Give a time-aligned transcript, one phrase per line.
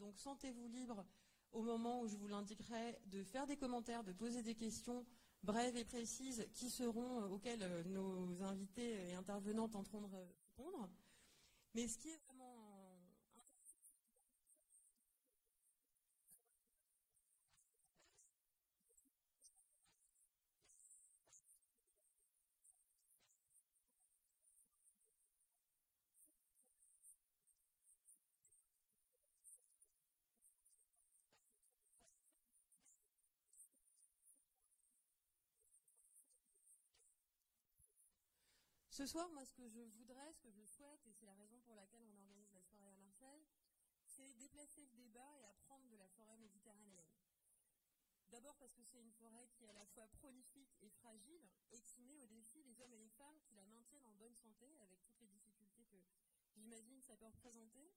[0.00, 1.04] Donc sentez-vous libre
[1.52, 5.04] au moment où je vous l'indiquerai de faire des commentaires, de poser des questions
[5.42, 10.88] brèves et précises qui seront auxquelles nos invités et intervenants tenteront de répondre
[11.74, 12.50] vraiment
[39.00, 41.58] Ce soir, moi, ce que je voudrais, ce que je souhaite, et c'est la raison
[41.60, 43.46] pour laquelle on organise la soirée à Marseille,
[44.04, 47.08] c'est déplacer le débat et apprendre de la forêt méditerranéenne.
[48.28, 51.80] D'abord parce que c'est une forêt qui est à la fois prolifique et fragile et
[51.80, 54.76] qui met au défi les hommes et les femmes qui la maintiennent en bonne santé
[54.80, 55.98] avec toutes les difficultés que
[56.52, 57.94] j'imagine ça peut représenter.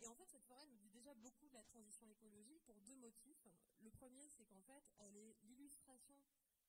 [0.00, 2.96] Et en fait, cette forêt nous dit déjà beaucoup de la transition écologique pour deux
[2.96, 3.46] motifs.
[3.82, 6.16] Le premier, c'est qu'en fait, elle est l'illustration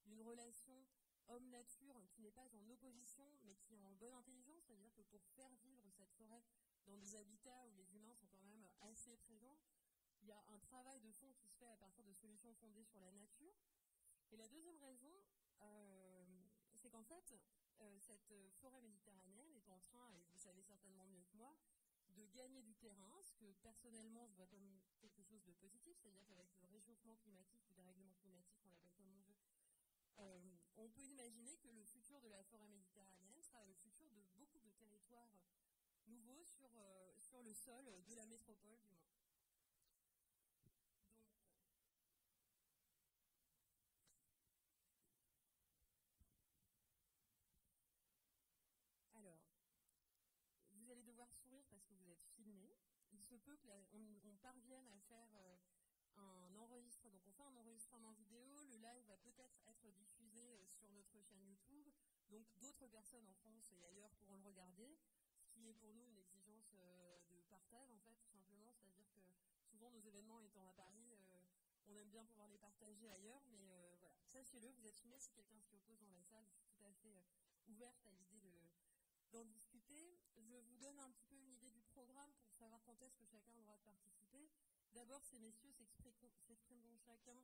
[0.04, 0.86] d'une relation
[1.30, 5.24] homme-nature qui n'est pas en opposition, mais qui est en bonne intelligence, c'est-à-dire que pour
[5.36, 6.44] faire vivre cette forêt
[6.86, 9.58] dans des habitats où les humains sont quand même assez présents,
[10.22, 12.84] il y a un travail de fond qui se fait à partir de solutions fondées
[12.84, 13.56] sur la nature.
[14.32, 15.14] Et la deuxième raison,
[15.62, 16.26] euh,
[16.76, 17.36] c'est qu'en fait,
[17.82, 21.56] euh, cette forêt méditerranéenne est en train, et vous savez certainement mieux que moi,
[22.16, 26.26] de gagner du terrain, ce que personnellement je vois comme quelque chose de positif, c'est-à-dire
[26.28, 29.38] qu'avec le réchauffement climatique ou dérèglement climatique, on l'appelle comme on veut,
[30.20, 34.22] euh, on peut imaginer que le futur de la forêt méditerranéenne sera le futur de
[34.36, 35.40] beaucoup de territoires
[36.08, 37.12] nouveaux sur, euh,
[37.44, 39.14] le sol de la métropole du Mans.
[49.16, 49.40] alors,
[50.74, 52.76] vous allez devoir sourire parce que vous êtes filmé.
[53.12, 55.58] Il se peut qu'on parvienne à faire euh,
[56.18, 57.14] un enregistrement.
[57.14, 61.22] Donc on fait un enregistrement vidéo, le live va peut-être être diffusé euh, sur notre
[61.22, 61.88] chaîne YouTube.
[62.30, 64.98] Donc d'autres personnes en France et ailleurs pourront le regarder,
[65.38, 68.72] ce qui est pour nous une exigence euh, de partage en fait, tout simplement.
[68.74, 69.22] C'est-à-dire que
[69.70, 71.46] souvent nos événements étant à Paris, euh,
[71.88, 73.70] on aime bien pouvoir les partager ailleurs, mais
[74.00, 74.16] voilà.
[74.26, 76.94] Sachez-le, vous êtes filmé, si quelqu'un s'y oppose dans la salle, je suis tout à
[76.94, 77.22] fait
[77.68, 78.58] ouverte à l'idée
[79.32, 80.18] d'en discuter.
[80.38, 83.26] Je vous donne un petit peu une idée du programme pour savoir quand est-ce que
[83.26, 84.50] chacun aura de participer.
[84.94, 85.74] D'abord, ces messieurs
[86.48, 87.44] s'exprimeront chacun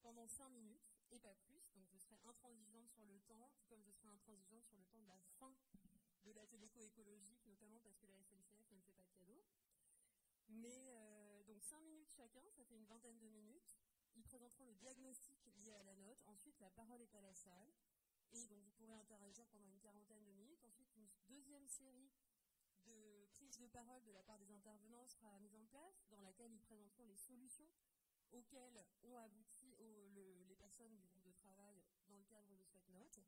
[0.00, 1.68] pendant cinq minutes et pas plus.
[1.74, 5.00] Donc je serai intransigeante sur le temps, tout comme je serai intransigeante sur le temps
[5.00, 5.54] de la fin
[6.24, 9.44] de la téléco écologique, notamment parce que la SNCF ne fait pas de cadeau.
[10.48, 13.76] Mais euh, donc cinq minutes chacun, ça fait une vingtaine de minutes.
[14.16, 16.22] Ils présenteront le diagnostic lié à la note.
[16.26, 17.74] Ensuite, la parole est à la salle.
[18.32, 20.62] Et donc vous pourrez interagir pendant une quarantaine de minutes.
[20.64, 22.10] Ensuite, une deuxième série
[22.86, 26.52] de prise de parole de la part des intervenants sera mise en place, dans laquelle
[26.52, 27.68] ils présenteront les solutions
[28.32, 30.43] auxquelles ont abouti les
[30.74, 31.78] personnes du groupe de travail
[32.08, 33.20] dans le cadre de cette note.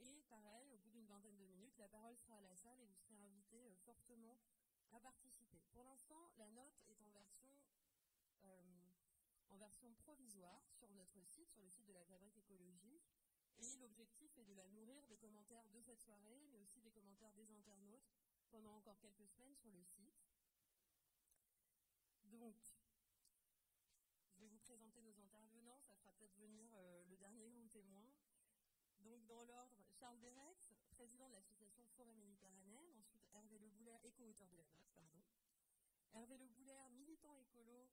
[0.00, 2.84] Et pareil, au bout d'une vingtaine de minutes, la parole sera à la salle et
[2.84, 4.36] vous serez invités euh, fortement
[4.90, 5.62] à participer.
[5.72, 7.48] Pour l'instant, la note est en version,
[8.44, 8.90] euh,
[9.48, 13.08] en version provisoire sur notre site, sur le site de la fabrique écologique.
[13.58, 17.32] Et l'objectif est de la nourrir des commentaires de cette soirée, mais aussi des commentaires
[17.32, 18.10] des internautes
[18.50, 20.26] pendant encore quelques semaines sur le site.
[22.24, 22.56] Donc,
[24.42, 28.10] je vais vous présenter nos intervenants, ça fera peut-être venir euh, le dernier grand témoin.
[29.04, 34.48] Donc, dans l'ordre, Charles Berex, président de l'association Forêt Méditerranéenne, ensuite Hervé Le Bouler, éco-auteur
[34.48, 35.22] de la note, pardon.
[36.12, 37.88] Hervé Le Bouler, militant écolo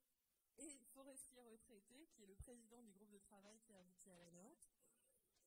[0.58, 4.16] et forestier retraité, qui est le président du groupe de travail qui a abouti à
[4.16, 4.70] la note.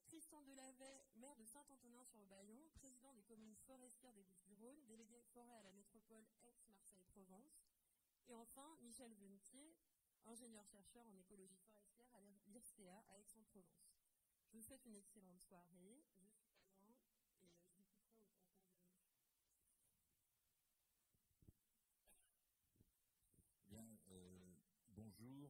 [0.05, 5.71] Tristan Delavet, maire de Saint-Antonin-sur-Bayon, président des communes forestières des Bouches-du-Rhône, délégué forêt à la
[5.71, 7.63] métropole Aix-Marseille-Provence.
[8.27, 9.75] Et enfin, Michel Venetier,
[10.25, 13.92] ingénieur-chercheur en écologie forestière à l'IRCA à Aix-en-Provence.
[14.53, 15.97] Je vous souhaite une excellente soirée.
[16.05, 16.21] Je suis
[16.83, 17.83] et je vous
[23.65, 24.53] Bien, euh,
[24.89, 25.49] bonjour.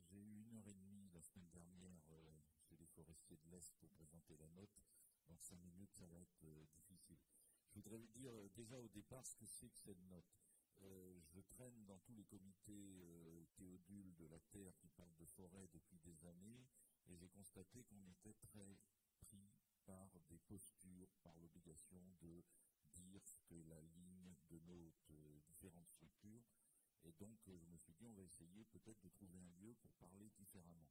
[0.00, 3.72] J'ai eu une heure et demie la semaine dernière euh, chez les forestiers de l'Est
[3.78, 4.82] pour présenter la note.
[5.28, 7.20] Dans cinq minutes, ça va être euh, difficile.
[7.68, 10.34] Je voudrais vous dire euh, déjà au départ ce que c'est que cette note.
[10.80, 16.00] je traîne dans tous les comités théodules de la Terre qui parlent de forêt depuis
[16.00, 16.66] des années
[17.08, 18.78] et j'ai constaté qu'on était très
[19.18, 19.50] pris
[19.84, 22.44] par des postures, par l'obligation de
[22.94, 24.92] dire ce que la ligne de nos
[25.46, 26.44] différentes structures
[27.04, 29.74] et donc, euh, je me suis dit, on va essayer peut-être de trouver un lieu
[29.74, 30.88] pour parler différemment.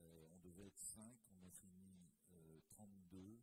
[0.00, 2.10] Euh, on devait être 5, on a fini
[2.68, 3.40] 32,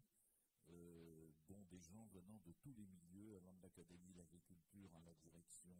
[0.69, 5.13] euh, dont des gens venant de tous les milieux, allant de l'Académie d'agriculture à la
[5.15, 5.71] direction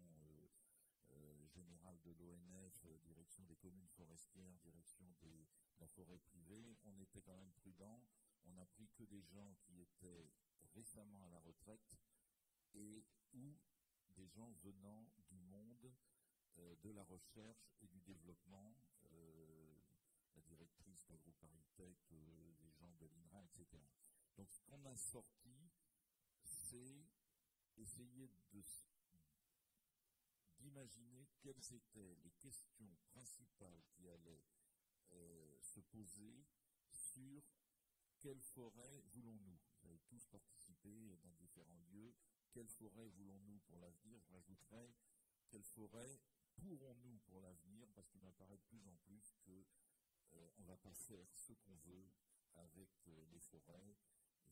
[1.48, 5.46] générale de de l'ONF, direction des communes forestières, direction de
[5.80, 8.02] la forêt privée, on était quand même prudent.
[8.46, 10.32] On n'a pris que des gens qui étaient
[10.74, 11.98] récemment à la retraite
[12.74, 13.58] et ou
[14.10, 15.92] des gens venant du monde
[16.58, 18.76] de la recherche et du développement,
[20.36, 23.82] la directrice de groupe Paritech, les gens de l'INRA, etc.
[24.38, 25.72] Donc ce qu'on a sorti,
[26.44, 27.08] c'est
[27.78, 28.30] essayer
[30.64, 34.44] d'imaginer quelles étaient les questions principales qui allaient
[35.12, 36.46] euh, se poser
[36.90, 37.44] sur
[38.20, 39.60] quelle forêt voulons-nous?
[39.82, 42.16] Vous avez tous participé dans différents lieux.
[42.52, 44.22] Quelle forêt voulons-nous pour l'avenir?
[44.22, 44.94] Je rajouterais
[45.50, 46.20] quelle forêt
[46.56, 47.88] pourrons-nous pour l'avenir?
[47.94, 49.66] Parce qu'il m'apparaît de plus en plus qu'on
[50.34, 52.10] euh, ne va pas faire ce qu'on veut
[52.56, 53.98] avec euh, les forêts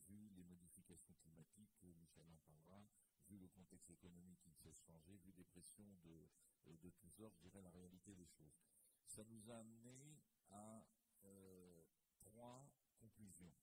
[0.08, 2.86] vu les modifications climatiques, Michel en parlera,
[3.32, 6.28] vu le contexte économique qui ne cesse de changer, vu des pressions de,
[6.66, 8.60] euh, de tous ordres, je dirais la réalité des choses.
[9.06, 10.20] Ça nous a amené
[10.50, 10.84] à
[11.24, 11.82] euh,
[12.18, 13.54] trois conclusions,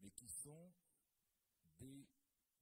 [0.00, 0.72] mais qui sont
[1.78, 2.08] des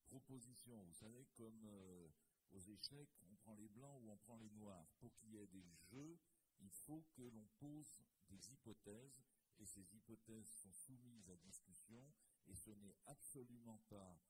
[0.05, 0.85] propositions.
[0.85, 2.09] Vous savez, comme euh,
[2.51, 4.87] aux échecs, on prend les blancs ou on prend les noirs.
[4.99, 6.19] Pour qu'il y ait des jeux,
[6.61, 9.23] il faut que l'on pose des hypothèses,
[9.59, 12.13] et ces hypothèses sont soumises à discussion,
[12.47, 14.21] et ce n'est absolument pas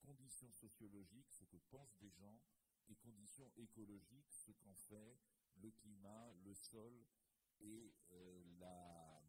[0.00, 2.40] conditions sociologiques, ce que pensent des gens,
[2.88, 5.18] et conditions écologiques, ce qu'en fait
[5.56, 7.04] le climat, le sol
[7.60, 9.22] et euh, la,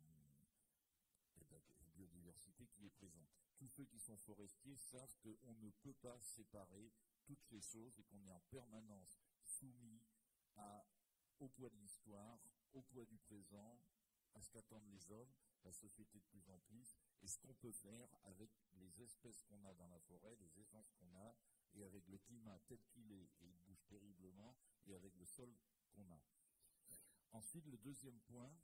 [1.96, 3.32] biodiversité qui est présente.
[3.58, 6.92] Tous ceux qui sont forestiers savent qu'on ne peut pas séparer
[7.26, 10.04] toutes ces choses et qu'on est en permanence soumis
[11.40, 12.40] au poids de l'histoire,
[12.78, 13.80] au poids du présent,
[14.34, 17.72] à ce qu'attendent les hommes, la société de plus en plus, et ce qu'on peut
[17.72, 21.36] faire avec les espèces qu'on a dans la forêt, les essences qu'on a,
[21.74, 24.56] et avec le climat tel qu'il est, et il bouge terriblement,
[24.86, 25.52] et avec le sol
[25.94, 26.22] qu'on a.
[27.32, 28.56] Ensuite, le deuxième point,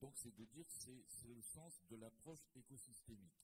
[0.00, 0.72] donc, c'est de dire que
[1.08, 3.42] c'est le sens de l'approche écosystémique.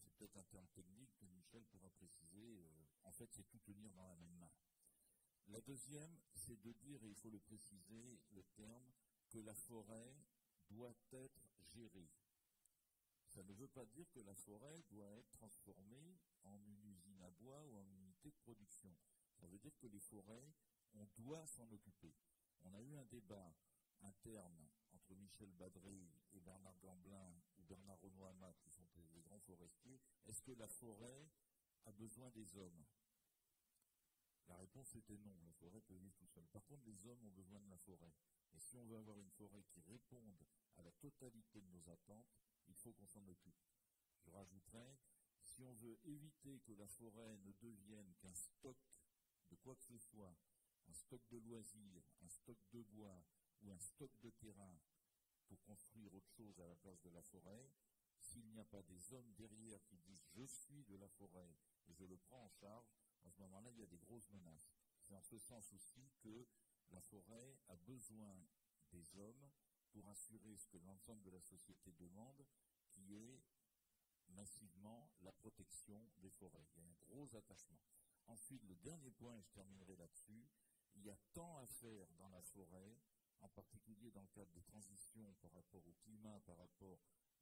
[0.00, 2.58] C'est peut-être un terme technique que Michel pourra préciser.
[2.58, 4.50] Euh, en fait, c'est tout tenir dans la même main.
[5.52, 8.90] La deuxième, c'est de dire, et il faut le préciser, le terme,
[9.28, 10.16] que la forêt
[10.70, 11.42] doit être
[11.74, 12.10] gérée.
[13.26, 17.30] Ça ne veut pas dire que la forêt doit être transformée en une usine à
[17.32, 18.96] bois ou en une unité de production.
[19.34, 20.54] Ça veut dire que les forêts,
[20.94, 22.14] on doit s'en occuper.
[22.62, 23.54] On a eu un débat
[24.00, 30.00] interne entre Michel Badré et Bernard Gamblin ou Bernard Renoir qui sont des grands forestiers.
[30.24, 31.28] Est-ce que la forêt
[31.84, 32.86] a besoin des hommes?
[34.48, 36.46] La réponse était non, la forêt peut tout seul.
[36.48, 38.12] Par contre, les hommes ont besoin de la forêt.
[38.54, 40.44] Et si on veut avoir une forêt qui réponde
[40.76, 42.26] à la totalité de nos attentes,
[42.68, 43.62] il faut qu'on s'en occupe.
[44.24, 44.98] Je rajouterais,
[45.42, 48.78] si on veut éviter que la forêt ne devienne qu'un stock
[49.50, 50.36] de quoi que ce soit,
[50.88, 53.22] un stock de loisirs, un stock de bois
[53.62, 54.78] ou un stock de terrain
[55.46, 57.70] pour construire autre chose à la place de la forêt,
[58.18, 61.54] s'il n'y a pas des hommes derrière qui disent je suis de la forêt
[61.88, 62.86] et je le prends en charge,
[63.24, 64.72] à ce moment-là, il y a des grosses menaces.
[65.02, 66.46] C'est en ce sens aussi que
[66.90, 68.36] la forêt a besoin
[68.90, 69.50] des hommes
[69.90, 72.46] pour assurer ce que l'ensemble de la société demande,
[72.90, 73.42] qui est
[74.28, 76.66] massivement la protection des forêts.
[76.74, 77.80] Il y a un gros attachement.
[78.26, 80.46] Ensuite, le dernier point, et je terminerai là-dessus,
[80.94, 82.98] il y a tant à faire dans la forêt,
[83.40, 86.98] en particulier dans le cadre des transitions par rapport au climat, par rapport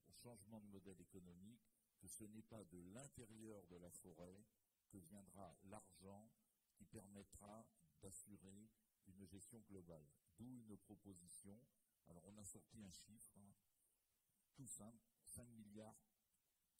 [0.08, 1.62] au changement de modèle économique,
[1.98, 4.42] que ce n'est pas de l'intérieur de la forêt
[4.90, 6.30] que viendra l'argent
[6.74, 7.66] qui permettra
[8.02, 8.70] d'assurer
[9.06, 10.06] une gestion globale.
[10.38, 11.60] D'où une proposition.
[12.08, 13.52] Alors on a sorti un chiffre, hein,
[14.54, 15.98] tout simple, 5 milliards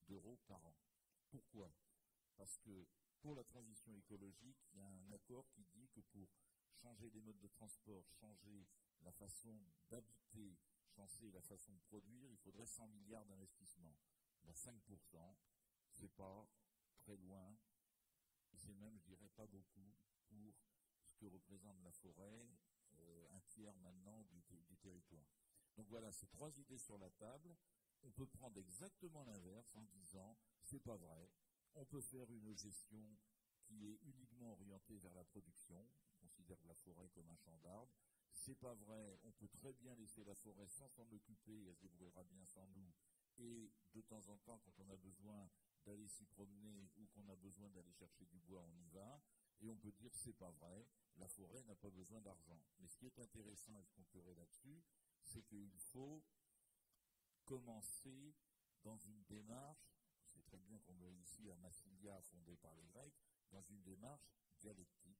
[0.09, 0.77] d'euros par an.
[1.29, 1.73] Pourquoi?
[2.37, 2.87] Parce que
[3.21, 6.29] pour la transition écologique, il y a un accord qui dit que pour
[6.75, 8.67] changer les modes de transport, changer
[9.03, 10.59] la façon d'habiter,
[10.97, 13.97] changer la façon de produire, il faudrait 100 milliards d'investissements.
[14.43, 15.37] Ben 5%,
[15.93, 16.49] c'est pas
[16.97, 17.57] très loin,
[18.57, 19.95] c'est même, je dirais, pas beaucoup
[20.29, 20.55] pour
[21.05, 22.49] ce que représente la forêt,
[22.95, 24.43] euh, un tiers maintenant du,
[24.77, 25.27] territoire.
[25.77, 27.57] Donc voilà, ces trois idées sur la table.
[28.03, 31.29] On peut prendre exactement l'inverse en disant, c'est pas vrai,
[31.75, 33.19] on peut faire une gestion
[33.63, 35.87] qui est uniquement orientée vers la production.
[36.15, 37.93] On considère la forêt comme un champ d'arbres.
[38.33, 39.19] C'est pas vrai.
[39.25, 41.67] On peut très bien laisser la forêt sans s'en occuper.
[41.67, 42.93] Elle se débrouillera bien sans nous.
[43.39, 45.51] Et de temps en temps, quand on a besoin
[45.85, 49.21] d'aller s'y promener ou qu'on a besoin d'aller chercher du bois, on y va.
[49.61, 50.87] Et on peut dire c'est pas vrai.
[51.17, 52.63] La forêt n'a pas besoin d'argent.
[52.79, 54.83] Mais ce qui est intéressant, et je conclurai là-dessus,
[55.23, 56.23] c'est qu'il faut
[57.45, 58.35] commencer
[58.83, 60.01] dans une démarche
[60.33, 63.19] c'est très bien qu'on est ici à Massilia, fondé par les Grecs,
[63.51, 65.19] dans une démarche dialectique,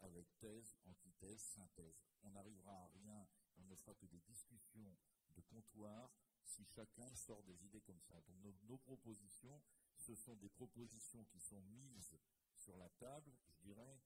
[0.00, 2.04] avec thèse, antithèse, synthèse.
[2.22, 3.26] On n'arrivera à rien,
[3.56, 4.96] on ne fera que des discussions
[5.30, 6.12] de comptoir
[6.44, 8.20] si chacun sort des idées comme ça.
[8.20, 9.60] Donc nos propositions,
[10.06, 12.16] ce sont des propositions qui sont mises
[12.54, 14.00] sur la table, je dirais,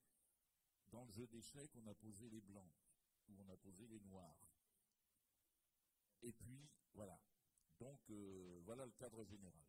[0.90, 2.73] dans le jeu d'échecs, on a posé les blancs,
[3.28, 4.49] ou on a posé les noirs.
[6.23, 7.21] Et puis, voilà.
[7.78, 9.66] Donc, euh, voilà le cadre général.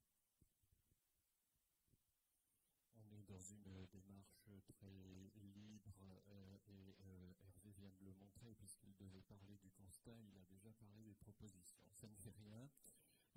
[3.27, 4.89] dans une démarche très
[5.39, 5.93] libre
[6.29, 10.43] euh, et euh, Hervé vient de le montrer puisqu'il devait parler du constat, il a
[10.43, 11.87] déjà parlé des propositions.
[11.93, 12.69] Ça ne fait rien.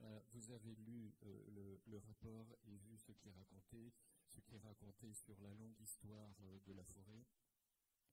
[0.00, 3.92] Euh, vous avez lu le, le, rapport et vu ce qui est raconté,
[4.28, 6.34] ce qui est raconté sur la longue histoire
[6.66, 7.24] de la forêt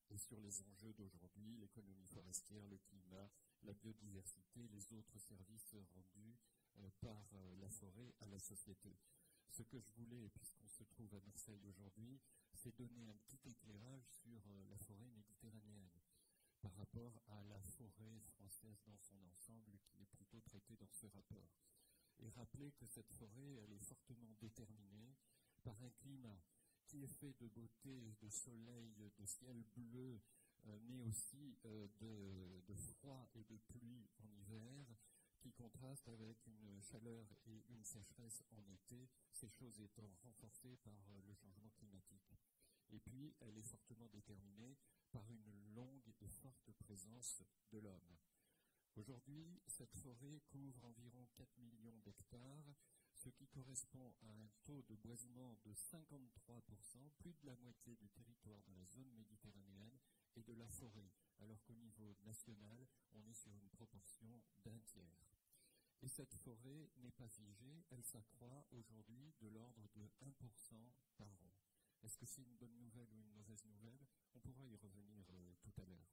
[0.09, 3.29] et sur les enjeux d'aujourd'hui, l'économie forestière, le climat,
[3.63, 6.37] la biodiversité, les autres services rendus
[7.01, 7.25] par
[7.59, 8.97] la forêt à la société.
[9.49, 12.19] Ce que je voulais, puisqu'on se trouve à Marseille aujourd'hui,
[12.53, 15.89] c'est donner un petit éclairage sur euh, la forêt méditerranéenne
[16.61, 21.07] par rapport à la forêt française dans son ensemble qui est plutôt traitée dans ce
[21.07, 21.49] rapport.
[22.19, 25.15] Et rappeler que cette forêt, elle est fortement déterminée
[25.63, 26.39] par un climat
[26.85, 30.21] qui est fait de beauté, de soleil, de ciel bleu,
[30.67, 34.85] euh, mais aussi euh, de, froid et de pluie en hiver,
[35.39, 40.93] qui contraste avec une chaleur et une sécheresse en été, ces choses étant renforcées par
[41.09, 42.35] euh, le changement climatique.
[42.91, 44.77] Et puis, elle est fortement déterminée
[45.11, 48.17] par une longue et forte présence de l'homme.
[48.95, 52.75] Aujourd'hui, cette forêt couvre environ 4 millions d'hectares,
[53.15, 58.09] ce qui correspond à un taux de boisement de 53%, plus de la moitié du
[58.09, 59.97] territoire de la zone méditerranéenne
[60.35, 65.31] et de la forêt, alors qu'au niveau national, on est sur une proportion d'un tiers.
[66.01, 71.50] Et cette forêt n'est pas figée, elle s'accroît aujourd'hui de l'ordre de 1% par an.
[72.03, 74.07] Est-ce que c'est une bonne nouvelle ou une mauvaise nouvelle?
[74.33, 76.09] On pourra y revenir euh, tout à l'heure.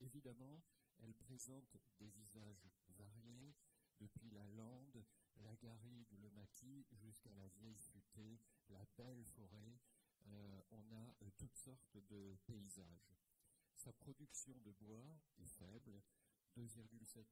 [0.00, 0.62] Évidemment,
[0.98, 2.66] elle présente des visages
[2.96, 3.54] variés,
[4.00, 5.04] depuis la lande,
[5.36, 9.78] la garrigue, le maquis, jusqu'à la vieille futée, la belle forêt.
[10.26, 13.14] Euh, on a euh, toutes sortes de paysages.
[13.74, 16.02] Sa production de bois est faible,
[16.56, 17.24] 2,7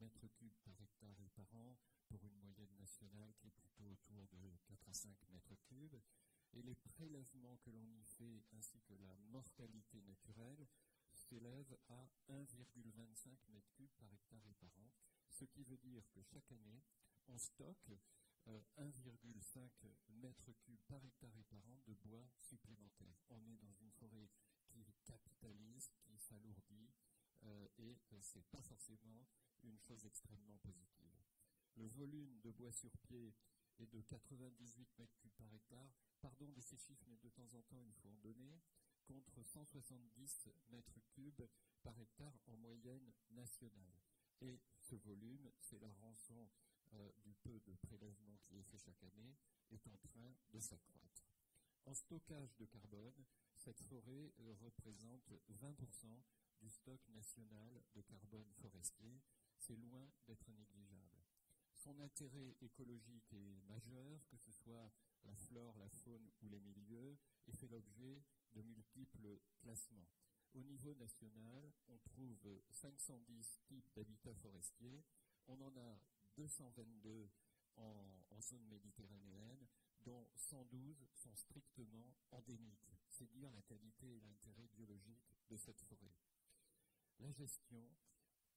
[0.00, 1.76] mètres cubes par hectare et par an
[2.08, 5.96] pour une moyenne nationale qui est plutôt autour de 4 à 5 mètres cubes.
[6.54, 10.66] Et les prélèvements que l'on y fait ainsi que la mortalité naturelle
[11.12, 14.90] s'élèvent à 1,25 mètres cubes par hectare et par an,
[15.30, 16.82] ce qui veut dire que chaque année,
[17.28, 17.90] on stocke
[18.46, 19.90] 1,5 euh,
[20.22, 23.16] mètres cubes par hectare et par an de bois supplémentaire.
[23.30, 24.28] On est dans une forêt
[24.68, 26.92] qui capitalise, qui s'alourdit,
[27.44, 29.26] euh, et euh, ce n'est pas forcément
[29.62, 31.22] une chose extrêmement positive.
[31.76, 33.34] Le volume de bois sur pied
[33.78, 35.90] est de 98 mètres cubes par hectare.
[36.24, 38.58] Pardon de ces chiffres, mais de temps en temps, il faut en donner,
[39.06, 41.46] contre 170 mètres cubes
[41.82, 44.00] par hectare en moyenne nationale.
[44.40, 46.48] Et ce volume, c'est la rançon
[46.94, 49.36] euh, du peu de prélèvement qui est fait chaque année,
[49.70, 51.28] est en train de s'accroître.
[51.84, 56.22] En stockage de carbone, cette forêt représente 20%
[56.62, 59.20] du stock national de carbone forestier,
[59.58, 61.22] c'est loin d'être négligeable.
[61.74, 64.90] Son intérêt écologique est majeur, que ce soit
[65.24, 67.16] la flore, la faune ou les milieux,
[67.46, 68.22] et fait l'objet
[68.54, 70.08] de multiples classements.
[70.54, 75.04] Au niveau national, on trouve 510 types d'habitats forestiers,
[75.48, 75.98] on en a
[76.36, 77.28] 222
[77.76, 79.66] en, zone méditerranéenne,
[80.04, 82.92] dont 112 sont strictement endémiques.
[83.08, 86.14] C'est dire la qualité et l'intérêt biologique de cette forêt.
[87.20, 87.88] La gestion,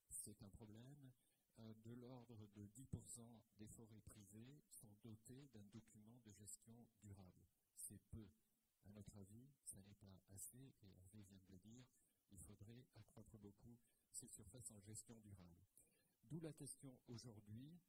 [0.09, 1.11] c'est un problème.
[1.59, 7.47] Euh, de l'ordre de 10% des forêts privées sont dotées d'un document de gestion durable.
[7.75, 8.29] C'est peu.
[8.85, 9.01] Un
[9.63, 11.85] ça n'est pas assez, et Hervé vient de le dire,
[12.31, 13.77] il faudrait accroître beaucoup
[14.11, 15.65] ces surfaces en gestion durable.
[16.23, 17.79] D'où la question aujourd'hui,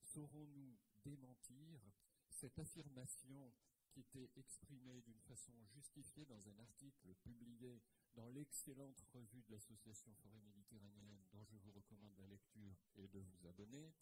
[0.00, 1.80] saurons-nous démentir
[2.28, 3.52] cette affirmation
[3.90, 7.82] qui était exprimée d'une façon justifiée dans un article publié
[8.14, 13.20] dans l'excellente revue de l'Association Forêt Méditerranéenne, dont je vous recommande la lecture et de
[13.20, 13.92] vous abonner,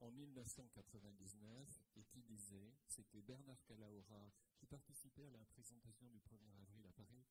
[0.00, 6.60] en 1999, et qui disait, c'était Bernard Calahora, qui participait à la présentation du 1er
[6.62, 7.24] avril à Paris,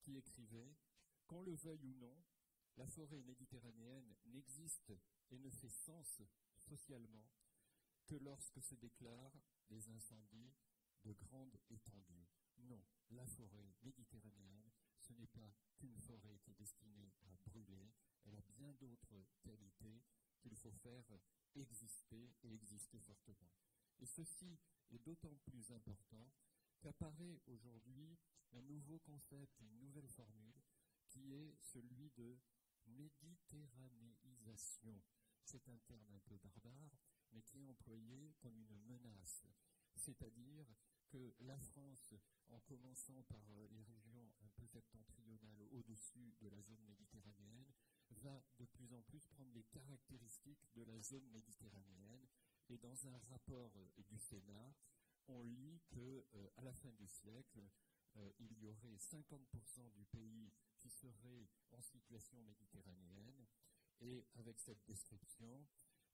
[0.00, 0.76] qui écrivait
[1.26, 2.16] Qu'on le veuille ou non,
[2.76, 4.92] la forêt méditerranéenne n'existe
[5.30, 6.22] et ne fait sens
[6.58, 7.26] socialement
[8.06, 9.40] que lorsque se déclarent
[9.70, 10.52] des incendies
[11.04, 12.26] de grande étendue.
[12.58, 17.92] Non, la forêt méditerranéenne, ce n'est pas qu'une forêt qui est destinée à brûler,
[18.24, 20.02] elle a bien d'autres qualités
[20.40, 21.04] qu'il faut faire
[21.54, 23.52] exister et exister fortement.
[24.00, 24.58] Et ceci
[24.90, 26.32] est d'autant plus important
[26.80, 28.18] qu'apparaît aujourd'hui
[28.52, 30.62] un nouveau concept, une nouvelle formule,
[31.08, 32.38] qui est celui de
[32.86, 35.02] méditerranéisation.
[35.44, 36.96] C'est un terme un peu barbare,
[37.32, 39.44] mais qui est employé comme une menace.
[39.96, 40.66] C'est-à-dire
[41.14, 42.12] que la France,
[42.48, 47.72] en commençant par euh, les régions un peu septentrionales au-dessus de la zone méditerranéenne,
[48.10, 52.26] va de plus en plus prendre les caractéristiques de la zone méditerranéenne.
[52.68, 54.74] Et dans un rapport euh, du Sénat,
[55.28, 57.62] on lit que euh, à la fin du siècle,
[58.38, 63.44] il y aurait 50% du pays qui serait en situation méditerranéenne.
[64.00, 65.66] Et avec cette description,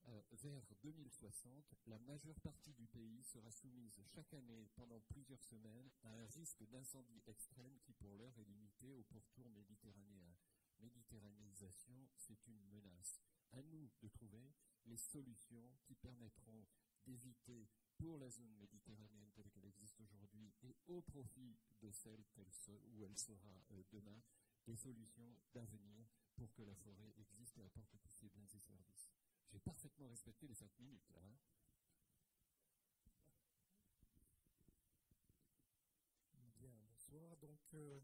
[0.09, 5.91] euh, vers 2060, la majeure partie du pays sera soumise chaque année pendant plusieurs semaines
[6.03, 10.35] à un risque d'incendie extrême qui pour l'heure est limité au pourtour méditerranéen.
[10.81, 13.21] Méditerranéisation, c'est une menace.
[13.53, 14.55] À nous de trouver
[14.87, 16.67] les solutions qui permettront
[17.05, 22.25] d'éviter pour la zone méditerranéenne telle qu'elle existe aujourd'hui et au profit de celle
[22.95, 24.23] où elle sera euh, demain,
[24.67, 29.20] des solutions d'avenir pour que la forêt existe et apporte tous ses biens et services.
[29.53, 31.21] J'ai parfaitement respecté les cinq minutes, là.
[31.23, 31.37] Hein.
[36.57, 37.37] Bien, bonsoir.
[37.39, 38.01] Donc, euh,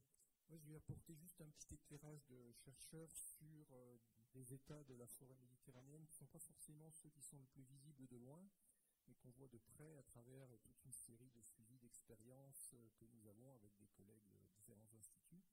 [0.48, 3.96] moi, je vais apporter juste un petit éclairage de chercheurs sur euh,
[4.34, 7.46] les états de la forêt méditerranéenne, qui ne sont pas forcément ceux qui sont les
[7.46, 8.48] plus visibles de loin,
[9.06, 13.04] mais qu'on voit de près à travers toute une série de suivis d'expériences euh, que
[13.04, 15.44] nous avons avec des collègues de différents instituts.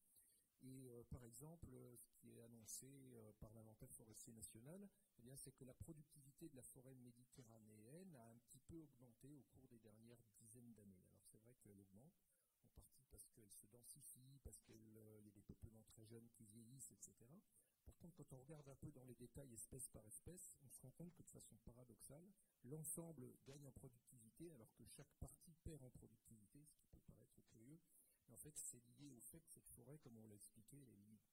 [0.63, 4.88] Et euh, par exemple, euh, ce qui est annoncé euh, par l'inventaire forestier national,
[5.26, 9.43] eh c'est que la productivité de la forêt méditerranéenne a un petit peu augmenté au
[9.43, 11.04] cours des dernières dizaines d'années.
[11.10, 12.13] Alors c'est vrai qu'elle augmente,
[12.62, 16.45] en partie parce qu'elle se densifie, parce qu'il y a des peuplements très jeunes qui
[16.45, 17.13] vieillissent, etc.
[17.86, 20.80] Par contre, quand on regarde un peu dans les détails espèce par espèce, on se
[20.80, 22.32] rend compte que de façon paradoxale,
[22.63, 26.65] l'ensemble gagne en productivité alors que chaque partie perd en productivité,
[28.34, 30.78] en fait, c'est lié au fait que cette forêt, comme on l'a expliqué,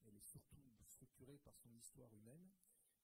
[0.05, 2.51] elle est, surtout structurée par son histoire humaine,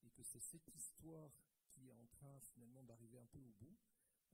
[0.02, 1.32] et que c'est cette histoire
[1.70, 3.78] qui est en train finalement d'arriver un peu au bout,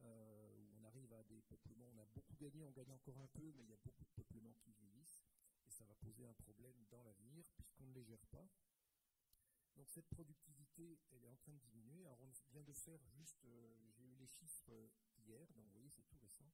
[0.02, 3.28] euh, où on arrive à des peuplements, on a beaucoup gagné, on gagne encore un
[3.28, 5.22] peu, mais il y a beaucoup de peuplements qui vieillissent,
[5.66, 8.48] et ça va poser un problème dans l'avenir, puisqu'on ne les gère pas.
[9.76, 12.04] Donc cette productivité, elle est en train de diminuer.
[12.04, 15.88] Alors on vient de faire juste, euh, j'ai eu les chiffres hier, donc vous voyez,
[15.88, 16.50] c'est tout récent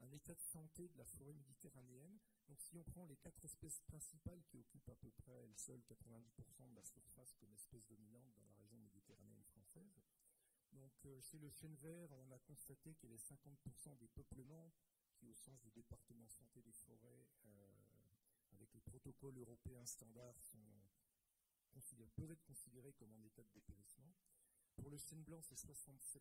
[0.00, 2.18] un état de santé de la forêt méditerranéenne.
[2.48, 5.82] Donc si on prend les quatre espèces principales qui occupent à peu près elles seules
[5.88, 10.02] 90% de la surface comme espèce dominante dans la région méditerranéenne française,
[10.72, 14.72] donc euh, chez le chêne vert, on a constaté qu'il y avait 50% des peuplements
[15.16, 17.82] qui, au sens du département santé des forêts, euh,
[18.52, 20.38] avec les protocoles européens standards,
[22.18, 24.12] peuvent être considérés comme en état de dépérissement.
[24.76, 26.20] Pour le chêne blanc, c'est 67%,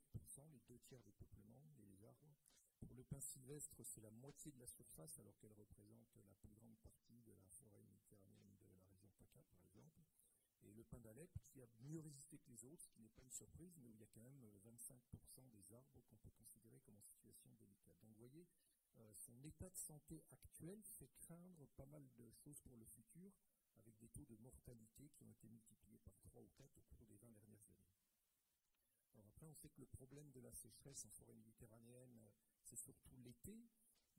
[0.52, 2.36] les deux tiers des peuplements, les arbres.
[2.80, 6.50] Pour le pin sylvestre, c'est la moitié de la surface, alors qu'elle représente la plus
[6.50, 10.04] grande partie de la forêt méditerranéenne de la région PACA, par exemple.
[10.64, 13.24] Et le pin d'Alep, qui a mieux résisté que les autres, ce qui n'est pas
[13.24, 16.80] une surprise, mais où il y a quand même 25% des arbres qu'on peut considérer
[16.82, 17.98] comme en situation délicate.
[18.02, 18.48] Donc vous voyez,
[19.00, 23.32] euh, son état de santé actuel fait craindre pas mal de choses pour le futur,
[23.78, 27.06] avec des taux de mortalité qui ont été multipliés par 3 ou 4 au cours
[27.06, 27.88] des 20 dernières années.
[29.14, 32.30] Alors après, on sait que le problème de la sécheresse en forêt méditerranéenne,
[32.68, 33.70] c'est surtout l'été,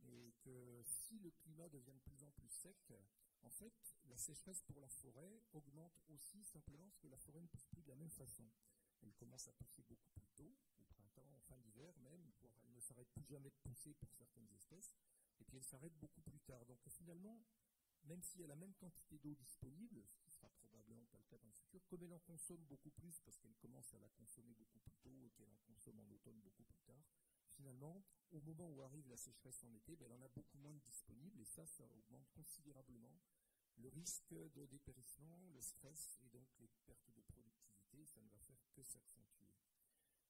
[0.00, 2.92] mais que si le climat devient de plus en plus sec,
[3.42, 7.46] en fait, la sécheresse pour la forêt augmente aussi simplement parce que la forêt ne
[7.46, 8.48] pousse plus de la même façon.
[9.02, 12.72] Elle commence à pousser beaucoup plus tôt, au printemps, en fin d'hiver même, voire elle
[12.72, 14.92] ne s'arrête plus jamais de pousser pour certaines espèces,
[15.40, 16.64] et puis elle s'arrête beaucoup plus tard.
[16.66, 17.44] Donc finalement,
[18.04, 21.24] même s'il y a la même quantité d'eau disponible, ce qui sera probablement pas le
[21.24, 24.08] cas dans le futur, comme elle en consomme beaucoup plus parce qu'elle commence à la
[24.10, 27.04] consommer beaucoup plus tôt et qu'elle en consomme en automne beaucoup plus tard,
[27.58, 30.72] finalement, au moment où arrive la sécheresse en été, ben, elle en a beaucoup moins
[30.72, 33.18] de disponibles et ça, ça augmente considérablement
[33.78, 38.04] le risque de dépérissement, le stress et donc les pertes de productivité.
[38.06, 39.48] Ça ne va faire que s'accentuer.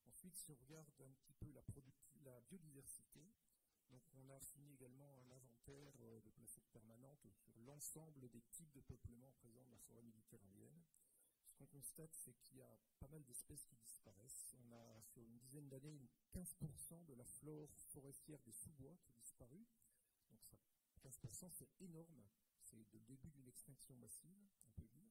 [0.07, 3.21] Ensuite, si on regarde un petit peu la, biodiversité,
[3.91, 8.73] donc on a fini également un inventaire euh, de places permanentes sur l'ensemble des types
[8.73, 10.83] de peuplements présents dans la forêt méditerranéenne.
[11.59, 14.55] Qu'on constate, c'est qu'il y a pas mal d'espèces qui disparaissent.
[14.61, 16.01] On a sur une dizaine d'années
[16.33, 19.67] 15% de la flore forestière des sous-bois qui a disparu.
[20.31, 20.57] Donc ça,
[21.03, 22.29] 15% c'est énorme.
[22.63, 25.11] C'est le début d'une extinction massive, on peut dire.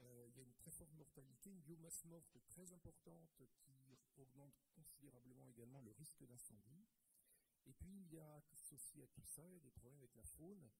[0.00, 4.54] Euh, il y a une très forte mortalité, une biomasse morte très importante qui augmente
[4.74, 6.84] considérablement également le risque d'incendie.
[7.66, 10.70] Et puis, il y a associé à tout ça des problèmes avec la faune,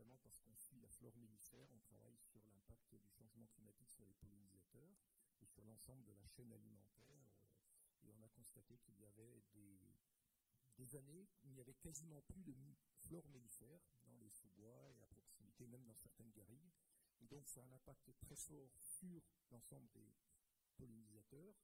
[0.00, 4.06] notamment parce qu'on suit la flore mellifère, on travaille sur l'impact du changement climatique sur
[4.06, 4.96] les pollinisateurs
[5.42, 7.04] et sur l'ensemble de la chaîne alimentaire.
[7.12, 12.22] Euh, et on a constaté qu'il y avait des, années où il n'y avait quasiment
[12.22, 12.54] plus de
[12.96, 16.72] flore mellifère dans les sous-bois et à proximité, même dans certaines garrigues.
[17.20, 20.16] Et donc, ça a un impact très fort sur l'ensemble des
[20.78, 21.54] pollinisateurs,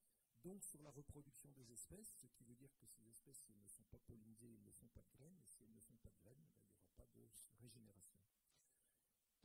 [0.45, 3.85] donc sur la reproduction des espèces, ce qui veut dire que ces espèces, ne sont
[3.85, 6.19] pas pollinisées, elles ne font pas de graines, et si elles ne font pas de
[6.19, 7.27] graines, ben, il n'y aura pas de
[7.59, 8.26] régénération.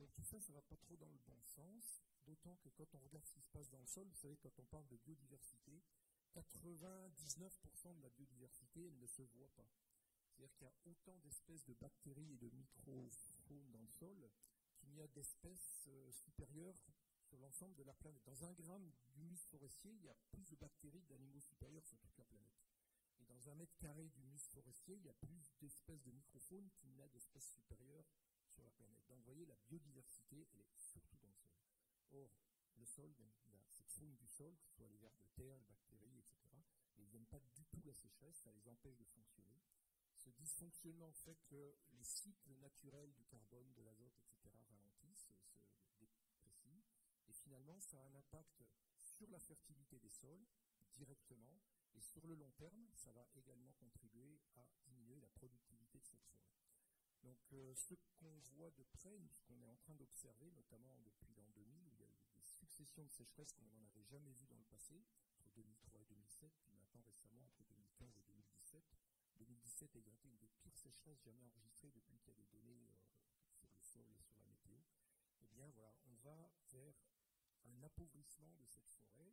[0.02, 2.92] Donc tout ça, ça ne va pas trop dans le bon sens, d'autant que quand
[2.96, 4.96] on regarde ce qui se passe dans le sol, vous savez, quand on parle de
[4.96, 5.80] biodiversité,
[6.34, 9.70] 99% de la biodiversité, elle ne se voit pas.
[10.26, 14.28] C'est-à-dire qu'il y a autant d'espèces de bactéries et de microfaunes dans le sol
[14.80, 16.82] qu'il y a d'espèces euh, supérieures
[17.22, 18.24] sur l'ensemble de la planète.
[18.24, 22.18] Dans un gramme d'humus forestier, il y a plus de bactéries d'animaux supérieurs sur toute
[22.18, 22.58] la planète.
[23.20, 26.90] Et dans un mètre carré d'humus forestier, il y a plus d'espèces de microfaunes qu'il
[26.90, 28.10] n'y a d'espèces supérieures
[28.70, 28.92] sur la
[29.46, 31.62] la biodiversité, elle est surtout dans le sol.
[32.12, 32.30] Or,
[32.76, 33.14] le sol,
[33.70, 36.38] cette faune du sol, que ce soit les vers de terre, les bactéries, etc.,
[36.98, 39.60] ils n'aiment pas du tout la sécheresse, ça les empêche de fonctionner.
[40.16, 45.32] Ce dysfonctionnement fait que les cycles naturels du carbone, de l'azote, etc., ralentissent,
[45.98, 46.82] se déprécient,
[47.28, 48.64] et finalement, ça a un impact
[49.00, 50.46] sur la fertilité des sols
[50.92, 51.58] directement,
[51.94, 56.22] et sur le long terme, ça va également contribuer à diminuer la productivité de cette
[56.22, 56.42] forêt.
[57.22, 61.32] Donc euh, ce qu'on voit de près, ce qu'on est en train d'observer, notamment depuis
[61.34, 64.32] l'an 2000, où il y a eu des successions de sécheresses qu'on n'en avait jamais
[64.32, 65.04] vues dans le passé,
[65.38, 68.82] entre 2003 et 2007, puis maintenant récemment entre 2015 et 2017.
[69.36, 72.82] 2017 a été une des pires sécheresses jamais enregistrées depuis qu'il y a des données
[72.82, 72.96] euh,
[73.50, 74.76] sur le sol et sur la météo.
[75.40, 76.94] Eh bien voilà, on va vers
[77.64, 79.32] un appauvrissement de cette forêt,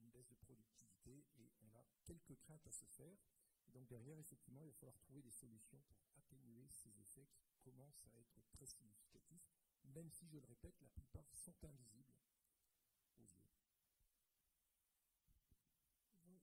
[0.00, 3.16] une baisse de productivité, et on a quelques craintes à se faire.
[3.68, 7.58] Et donc derrière, effectivement, il va falloir trouver des solutions pour atténuer ces effets qui
[7.60, 9.44] commencent à être très significatifs,
[9.84, 12.14] même si, je le répète, la plupart sont invisibles
[13.20, 13.50] aux yeux.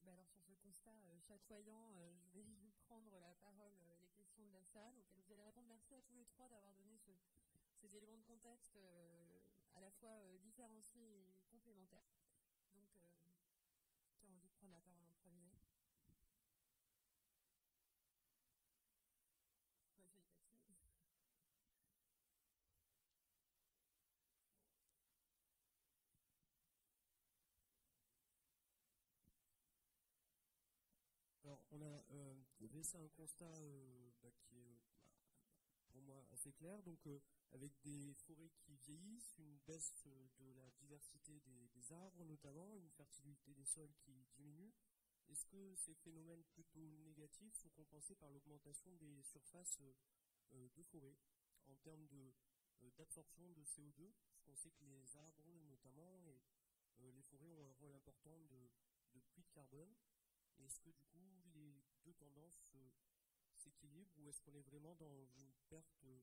[0.03, 2.45] Bon, alors sur ce constat euh, chatoyant, euh, je vais
[2.87, 5.67] prendre la parole, euh, les questions de la salle, auxquelles vous allez répondre.
[5.67, 7.11] Merci à tous les trois d'avoir donné ce,
[7.81, 8.77] ces éléments de contexte
[9.73, 12.05] à la fois différenciés et complémentaires.
[12.73, 12.87] Donc,
[14.19, 15.45] qui a envie de prendre la parole en premier
[31.45, 35.11] Alors, on a euh, dressé un constat euh, bah, qui est bah,
[35.89, 36.81] pour moi assez clair.
[36.83, 37.19] Donc, euh,
[37.51, 39.93] avec des forêts qui vieillissent, une baisse
[40.39, 44.73] de la diversité des, arbres notamment, une fertilité des sols qui diminue.
[45.27, 49.79] Est-ce que ces phénomènes plutôt négatifs sont compensés par l'augmentation des surfaces
[50.51, 51.15] de forêt
[51.67, 52.07] en termes
[52.97, 56.19] d'absorption de, CO2 Parce qu'on sait que les arbres notamment
[56.99, 59.93] et les forêts ont un rôle important de puits de carbone.
[60.59, 61.19] Est-ce que du coup
[61.53, 62.89] les deux tendances euh,
[63.53, 66.21] s'équilibrent ou est-ce qu'on est vraiment dans une perte euh,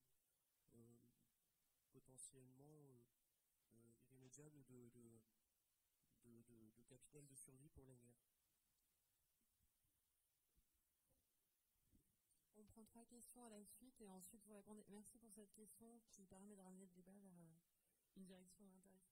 [1.92, 5.20] potentiellement euh, irrémédiable de, de,
[6.88, 8.20] capital de survie pour la guerre
[12.56, 14.84] On prend trois questions à la suite et ensuite vous répondez.
[14.88, 17.32] Merci pour cette question qui permet de ramener le débat vers
[18.16, 19.11] une direction intéressante.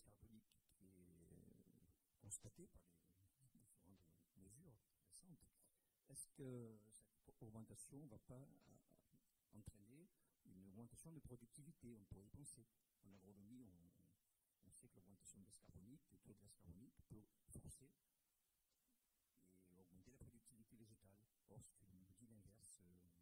[0.00, 2.70] Carbonique qui est constatée
[3.12, 4.72] par les différentes mesures
[5.04, 5.44] récentes,
[6.08, 6.78] est-ce que
[7.20, 8.48] cette augmentation ne va pas
[9.52, 10.08] entraîner
[10.46, 11.94] une augmentation de productivité?
[12.00, 12.64] On pourrait y penser.
[13.04, 13.66] En agronomie,
[14.66, 17.90] on, sait que l'augmentation du gaz carbonique, le taux de gaz carbonique peut forcer
[19.70, 21.18] et augmenter la productivité végétale.
[21.50, 23.12] Or, ce que nous dit l'inverse euh,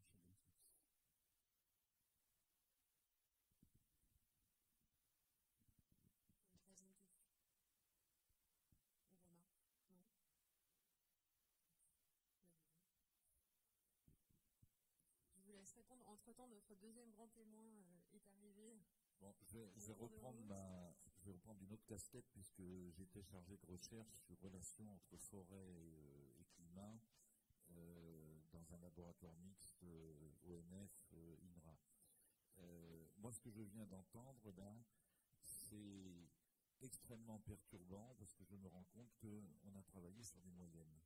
[15.64, 18.80] chez entre-temps, notre deuxième grand témoin euh, est arrivé.
[19.20, 23.22] Bon, je vais, je vais reprendre ma, je vais reprendre une autre casquette puisque j'étais
[23.22, 26.98] chargé de recherche sur relations entre forêt et, euh, et climat
[27.76, 29.84] euh, dans un laboratoire mixte
[30.44, 31.76] ONF INRA.
[32.58, 34.74] Euh, moi, ce que je viens d'entendre là,
[35.42, 36.28] c'est
[36.80, 41.00] extrêmement perturbant parce que je me rends compte qu'on a travaillé sur des moyennes.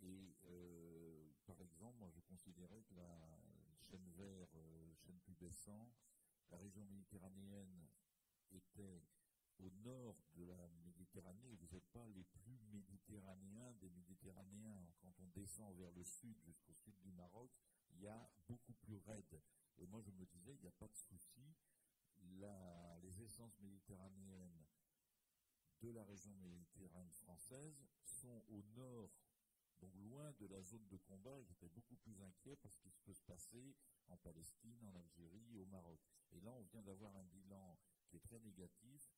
[0.00, 3.18] Et euh, par exemple, moi je considérais que la
[5.38, 5.92] pubescent,
[6.50, 7.88] la région méditerranéenne
[8.50, 9.02] était
[9.58, 11.54] au nord de la Méditerranée.
[11.56, 14.92] Vous n'êtes pas les plus méditerranéens des Méditerranéens.
[15.00, 17.50] Quand on descend vers le sud, jusqu'au sud du Maroc,
[17.90, 19.40] il y a beaucoup plus raide.
[19.78, 21.54] Et moi je me disais, il n'y a pas de souci.
[23.02, 24.64] Les essences méditerranéennes
[25.80, 29.10] de la région méditerranéenne française sont au nord,
[29.80, 31.38] donc loin de la zone de combat.
[31.38, 33.74] et J'étais beaucoup plus inquiet parce qu'il se peut se passer
[34.08, 36.00] en Palestine, en Algérie, au Maroc.
[36.32, 39.10] Et là, on vient d'avoir un bilan qui est très négatif,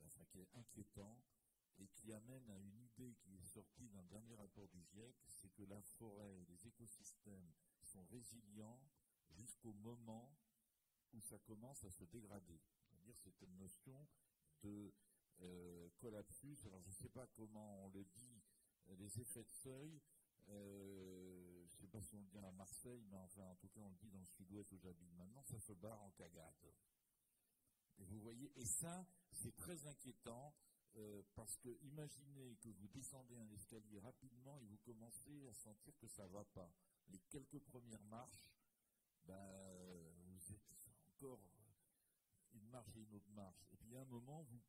[0.00, 1.22] enfin qui est inquiétant,
[1.78, 5.52] et qui amène à une idée qui est sortie d'un dernier rapport du GIEC, c'est
[5.52, 8.80] que la forêt les écosystèmes sont résilients
[9.28, 10.34] jusqu'au moment
[11.12, 12.60] où ça commence à se dégrader.
[12.80, 14.06] C'est-à-dire c'est une notion
[14.62, 14.92] de
[15.42, 18.35] euh, collapsus, alors je ne sais pas comment on le dit, euh,
[18.94, 20.00] les effets de seuil,
[20.48, 23.68] euh, je ne sais pas si on le dit à Marseille, mais enfin en tout
[23.68, 26.72] cas on le dit dans le sud-ouest où j'habite maintenant, ça se barre en cagade.
[27.98, 30.54] Et vous voyez, et ça, c'est très inquiétant,
[30.96, 35.96] euh, parce que imaginez que vous descendez un escalier rapidement et vous commencez à sentir
[35.98, 36.70] que ça ne va pas.
[37.08, 38.50] Les quelques premières marches,
[39.24, 40.62] ben, vous êtes
[41.06, 41.40] encore
[42.52, 43.66] une marche et une autre marche.
[43.72, 44.62] Et puis à un moment, vous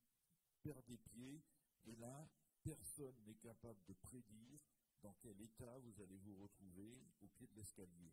[0.62, 1.44] perdez pied,
[1.86, 2.28] et là,
[2.68, 4.60] personne n'est capable de prédire
[5.02, 8.12] dans quel état vous allez vous retrouver au pied de l'escalier.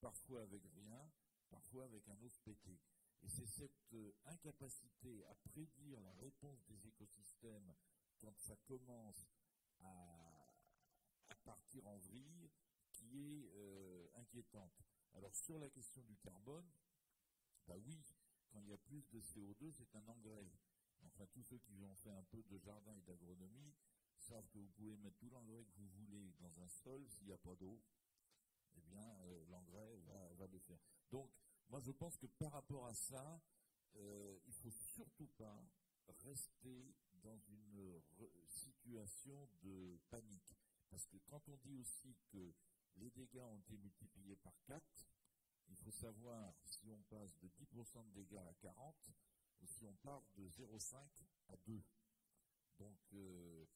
[0.00, 1.12] Parfois avec rien,
[1.48, 2.80] parfois avec un os pété.
[3.22, 7.72] Et c'est cette euh, incapacité à prédire la réponse des écosystèmes
[8.18, 9.28] quand ça commence
[9.80, 10.48] à,
[11.44, 12.50] partir en vrille
[12.90, 14.82] qui est euh, inquiétante.
[15.12, 16.68] Alors sur la question du carbone,
[17.68, 18.02] bah oui,
[18.50, 20.50] quand il y a plus de CO2, c'est un engrais.
[21.06, 23.74] Enfin, tous ceux qui ont fait un peu de jardin et d'agronomie
[24.18, 27.32] savent que vous pouvez mettre tout l'engrais que vous voulez dans un sol, s'il n'y
[27.32, 27.80] a pas d'eau,
[28.76, 29.96] eh bien, euh, l'engrais
[30.36, 30.80] va, le faire.
[31.10, 31.30] Donc,
[31.68, 33.40] moi, je pense que par rapport à ça,
[33.96, 35.64] euh, il ne faut surtout pas
[36.24, 38.02] rester dans une
[38.46, 40.54] situation de panique.
[40.90, 42.54] Parce que quand on dit aussi que
[42.96, 44.82] les dégâts ont été multipliés par 4,
[45.68, 49.12] il faut savoir si on passe de 10% de dégâts à 40 ou
[49.64, 50.96] si on part de 0,5
[51.48, 51.82] à 2.
[52.78, 53.66] Donc, euh,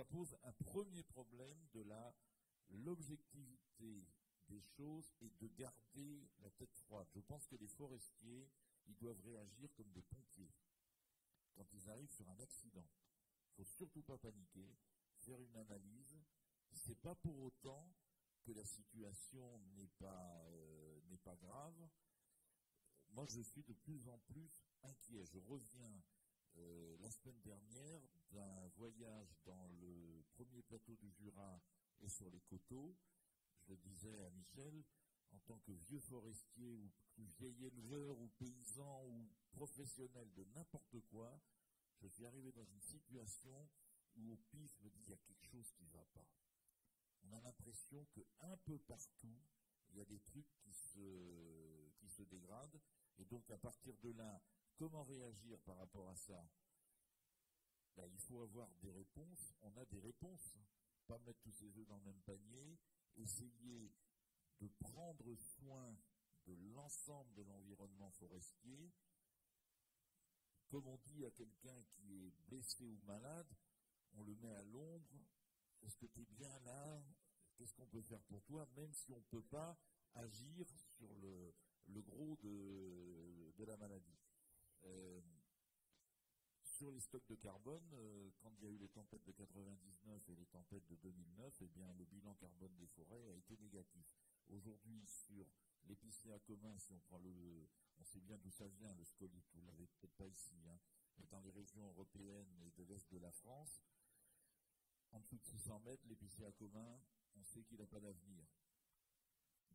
[0.00, 1.84] ça pose un premier problème de
[2.70, 4.06] l'objectivité
[4.48, 7.08] des choses et de garder la tête froide.
[7.14, 8.50] Je pense que les forestiers,
[8.86, 10.52] ils doivent réagir comme des pompiers
[11.54, 12.88] quand ils arrivent sur un accident.
[13.50, 14.74] Il faut surtout pas paniquer,
[15.18, 16.18] faire une analyse.
[16.72, 17.92] C'est pas pour autant
[18.42, 21.88] que la situation n'est pas, euh, n'est pas grave.
[23.12, 25.24] Moi, je suis de plus en plus inquiet.
[25.26, 26.02] Je reviens
[26.56, 31.60] euh, la semaine dernière d'un voyage dans le premier plateau du Jura
[32.00, 32.96] et sur les coteaux.
[33.68, 34.84] Je disais à Michel,
[35.32, 41.40] en tant que vieux forestier ou vieil éleveur ou paysan ou professionnel de n'importe quoi,
[42.00, 43.68] je suis arrivé dans une situation
[44.16, 46.28] où au pif me dit il y a quelque chose qui ne va pas.
[47.24, 49.38] On a l'impression que un peu partout,
[49.90, 51.79] il y a des trucs qui se,
[52.10, 52.80] se dégradent.
[53.18, 54.40] Et donc à partir de là,
[54.76, 56.46] comment réagir par rapport à ça?
[57.96, 59.54] Ben, Il faut avoir des réponses.
[59.62, 60.58] On a des réponses.
[61.06, 62.78] Pas mettre tous ses œufs dans le même panier.
[63.16, 63.92] Essayer
[64.60, 65.96] de prendre soin
[66.46, 68.92] de l'ensemble de l'environnement forestier.
[70.68, 73.52] Comme on dit à quelqu'un qui est blessé ou malade,
[74.14, 75.26] on le met à l'ombre.
[75.82, 77.02] Est-ce que tu es bien là?
[77.56, 78.66] Qu'est-ce qu'on peut faire pour toi?
[78.76, 79.76] Même si on ne peut pas
[80.14, 81.54] agir sur le,
[81.88, 84.18] le gros de, la maladie.
[84.84, 85.20] Euh,
[86.62, 90.28] sur les stocks de carbone, euh, quand il y a eu les tempêtes de 99
[90.30, 94.16] et les tempêtes de 2009, eh bien, le bilan carbone des forêts a été négatif.
[94.48, 95.46] Aujourd'hui, sur
[95.84, 99.60] l'épicéa commun, si on prend le, on sait bien d'où ça vient, le scolyte, vous
[99.60, 100.78] l'avez peut-être pas ici, hein,
[101.18, 103.82] mais dans les régions européennes et de l'est de la France,
[105.12, 106.98] en dessous de 600 mètres, l'épicéa commun,
[107.36, 108.46] on sait qu'il n'a pas d'avenir.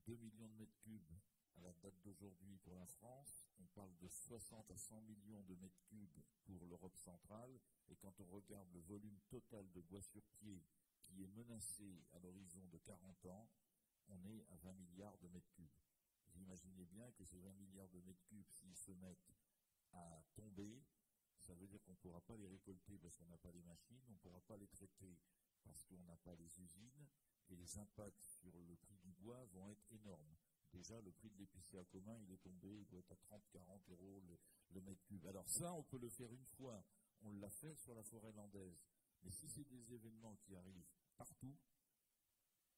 [0.07, 1.13] 2 millions de mètres cubes
[1.57, 5.55] à la date d'aujourd'hui pour la France, on parle de 60 à 100 millions de
[5.55, 10.23] mètres cubes pour l'Europe centrale, et quand on regarde le volume total de bois sur
[10.39, 10.63] pied
[11.03, 13.49] qui est menacé à l'horizon de 40 ans,
[14.07, 15.77] on est à 20 milliards de mètres cubes.
[16.29, 19.33] Vous imaginez bien que ces 20 milliards de mètres cubes, s'ils se mettent
[19.93, 20.83] à tomber,
[21.39, 24.03] ça veut dire qu'on ne pourra pas les récolter parce qu'on n'a pas les machines,
[24.09, 25.17] on ne pourra pas les traiter
[25.63, 27.07] parce qu'on n'a pas les usines,
[27.49, 30.35] et les impacts sur le prix du bois vont être énormes.
[30.75, 33.91] Déjà, le prix de l'épicier à commun, il est tombé, il doit être à 30-40
[33.91, 34.21] euros
[34.71, 35.25] le, mètre cube.
[35.25, 36.83] Alors ça, on peut le faire une fois.
[37.21, 38.77] On l'a fait sur la forêt landaise.
[39.23, 41.55] Mais si c'est des événements qui arrivent partout,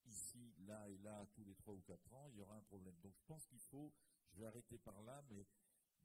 [0.05, 2.95] ici, là et là, tous les 3 ou 4 ans, il y aura un problème.
[3.01, 3.91] Donc je pense qu'il faut,
[4.29, 5.47] je vais arrêter par là, mais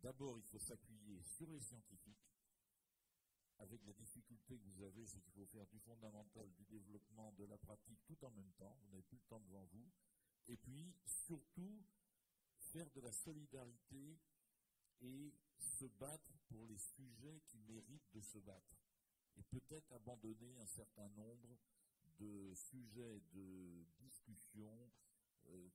[0.00, 2.32] d'abord, il faut s'appuyer sur les scientifiques,
[3.58, 7.44] avec la difficulté que vous avez, c'est qu'il faut faire du fondamental, du développement, de
[7.44, 8.76] la pratique tout en même temps.
[8.82, 9.88] Vous n'avez plus le temps devant vous.
[10.48, 11.82] Et puis, surtout,
[12.58, 14.18] faire de la solidarité
[15.00, 18.76] et se battre pour les sujets qui méritent de se battre.
[19.36, 21.58] Et peut-être abandonner un certain nombre
[22.18, 24.90] de sujets de discussion
[25.46, 25.68] euh,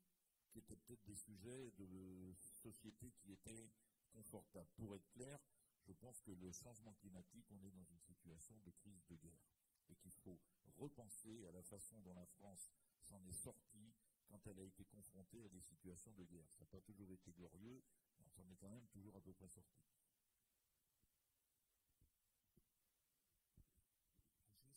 [0.50, 3.70] qui étaient peut-être des sujets de société qui étaient
[4.12, 4.70] confortables.
[4.78, 5.40] Pour être clair,
[5.86, 9.46] je pense que le changement climatique, on est dans une situation de crise de guerre
[9.90, 10.40] et qu'il faut
[10.78, 13.94] repenser à la façon dont la France s'en est sortie
[14.28, 16.50] quand elle a été confrontée à des situations de guerre.
[16.52, 17.82] Ça n'a pas toujours été glorieux,
[18.20, 19.82] mais on s'en est quand même toujours à peu près sorti.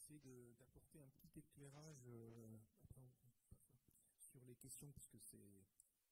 [0.09, 2.59] Je vais d'apporter un petit éclairage euh,
[4.19, 5.39] sur les questions, puisque c'est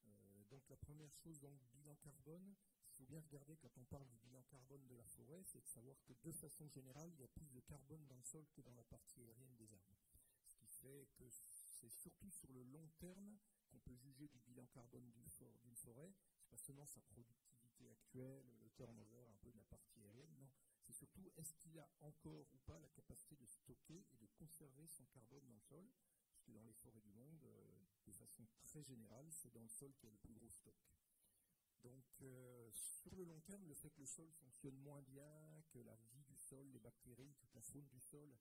[0.07, 2.55] euh, donc la première chose, donc bilan carbone,
[2.93, 5.97] faut bien regarder quand on parle du bilan carbone de la forêt, c'est de savoir
[6.05, 8.75] que de façon générale, il y a plus de carbone dans le sol que dans
[8.75, 9.99] la partie aérienne des arbres.
[10.47, 11.29] Ce qui fait que
[11.79, 13.39] c'est surtout sur le long terme
[13.69, 16.13] qu'on peut juger du bilan carbone d'une forêt.
[16.41, 20.51] C'est pas seulement sa productivité actuelle, le turnover un peu de la partie aérienne, non.
[20.83, 24.87] C'est surtout est-ce qu'il a encore ou pas la capacité de stocker et de conserver
[24.87, 25.87] son carbone dans le sol,
[26.33, 29.93] puisque dans les forêts du monde, euh, de façon très générale, c'est dans le sol
[29.95, 30.77] qu'il y a le plus gros stock.
[31.83, 35.79] Donc, euh, sur le long terme, le fait que le sol fonctionne moins bien, que
[35.79, 38.35] la vie du sol, les bactéries, toute la faune du sol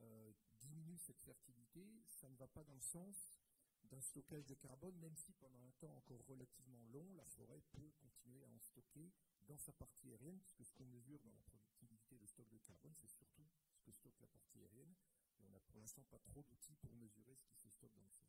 [0.00, 3.38] euh, diminue cette fertilité, ça ne va pas dans le sens
[3.84, 7.90] d'un stockage de carbone, même si pendant un temps encore relativement long, la forêt peut
[8.00, 9.10] continuer à en stocker
[9.46, 12.94] dans sa partie aérienne, puisque ce qu'on mesure dans la productivité de stock de carbone,
[12.96, 14.94] c'est surtout ce que stocke la partie aérienne.
[15.38, 18.04] Et on n'a pour l'instant pas trop d'outils pour mesurer ce qui se stocke dans
[18.04, 18.28] le sol.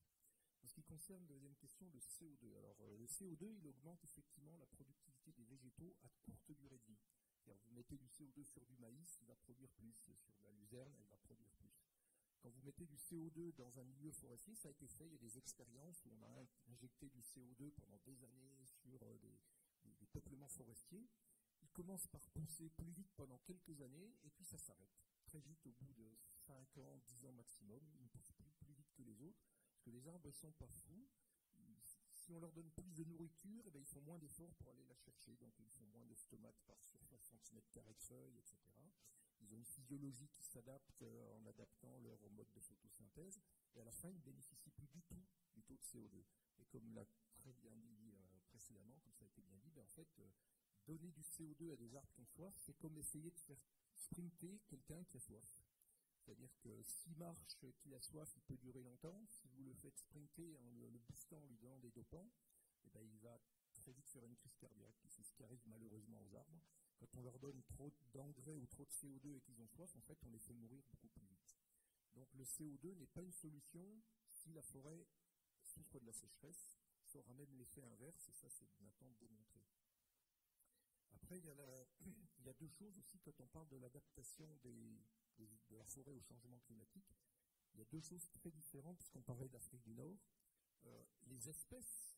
[0.62, 2.56] En ce qui concerne, deuxième question, le CO2.
[2.58, 6.86] Alors, euh, le CO2, il augmente effectivement la productivité des végétaux à courte durée de
[6.86, 7.00] vie.
[7.66, 9.94] Vous mettez du CO2 sur du maïs, il va produire plus.
[9.94, 11.72] Sur de la luzerne, elle va produire plus.
[12.42, 15.16] Quand vous mettez du CO2 dans un milieu forestier, ça a été fait, il y
[15.16, 20.08] a des expériences où on a injecté du CO2 pendant des années sur euh, des,
[20.14, 21.08] peuplements forestiers.
[21.62, 25.04] Il commence par pousser plus vite pendant quelques années et puis ça s'arrête.
[25.26, 28.74] Très vite, au bout de 5 ans, 10 ans maximum, il ne pousse plus, plus
[28.74, 29.46] vite que les autres
[29.82, 31.08] que les arbres ne sont pas fous.
[32.30, 34.86] Si on leur donne plus de nourriture, eh bien, ils font moins d'efforts pour aller
[34.86, 35.36] la chercher.
[35.38, 38.60] Donc, ils font moins de stomates par surface centimètre carré de feuilles, etc.
[39.42, 43.42] Ils ont une physiologie qui s'adapte euh, en adaptant leur mode de photosynthèse.
[43.74, 45.26] Et à la fin, ils ne bénéficient plus du tout
[45.56, 46.24] du taux de CO2.
[46.60, 49.82] Et comme l'a très bien dit euh, précédemment, comme ça a été bien dit, ben,
[49.82, 50.30] en fait, euh,
[50.86, 53.66] donner du CO2 à des arbres qui ont soif, c'est comme essayer de faire
[53.96, 55.64] sprinter quelqu'un qui a soif.
[56.30, 59.20] C'est-à-dire que s'il marche, qu'il a soif, il peut durer longtemps.
[59.30, 62.30] Si vous le faites sprinter en le, boostant, en lui donnant des dopants,
[62.86, 63.42] eh ben, il va
[63.74, 64.94] très vite faire une crise cardiaque.
[65.08, 66.62] C'est ce qui arrive malheureusement aux arbres.
[67.00, 70.02] Quand on leur donne trop d'engrais ou trop de CO2 et qu'ils ont soif, en
[70.02, 71.58] fait, on les fait mourir beaucoup plus vite.
[72.14, 74.00] Donc le CO2 n'est pas une solution
[74.32, 75.08] si la forêt
[75.64, 76.78] souffre de la sécheresse.
[77.08, 79.62] Ça aura même l'effet inverse, et ça, c'est maintenant démontré.
[81.16, 81.50] Après, il y,
[82.38, 85.02] il y, a deux choses aussi quand on parle de l'adaptation des,
[85.70, 87.16] de la forêt au changement climatique,
[87.74, 90.18] il y a deux choses très différentes, puisqu'on parlait d'Afrique du Nord.
[90.86, 92.18] Euh, les espèces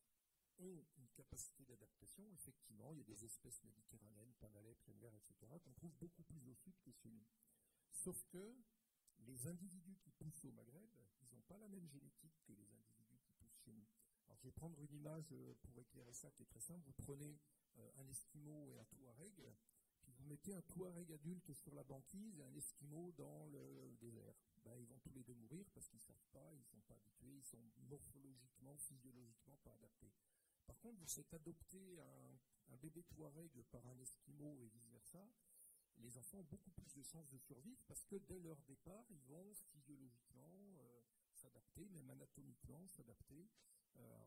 [0.59, 5.73] ont une capacité d'adaptation, effectivement, il y a des espèces méditerranéennes, panalais, plein etc., qu'on
[5.73, 7.25] trouve beaucoup plus au sud que chez nous.
[7.91, 8.55] Sauf que
[9.19, 10.89] les individus qui poussent au Maghreb,
[11.21, 13.85] ils n'ont pas la même génétique que les individus qui poussent chez nous.
[14.25, 16.83] Alors je vais prendre une image euh, pour éclairer ça qui est très simple.
[16.85, 17.39] Vous prenez
[17.77, 19.55] euh, un Esquimau et un Touareg,
[20.21, 24.35] vous mettez un Touareg adulte sur la banquise et un Esquimau dans le désert.
[24.63, 26.81] Ben, ils vont tous les deux mourir parce qu'ils ne savent pas, ils ne sont
[26.81, 30.11] pas habitués, ils sont morphologiquement, physiologiquement pas adaptés.
[30.67, 35.27] Par contre, vous faites adopter un, bébé Touareg par un Esquimau et vice-versa,
[35.97, 39.21] les enfants ont beaucoup plus de chances de survivre parce que dès leur départ, ils
[39.23, 41.01] vont physiologiquement euh,
[41.33, 43.49] s'adapter, même anatomiquement s'adapter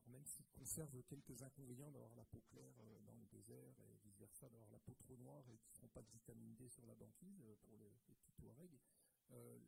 [0.06, 4.48] même s'ils conservent quelques inconvénients d'avoir la peau claire euh, dans le désert et vice-versa,
[4.48, 6.94] d'avoir la peau trop noire et qu'ils ne feront pas de vitamine D sur la
[6.94, 8.78] banquise euh, pour les, petits Touaregs,
[9.30, 9.58] euh,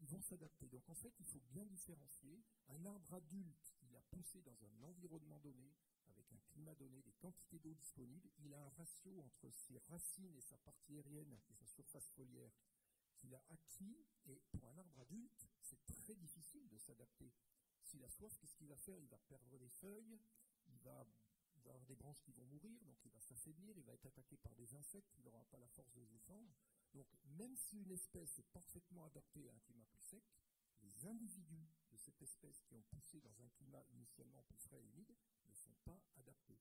[0.00, 0.68] ils vont s'adapter.
[0.68, 4.64] Donc en fait, il faut bien différencier un arbre adulte qui il a poussé dans
[4.64, 5.74] un environnement donné,
[6.06, 8.30] avec un climat donné, des quantités d'eau disponibles.
[8.38, 12.52] Il a un ratio entre ses racines et sa partie aérienne et sa surface foliaire
[13.16, 13.96] qu'il a acquis.
[14.26, 17.32] Et pour un arbre adulte, c'est très difficile de s'adapter.
[17.90, 18.96] S'il a soif, qu'est-ce qu'il va faire?
[19.00, 20.20] Il va perdre des feuilles,
[20.68, 21.04] il va,
[21.56, 24.54] avoir des branches qui vont mourir, donc il va s'affaiblir, il va être attaqué par
[24.54, 26.54] des insectes, il n'aura pas la force de défendre.
[26.94, 30.22] Donc, même si une espèce est parfaitement adaptée à un climat plus sec,
[30.82, 34.86] les individus de cette espèce qui ont poussé dans un climat initialement plus frais et
[34.86, 35.12] humide
[35.48, 36.60] ne sont pas adaptés.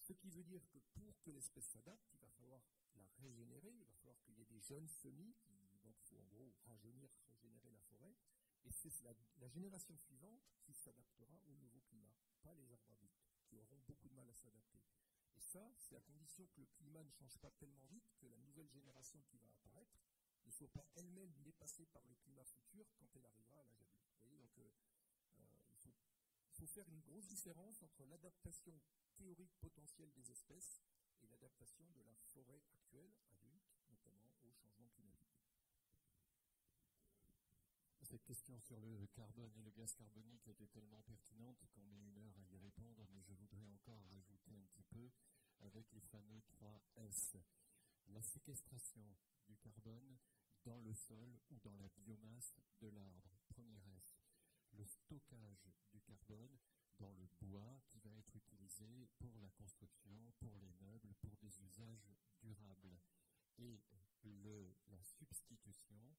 [0.00, 2.62] Ce qui veut dire que pour que l'espèce s'adapte, il va falloir
[2.96, 5.34] la régénérer, il va falloir qu'il y ait des jeunes semis,
[5.82, 8.14] donc il faut en gros rajeunir, régénérer la forêt,
[8.64, 13.58] et c'est la, génération suivante qui s'adaptera au nouveau climat, pas les arbres adultes, qui
[13.58, 14.82] auront beaucoup de mal à s'adapter.
[15.36, 18.38] Et ça, c'est à condition que le climat ne change pas tellement vite que la
[18.38, 19.98] nouvelle génération qui va apparaître
[20.46, 24.08] ne soit pas elle-même dépassée par le climat futur quand elle arrivera à l'âge adulte.
[24.14, 24.70] Vous voyez, donc euh,
[25.38, 25.76] euh, il,
[26.54, 28.80] faut, faire une grosse différence entre l'adaptation
[29.16, 30.80] théorique potentielle des espèces
[31.22, 35.41] et l'adaptation de la forêt actuelle adulte, notamment au changement climatique.
[38.12, 42.18] Cette question sur le carbone et le gaz carbonique était tellement pertinente qu'on met une
[42.18, 45.10] heure à y répondre, mais je voudrais encore rajouter un petit peu
[45.60, 47.38] avec les fameux 3 S.
[48.08, 49.16] La séquestration
[49.48, 50.18] du carbone
[50.66, 53.32] dans le sol ou dans la biomasse de l'arbre.
[53.48, 54.20] Premier S.
[54.74, 56.58] Le stockage du carbone
[56.98, 61.62] dans le bois qui va être utilisé pour la construction, pour les meubles, pour des
[61.62, 62.98] usages durables.
[63.56, 63.80] Et
[64.24, 66.14] le, la substitution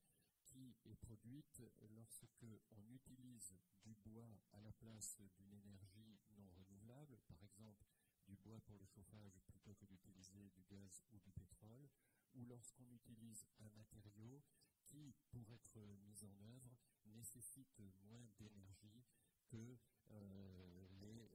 [0.85, 1.61] est produite
[1.95, 7.85] lorsque on utilise du bois à la place d'une énergie non renouvelable, par exemple
[8.27, 11.89] du bois pour le chauffage plutôt que d'utiliser du gaz ou du pétrole,
[12.35, 14.43] ou lorsqu'on utilise un matériau
[14.85, 19.03] qui, pour être mis en œuvre, nécessite moins d'énergie
[19.47, 19.77] que
[20.11, 21.29] euh, les,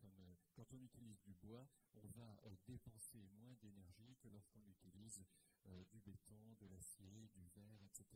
[0.00, 5.24] comme euh, quand on utilise du bois, on va dépenser moins d'énergie que lorsqu'on utilise
[5.90, 8.06] du béton, de l'acier, du verre, etc.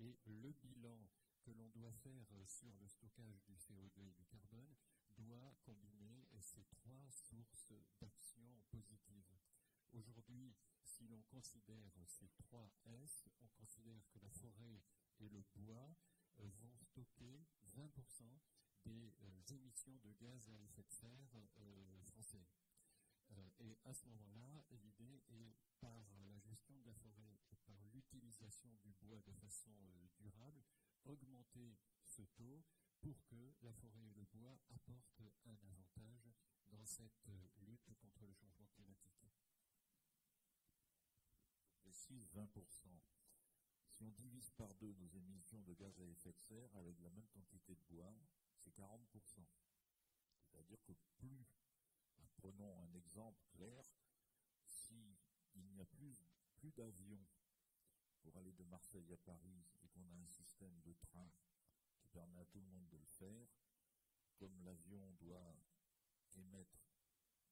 [0.00, 1.08] Et le bilan
[1.42, 4.74] que l'on doit faire sur le stockage du CO2 et du carbone
[5.18, 9.38] doit combiner ces trois sources d'action positive.
[9.92, 14.82] Aujourd'hui, si l'on considère ces trois S, on considère que la forêt
[15.20, 15.94] et le bois
[16.40, 17.44] euh, vont stocker
[17.76, 18.40] 20%
[18.84, 22.46] des euh, émissions de gaz à effet de serre euh, français.
[23.60, 28.70] et à ce moment-là, l'idée est, par la gestion de la forêt et par l'utilisation
[28.82, 29.72] du bois de façon
[30.18, 30.62] durable,
[31.04, 32.64] augmenter ce taux
[33.00, 36.30] pour que la forêt et le bois apportent un avantage
[36.66, 37.28] dans cette
[37.60, 39.14] lutte contre le changement climatique.
[41.82, 42.88] Précise 20%.
[43.94, 47.10] Si on divise par deux nos émissions de gaz à effet de serre avec la
[47.10, 48.12] même quantité de bois,
[48.64, 49.44] c'est 40%.
[50.40, 51.46] C'est-à-dire que plus,
[52.36, 53.84] prenons un exemple clair,
[54.64, 55.16] s'il
[55.54, 56.16] n'y a plus,
[56.56, 57.26] plus d'avions
[58.22, 61.30] pour aller de Marseille à Paris et qu'on a un système de train
[61.98, 63.48] qui permet à tout le monde de le faire,
[64.36, 65.56] comme l'avion doit
[66.36, 66.78] émettre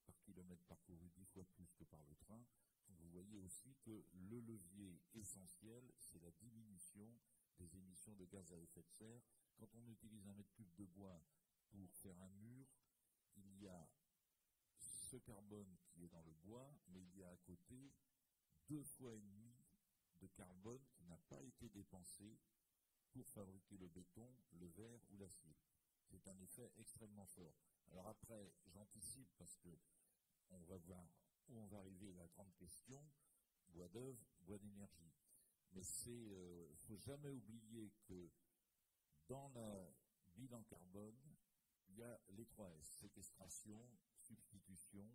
[0.04, 2.44] par kilomètre parcouru dix fois plus que par le train,
[2.88, 7.08] vous voyez aussi que le levier essentiel, c'est la diminution
[7.58, 9.22] des émissions de gaz à effet de serre.
[9.56, 11.22] Quand on utilise un mètre cube de bois
[11.70, 12.66] pour faire un mur,
[13.36, 13.88] il y a
[14.78, 17.92] ce carbone qui est dans le bois, mais il y a à côté
[18.68, 19.54] deux fois et demi
[20.20, 22.38] de carbone qui n'a pas été dépensé
[23.12, 25.54] pour fabriquer le béton, le verre ou l'acier.
[26.04, 27.54] C'est un effet extrêmement fort.
[27.90, 29.68] Alors après, j'anticipe parce que
[30.50, 31.06] on va voir
[31.48, 33.02] où on va arriver à la grande question,
[33.68, 35.12] bois d'œuvre, bois d'énergie.
[35.72, 38.30] Mais c'est, ne euh, faut jamais oublier que
[39.28, 39.92] dans le
[40.34, 41.36] bilan carbone,
[41.88, 43.80] il y a les trois S, séquestration,
[44.18, 45.10] substitution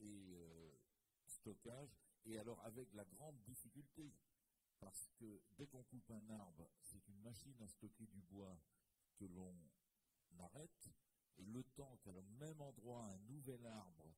[0.00, 0.78] et euh,
[1.26, 1.98] stockage.
[2.24, 4.14] Et alors avec la grande difficulté,
[4.80, 8.60] parce que dès qu'on coupe un arbre, c'est une machine à stocker du bois
[9.16, 9.54] que l'on
[10.38, 10.90] arrête,
[11.38, 14.14] et le temps qu'à le même endroit un nouvel arbre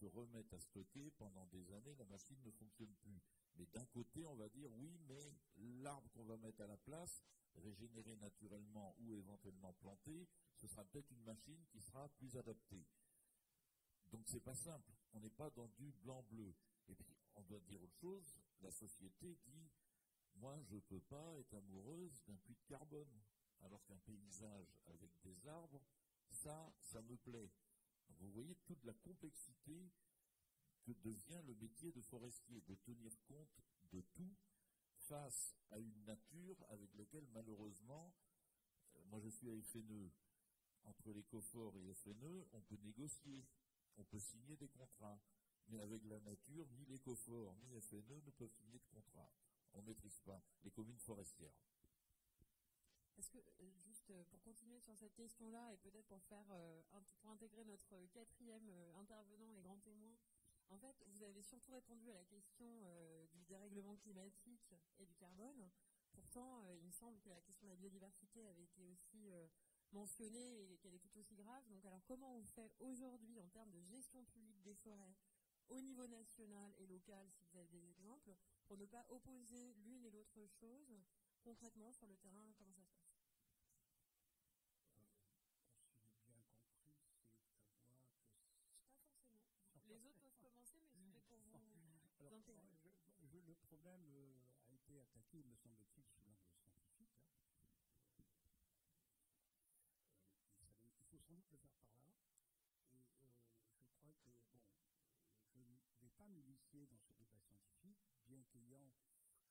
[0.00, 3.20] se remettent à stocker pendant des années, la machine ne fonctionne plus.
[3.56, 5.34] Mais d'un côté, on va dire oui, mais
[5.82, 7.22] l'arbre qu'on va mettre à la place,
[7.56, 10.26] régénéré naturellement ou éventuellement planté,
[10.56, 12.86] ce sera peut-être une machine qui sera plus adaptée.
[14.10, 14.90] Donc c'est pas simple.
[15.12, 16.54] On n'est pas dans du blanc-bleu.
[16.88, 18.34] Et puis, on doit dire autre chose.
[18.62, 19.70] La société dit,
[20.36, 23.20] moi, je ne peux pas être amoureuse d'un puits de carbone.
[23.62, 25.82] Alors qu'un paysage avec des arbres,
[26.30, 27.50] ça, ça me plaît.
[28.18, 29.90] Vous voyez toute la complexité
[30.82, 33.60] que devient le métier de forestier, de tenir compte
[33.92, 34.34] de tout
[34.96, 38.14] face à une nature avec laquelle malheureusement,
[38.96, 40.10] euh, moi je suis à FNE.
[40.84, 43.44] Entre l'écophore et FNE, on peut négocier,
[43.96, 45.20] on peut signer des contrats.
[45.68, 49.30] Mais avec la nature, ni l'écophore ni FNE ne peuvent signer de contrat.
[49.72, 51.54] On ne maîtrise pas les communes forestières.
[53.16, 56.82] Que, euh, euh, pour continuer sur cette question-là, et peut-être pour faire, euh,
[57.20, 60.16] pour intégrer notre quatrième intervenant et grand témoin,
[60.68, 62.84] en fait, vous avez surtout répondu à la question
[63.32, 65.68] du dérèglement climatique et du carbone.
[66.12, 69.32] Pourtant, il me semble que la question de la biodiversité avait été aussi
[69.90, 71.66] mentionnée et qu'elle est tout aussi grave.
[71.70, 75.16] Donc, alors, comment on fait aujourd'hui en termes de gestion publique des forêts
[75.70, 78.34] au niveau national et local, si vous avez des exemples,
[78.66, 80.92] pour ne pas opposer l'une et l'autre chose
[81.42, 83.06] concrètement sur le terrain, comment ça se passe
[89.88, 92.70] Les autres peuvent commencer, mais c'était pour vous Alors, intégrer.
[93.46, 94.34] le problème euh,
[94.66, 96.90] a été attaqué, me semble-t-il, sous l'angle scientifique.
[96.98, 97.06] Hein.
[100.58, 102.10] Euh, il, faut sans doute le faire par là.
[102.90, 103.30] Et euh,
[103.78, 104.34] je crois que,
[105.54, 108.90] bon, je ne vais pas m'initier dans ce débat scientifique, bien qu'ayant,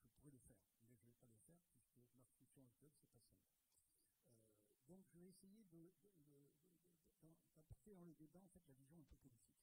[0.03, 0.59] je pourrais le faire,
[0.91, 3.39] mais je ne vais pas le faire puisque ma fonction actuelle, c'est pas celle
[4.89, 5.63] donc je vais essayer
[7.55, 9.59] d'apporter dans le débat en fait la vision un peu politique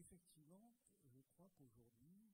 [0.00, 0.72] effectivement,
[1.04, 2.32] je crois qu'aujourd'hui,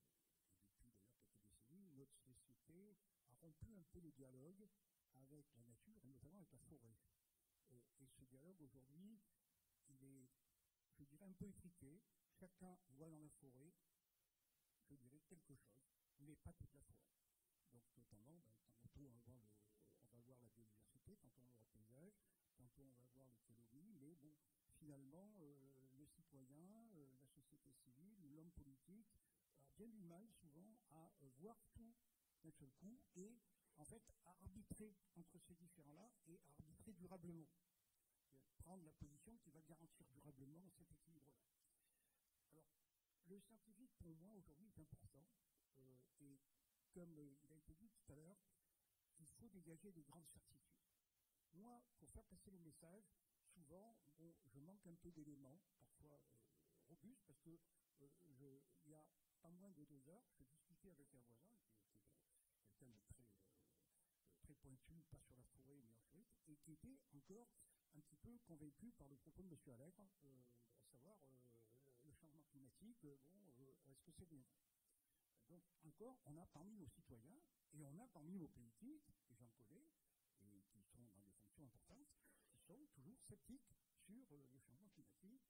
[0.00, 2.96] euh, et depuis d'ailleurs quelques décennies, notre société
[3.28, 4.68] a rompu un peu le dialogue
[5.14, 6.96] avec la nature et notamment avec la forêt.
[7.72, 9.20] Euh, et ce dialogue aujourd'hui,
[9.88, 10.28] il est,
[10.98, 12.00] je dirais, un peu étriqué.
[12.40, 13.72] Chacun voit dans la forêt,
[14.88, 15.86] je dirais, quelque chose,
[16.20, 17.12] mais pas toute la forêt.
[17.72, 19.50] Donc notamment, ben, tantôt on va,
[20.24, 22.12] voir la biodiversité, tantôt on va voir le paysage,
[22.56, 24.34] tantôt on va voir l'écologie, mais bon,
[24.78, 27.23] finalement, euh, le citoyen, euh,
[27.56, 29.16] société civile, l'homme politique
[29.58, 31.94] a bien du mal souvent à euh, voir tout
[32.42, 33.38] d'un seul coup et
[33.76, 37.48] en fait à arbitrer entre ces différents-là et à arbitrer durablement.
[38.58, 41.44] prendre la position qui va garantir durablement cet équilibre-là.
[42.50, 42.70] Alors,
[43.26, 45.26] le scientifique, pour moi, aujourd'hui, est important.
[46.20, 46.40] et
[46.92, 48.38] comme il a été dit tout à l'heure,
[49.18, 50.80] il faut dégager des grandes certitudes.
[51.54, 53.04] Moi, pour faire passer le message,
[53.52, 53.96] souvent,
[54.46, 56.43] je manque un peu d'éléments, parfois euh,
[57.26, 57.50] parce que
[58.02, 59.04] euh, il y a
[59.40, 63.24] pas moins de deux heures, je discutais avec un voisin, qui était quelqu'un de très,
[64.52, 67.48] euh, pointu, pas sur la forêt, mais en fait, et qui était encore
[67.94, 69.56] un petit peu convaincu par le propos de M.
[69.72, 71.18] Allègre, à savoir
[72.04, 73.06] le changement climatique,
[73.56, 74.44] bon, est-ce que c'est bien?
[75.48, 77.40] Donc, encore, on a parmi nos citoyens,
[77.72, 79.86] et on a parmi nos politiques, et j'en connais,
[80.40, 82.08] et qui sont dans des fonctions importantes,
[82.50, 83.74] sont toujours sceptiques
[84.06, 85.42] sur euh, le changement climatique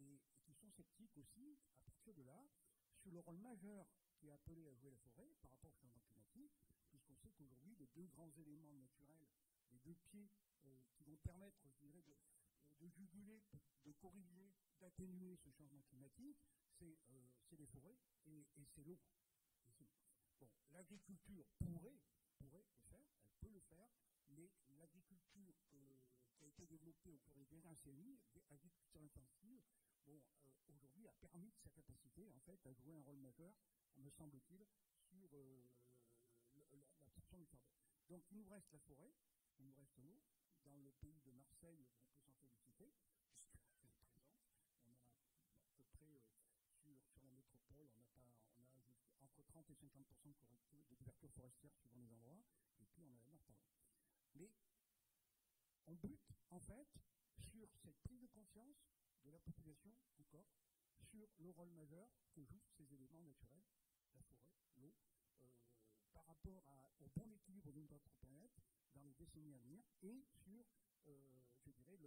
[0.00, 2.48] et, qui sont sceptiques aussi, à partir de là,
[2.96, 3.86] sur le rôle majeur
[4.16, 6.52] qui est appelé à jouer la forêt par rapport au changement climatique,
[6.88, 9.28] puisqu'on sait qu'aujourd'hui, les deux grands éléments naturels,
[9.70, 10.30] les deux pieds
[10.64, 12.16] euh, qui vont permettre, je dirais, de,
[12.80, 13.42] de juguler,
[13.84, 16.38] de corriger, d'atténuer ce changement climatique,
[16.78, 17.28] c'est euh,
[17.58, 18.98] les forêts et, c'est l'eau.
[20.38, 21.98] Bon, l'agriculture pourrait,
[22.38, 23.88] pourrait le faire, elle peut le faire,
[24.36, 25.98] mais l'agriculture qui
[26.40, 28.18] a été développée au cours des dernières décennies,
[28.48, 29.60] l'agriculture intensive,
[30.06, 30.20] bon, euh,
[30.68, 33.52] aujourd'hui a permis sa capacité en fait à jouer un rôle majeur,
[33.96, 34.64] me semble-t-il,
[35.10, 35.62] sur euh,
[36.56, 36.64] la,
[36.94, 37.76] production du carbone.
[38.08, 39.12] Donc il nous reste la forêt,
[39.58, 40.18] il nous reste l'eau.
[40.64, 42.92] Dans le pays de Marseille, on peut s'en féliciter,
[43.50, 44.30] puisqu'elle est présente.
[44.86, 46.22] On a à peu près euh,
[46.80, 51.74] sur, sur, la métropole, on a, pas, entre 30 et 50 de, de couverture forestière
[51.74, 52.40] suivant les endroits,
[52.80, 53.42] et puis on a la mer
[54.34, 54.50] mais
[55.86, 56.88] on bute, en fait,
[57.38, 58.86] sur cette prise de conscience
[59.24, 60.46] de la population, encore,
[61.00, 63.66] sur le rôle majeur que jouent ces éléments naturels,
[64.14, 64.40] la forêt,
[64.76, 64.94] l'eau,
[65.40, 65.46] euh,
[66.12, 66.64] par rapport
[67.00, 68.62] au bon équilibre de notre planète
[68.94, 70.64] dans les décennies à venir, et sur,
[71.08, 71.98] euh, je dirais,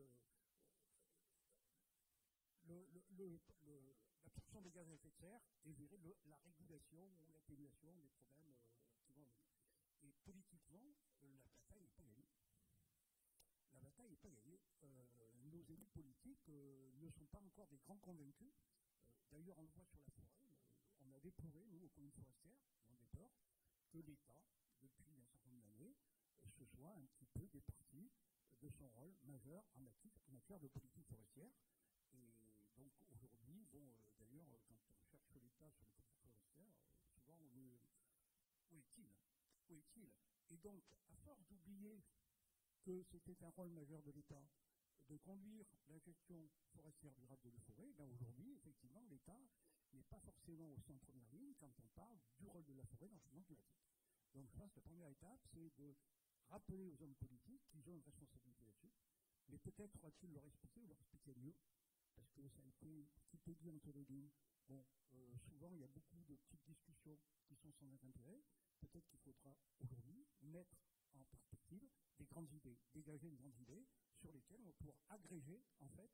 [4.24, 8.10] l'absorption des gaz à effet de serre et je dirais, la régulation ou l'atténuation des
[8.10, 9.30] problèmes euh, qui vont venir.
[10.02, 10.84] Et politiquement,
[11.22, 12.28] la bataille n'est pas gagnée.
[13.82, 14.60] La bataille pas gagnée.
[14.84, 15.06] Euh,
[15.52, 18.52] nos élus politiques euh, ne sont pas encore des grands convaincus.
[18.52, 20.58] Euh, d'ailleurs, on le voit sur la forêt.
[21.00, 23.32] on a déploré, nous, aux communes forestières, on a peur,
[23.90, 24.42] que l'État,
[24.82, 25.96] depuis un certain nombre d'années,
[26.58, 28.10] se soit un petit peu départi
[28.62, 29.82] de son rôle majeur en
[30.32, 31.52] matière, de politique forestière.
[32.14, 32.34] Et
[32.76, 36.76] donc aujourd'hui, bon, d'ailleurs, quand on cherche l'État sur les politiques forestières,
[37.14, 37.80] souvent on est
[38.72, 39.08] où est-il?
[39.70, 40.10] Où est-il?
[40.50, 42.04] Et donc, à force d'oublier
[42.86, 44.46] que c'était un rôle majeur de l'État
[45.10, 49.42] de conduire la gestion forestière durable de la forêt, ben aujourd'hui, effectivement, l'État
[49.94, 53.08] n'est pas forcément aussi en première ligne quand on parle du rôle de la forêt
[53.08, 53.66] dans le changement climatique.
[54.34, 55.96] Donc je pense que la première étape, c'est de
[56.50, 58.94] rappeler aux hommes politiques qu'ils ont une responsabilité là-dessus,
[59.50, 61.56] mais peut-être va-t-il leur expliquer ou leur expliquer mieux,
[62.16, 64.30] parce que ça a été petit peu dit entre les deux.
[64.68, 67.18] Bon, euh, souvent il y a beaucoup de petites discussions
[67.48, 68.44] qui sont sans intérêt.
[68.80, 70.76] Peut-être qu'il faudra aujourd'hui mettre
[71.16, 71.88] en perspective
[72.18, 73.86] des grandes idées, dégager des grandes idées
[74.16, 76.12] sur lesquelles on va pouvoir agréger en fait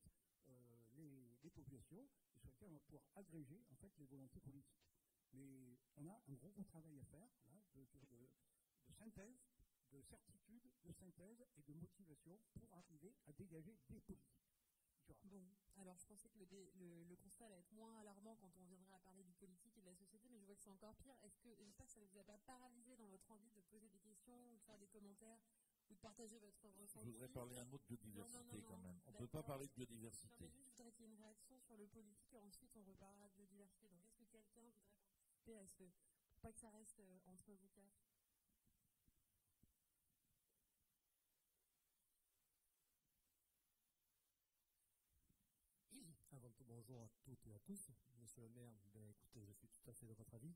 [0.50, 4.86] euh, les, populations et sur lesquelles on va pouvoir agréger en fait les volontés politiques.
[5.34, 7.28] Mais on a un gros, gros travail à faire
[7.76, 7.86] de
[8.94, 9.40] synthèse,
[9.92, 14.41] de certitude, de synthèse et de motivation pour arriver à dégager des politiques.
[15.26, 15.44] Bon,
[15.78, 18.66] alors je pensais que le, dé, le, le, constat allait être moins alarmant quand on
[18.66, 20.96] viendrait à parler du politique et de la société, mais je vois que c'est encore
[20.96, 21.16] pire.
[21.24, 23.90] Est-ce que, j'espère que ça ne vous a pas paralysé dans votre envie de poser
[23.90, 25.40] des questions, ou de faire des commentaires,
[25.90, 27.06] ou de partager votre ressenti?
[27.06, 29.00] Je voudrais parler un mot de biodiversité non, non, non, quand même.
[29.08, 30.46] On ne peut pas parler de biodiversité.
[30.46, 32.76] Non, mais juste, je voudrais qu'il y ait une réaction sur le politique et ensuite
[32.76, 33.88] on reparlera de biodiversité.
[33.90, 35.04] Donc est-ce que quelqu'un voudrait
[35.42, 35.84] participer à ce...
[35.84, 38.12] pour pas que ça reste euh, entre vous quatre
[46.34, 47.90] Avant tout, bonjour à toutes et à tous.
[48.20, 50.54] Monsieur le maire, ben, écoutez, je suis tout à fait de votre avis.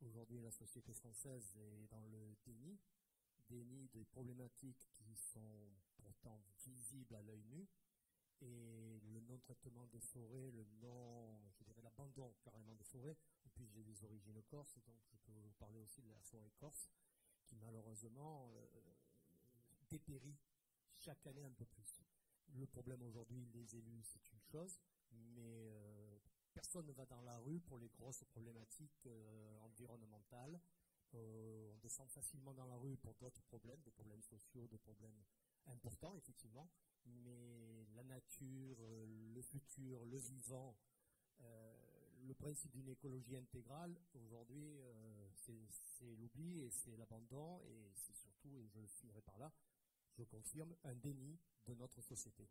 [0.00, 2.78] Aujourd'hui, la société française est dans le déni,
[3.48, 7.66] déni des problématiques qui sont pourtant visibles à l'œil nu.
[8.42, 13.16] Et le non-traitement des forêts, le non, je dirais l'abandon carrément des forêts.
[13.44, 16.52] Et puis j'ai des origines corses, donc je peux vous parler aussi de la forêt
[16.58, 16.88] corse,
[17.44, 18.94] qui malheureusement euh,
[19.88, 20.38] dépérit
[20.92, 22.04] chaque année un peu plus.
[22.54, 24.78] Le problème aujourd'hui, les élus, c'est une chose,
[25.12, 26.18] mais euh,
[26.52, 30.60] personne ne va dans la rue pour les grosses problématiques euh, environnementales.
[31.14, 35.22] Euh, on descend facilement dans la rue pour d'autres problèmes, des problèmes sociaux, des problèmes
[35.66, 36.68] importants, effectivement.
[37.06, 38.76] Mais la nature,
[39.34, 40.76] le futur, le vivant,
[42.22, 44.80] le principe d'une écologie intégrale, aujourd'hui,
[45.36, 49.52] c'est l'oubli et c'est l'abandon et c'est surtout, et je finirai par là,
[50.18, 52.48] je confirme, un déni de notre société.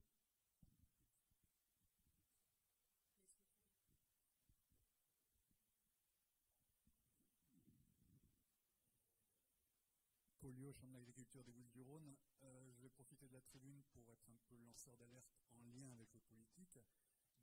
[10.65, 12.15] Paulio, champ de l'agriculture des Bouches du Rhône.
[12.41, 15.91] Euh, je vais profiter de la tribune pour être un peu lanceur d'alerte en lien
[15.91, 16.79] avec le politique.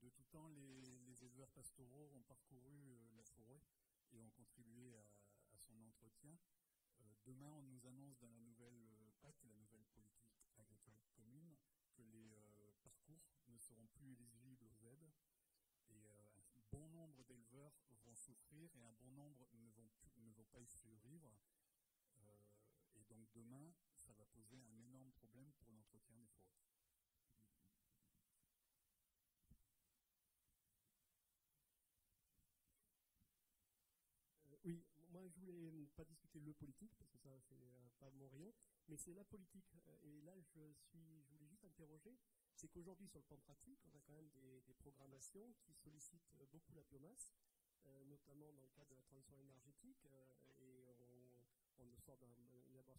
[0.01, 3.63] De tout temps, les, éleveurs pastoraux ont parcouru euh, la forêt
[4.11, 6.37] et ont contribué à, son entretien.
[6.99, 8.83] Euh, demain, on nous annonce dans la nouvelle
[9.21, 11.55] PAC, la nouvelle politique agricole commune,
[11.95, 12.35] que les
[12.83, 15.13] parcours ne seront plus éligibles aux aides.
[15.91, 16.03] Et
[16.57, 17.73] un bon nombre d'éleveurs
[18.05, 21.31] vont souffrir et un bon nombre ne vont pas y survivre.
[23.13, 26.53] Euh, donc demain, ça va poser un énorme problème pour l'entretien des forêts.
[34.65, 38.29] oui, moi je voulais pas discuter le politique parce que ça c'est euh, pas mon
[38.29, 38.55] rayon,
[38.89, 39.67] mais c'est la politique.
[40.05, 40.61] Et là je suis,
[40.93, 42.17] je voulais juste interroger,
[42.55, 46.73] c'est qu'aujourd'hui sur le plan pratique, on a quand même des, programmations qui sollicitent beaucoup
[46.75, 47.33] la biomasse,
[47.87, 50.87] euh, notamment dans le cadre de la transition énergétique, euh, et
[51.79, 52.33] on, on sort d'une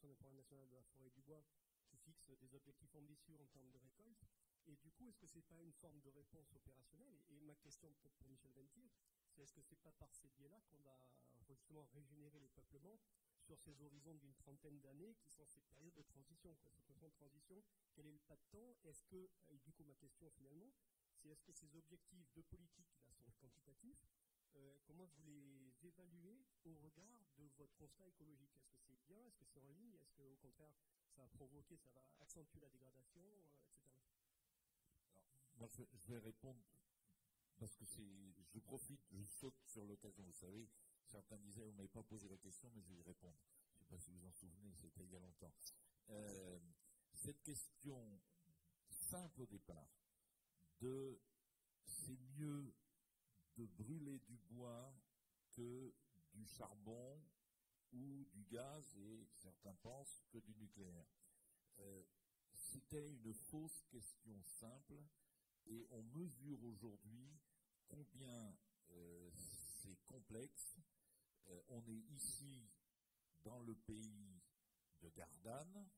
[0.03, 1.43] élaboration d'un programme national de la forêt et du bois
[1.87, 4.23] qui fixe des objectifs ambitieux en termes de récolte.
[4.67, 7.19] Et du coup, est-ce que c'est pas une forme de réponse opérationnelle?
[7.29, 8.89] Et, ma question peut-être pour Michel Ventir,
[9.29, 10.97] c'est est-ce que c'est pas par ces biais-là qu'on va
[11.41, 12.99] justement régénérer les peuplements
[13.41, 17.13] sur ces horizons d'une trentaine d'années qui sont ces périodes de transition, cette notion de
[17.13, 17.61] transition,
[17.93, 18.77] quel est le pas de temps?
[18.85, 20.71] Est-ce que, et du coup ma question finalement,
[21.17, 24.07] c'est est-ce que ces objectifs de politique là sont quantitatifs?
[24.55, 28.55] Euh, comment vous les évaluez au regard de votre constat écologique?
[28.55, 29.25] Est-ce que c'est bien?
[29.25, 29.95] Est-ce que c'est en ligne?
[29.95, 30.75] Est-ce qu'au contraire,
[31.15, 33.73] ça va provoquer, ça va accentuer la dégradation, euh, etc.
[35.57, 36.63] Moi, je, vais répondre
[37.59, 40.23] parce que je profite, je saute sur l'occasion.
[40.25, 40.69] Vous savez,
[41.05, 43.37] certains disaient, vous m'avez pas posé la question, mais je vais y répondre.
[43.75, 45.53] Je ne sais pas si vous en souvenez, c'était il y a longtemps.
[46.09, 46.59] Euh,
[47.13, 48.21] cette question
[48.89, 49.89] simple au départ
[50.81, 51.19] de
[51.85, 52.73] c'est mieux
[53.57, 54.93] de brûler du bois
[55.51, 55.93] que
[56.33, 57.21] du charbon
[57.91, 61.05] ou du gaz, et certains pensent que du nucléaire.
[61.79, 62.03] Euh,
[62.53, 64.99] C'était une fausse question simple,
[65.67, 67.39] et on mesure aujourd'hui
[67.87, 68.55] combien
[68.91, 70.77] euh, c'est complexe.
[71.47, 72.69] Euh, on est ici
[73.43, 74.41] dans le pays
[75.01, 75.89] de Gardanne,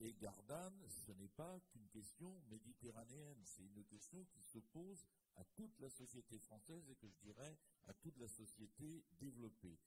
[0.00, 5.04] et Gardanne, ce n'est pas qu'une question méditerranéenne, c'est une question qui se pose
[5.36, 9.78] à toute la société française et que je dirais à toute la société développée.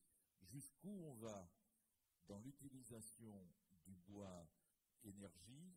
[0.42, 1.50] Jusqu'où on va
[2.28, 3.48] dans l'utilisation
[3.86, 4.48] du bois
[5.04, 5.76] énergie?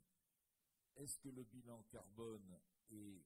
[0.97, 2.61] Est-ce que le bilan carbone
[2.91, 3.25] est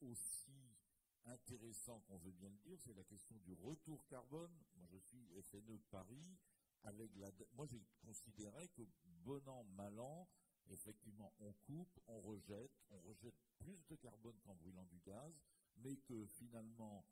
[0.00, 0.76] aussi
[1.24, 2.78] intéressant qu'on veut bien le dire?
[2.80, 4.52] C'est la question du retour carbone.
[4.76, 6.38] Moi, je suis FNE Paris.
[6.84, 10.26] avec la, moi j'ai considéré que bon an, mal an,
[10.70, 15.40] effectivement, on coupe, on rejette, on rejette plus de carbone qu'en brûlant du gaz,
[15.76, 17.04] mais que finalement,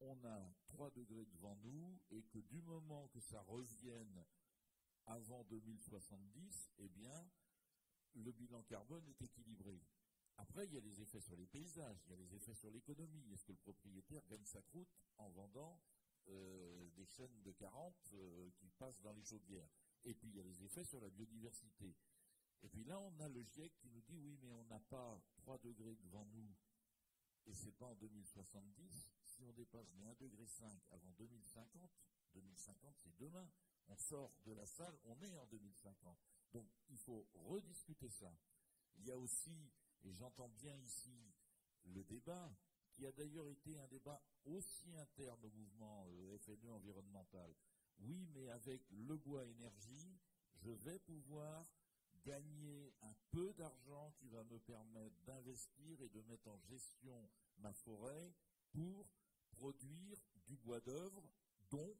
[0.00, 4.24] on a 3 degrés devant nous et que du moment que ça revienne
[5.06, 7.28] avant 2070, eh bien,
[8.14, 9.80] le bilan carbone est équilibré.
[10.38, 12.70] Après, il y a les effets sur les paysages, il y a les effets sur
[12.70, 13.32] l'économie.
[13.32, 14.88] Est-ce que le propriétaire gagne sa croûte
[15.18, 15.80] en vendant
[16.28, 19.68] euh, des chaînes de 40 euh, qui passent dans les chaudières?
[20.04, 21.94] Et puis, il y a les effets sur la biodiversité.
[22.62, 25.20] Et puis là, on a le GIEC qui nous dit oui, mais on n'a pas
[25.36, 26.54] 3 degrés devant nous
[27.46, 29.12] et c'est pas en 2070.
[29.24, 30.46] Si on dépasse les 1,5 degré
[30.90, 31.90] avant 2050,
[32.34, 33.48] 2050 c'est demain.
[33.88, 36.16] On sort de la salle, on est en 2050.
[36.52, 38.32] Donc il faut rediscuter ça.
[38.96, 39.72] Il y a aussi,
[40.04, 41.34] et j'entends bien ici
[41.84, 42.54] le débat,
[42.90, 47.54] qui a d'ailleurs été un débat aussi interne au mouvement euh, FNE environnemental.
[47.98, 50.20] Oui, mais avec le bois énergie,
[50.54, 51.66] je vais pouvoir
[52.24, 57.72] gagner un peu d'argent qui va me permettre d'investir et de mettre en gestion ma
[57.72, 58.34] forêt
[58.70, 59.08] pour
[59.50, 61.22] produire du bois d'œuvre,
[61.70, 61.96] dont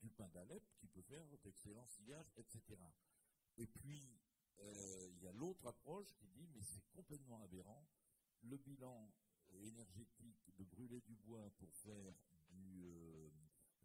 [0.00, 2.62] du pain d'Alep qui peut faire d'excellents sillages, etc.
[3.58, 4.20] Et puis,
[4.58, 7.86] euh, il y a l'autre approche qui dit, mais c'est complètement aberrant,
[8.42, 9.12] le bilan
[9.62, 12.14] énergétique de brûler du bois pour faire
[12.52, 13.30] euh,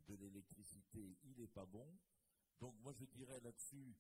[0.08, 1.88] de l'électricité, il n'est pas bon.
[2.60, 3.96] Donc moi je dirais là-dessus,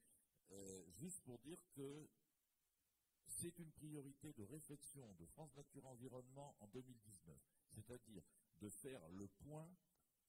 [0.51, 2.09] euh, juste pour dire que
[3.27, 7.37] c'est une priorité de réflexion de France Nature Environnement en 2019,
[7.69, 8.23] c'est-à-dire
[8.59, 9.69] de faire le point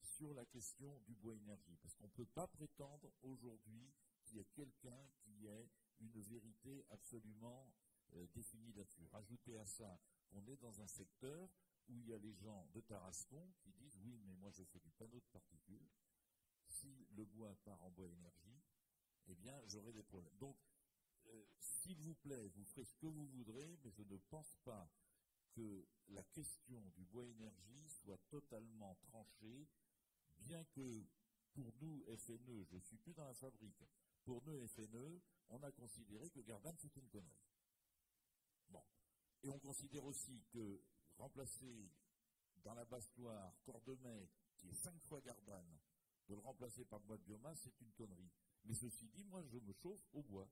[0.00, 3.92] sur la question du bois énergie, parce qu'on ne peut pas prétendre aujourd'hui
[4.24, 5.68] qu'il y ait quelqu'un qui ait
[6.00, 7.72] une vérité absolument
[8.14, 9.06] euh, définie là-dessus.
[9.12, 9.98] Rajoutez à ça
[10.28, 11.48] qu'on est dans un secteur
[11.88, 14.78] où il y a les gens de Tarascon qui disent oui, mais moi je fais
[14.80, 15.88] du panneau de particules.
[16.66, 18.61] Si le bois part en bois énergie,
[19.28, 20.36] eh bien, j'aurai des problèmes.
[20.38, 20.56] Donc,
[21.26, 24.90] euh, s'il vous plaît, vous ferez ce que vous voudrez, mais je ne pense pas
[25.52, 29.68] que la question du bois énergie soit totalement tranchée,
[30.38, 31.04] bien que
[31.52, 33.84] pour nous, FNE, je ne suis plus dans la fabrique,
[34.24, 35.20] pour nous, FNE,
[35.50, 37.42] on a considéré que Gardanne, c'était une connerie.
[38.70, 38.82] Bon.
[39.42, 40.80] Et on considère aussi que
[41.18, 41.90] remplacer
[42.64, 45.78] dans la Basse-Loire Cordemais, qui est cinq fois Gardanne,
[46.28, 48.30] de le remplacer par bois de biomasse, c'est une connerie.
[48.64, 50.48] Mais ceci dit, moi, je me chauffe au bois,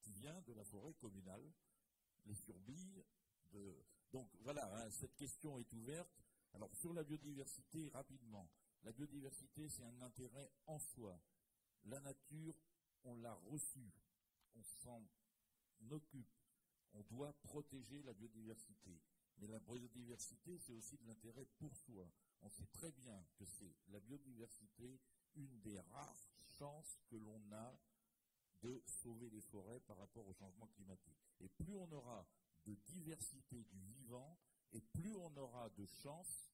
[0.00, 1.52] qui vient de la forêt communale,
[2.26, 3.04] les surbilles.
[3.52, 3.84] De...
[4.12, 6.10] Donc voilà, hein, cette question est ouverte.
[6.54, 8.50] Alors sur la biodiversité, rapidement.
[8.82, 11.18] La biodiversité, c'est un intérêt en soi.
[11.84, 12.54] La nature,
[13.04, 13.92] on l'a reçue.
[14.54, 15.02] On s'en
[15.90, 16.34] occupe.
[16.94, 19.00] On doit protéger la biodiversité.
[19.38, 22.10] Mais la biodiversité, c'est aussi de l'intérêt pour soi.
[22.42, 25.00] On sait très bien que c'est la biodiversité
[25.36, 27.78] une des rares chances que l'on a
[28.62, 31.18] de sauver les forêts par rapport au changement climatique.
[31.40, 32.26] Et plus on aura
[32.64, 34.38] de diversité du vivant,
[34.72, 36.52] et plus on aura de chances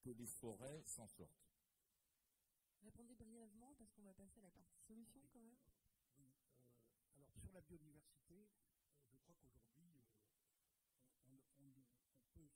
[0.00, 1.50] que les forêts s'en sortent.
[2.82, 5.58] Répondez brièvement parce qu'on va passer à la partie solution quand même.
[6.16, 6.32] Oui,
[7.16, 8.48] euh, alors sur la biodiversité,
[8.88, 10.56] euh, je crois qu'aujourd'hui, euh,
[11.28, 11.40] on,
[12.34, 12.50] peut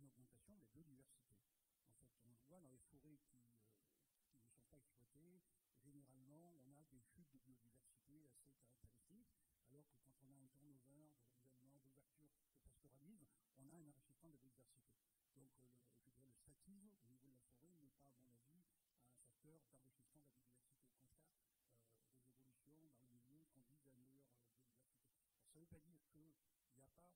[0.01, 1.37] une augmentation de la biodiversité.
[1.85, 5.45] En fait, on voit dans les forêts qui, euh, ne sont pas exploitées,
[5.85, 9.29] généralement, on a des chutes de biodiversité assez caractéristiques,
[9.69, 13.29] alors que quand on a un turnover de renouvellement, d'ouverture, de pastoralisme,
[13.61, 14.97] on a un enrichissement de biodiversité.
[15.37, 18.65] Donc, euh, le, je le statisme au niveau de la forêt n'est pas, à mon
[18.65, 20.81] avis, un facteur d'enrichissement de la biodiversité.
[20.81, 24.73] Au contraire, euh, les évolutions dans le milieu conduisent à une meilleure biodiversité.
[25.21, 27.13] Alors, ça ne veut pas dire qu'il n'y a pas,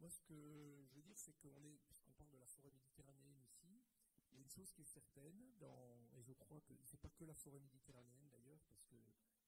[0.00, 0.34] Moi, ce que
[0.86, 3.82] je veux dire, c'est qu'on est, puisqu'on parle de la forêt méditerranéenne ici,
[4.30, 7.00] il y a une chose qui est certaine, dans, et je crois que ce n'est
[7.00, 8.96] pas que la forêt méditerranéenne d'ailleurs, parce que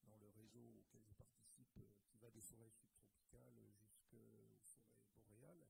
[0.09, 5.69] dans le réseau auquel je participe, euh, qui va des forêts subtropicales jusqu'aux forêts boréales,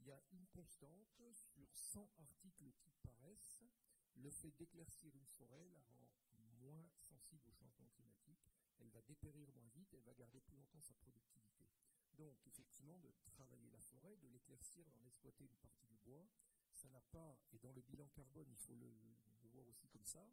[0.00, 3.62] il y a une constante sur 100 articles qui paraissent,
[4.16, 6.08] le fait d'éclaircir une forêt la rend
[6.60, 8.50] moins sensible au changement climatique,
[8.80, 11.64] elle va dépérir moins vite, elle va garder plus longtemps sa productivité.
[12.20, 16.28] Donc, effectivement, de travailler la forêt, de l'éclaircir, d'en exploiter une partie du bois.
[16.74, 18.92] Ça n'a pas, et dans le bilan carbone, il faut le,
[19.48, 20.30] voir aussi comme ça,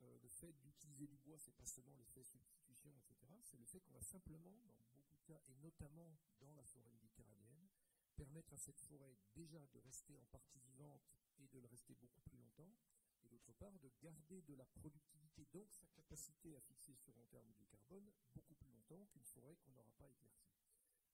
[0.00, 3.16] euh, le fait d'utiliser du bois, c'est pas seulement l'effet substitution, etc.
[3.42, 6.92] C'est le fait qu'on va simplement, dans beaucoup de cas, et notamment dans la forêt
[6.92, 7.68] méditerranéenne,
[8.14, 11.02] permettre à cette forêt déjà de rester en partie vivante
[11.38, 12.76] et de le rester beaucoup plus longtemps,
[13.24, 17.26] et d'autre part de garder de la productivité, donc sa capacité à fixer sur long
[17.26, 20.63] terme du carbone, beaucoup plus longtemps qu'une forêt qu'on n'aura pas éclaircie.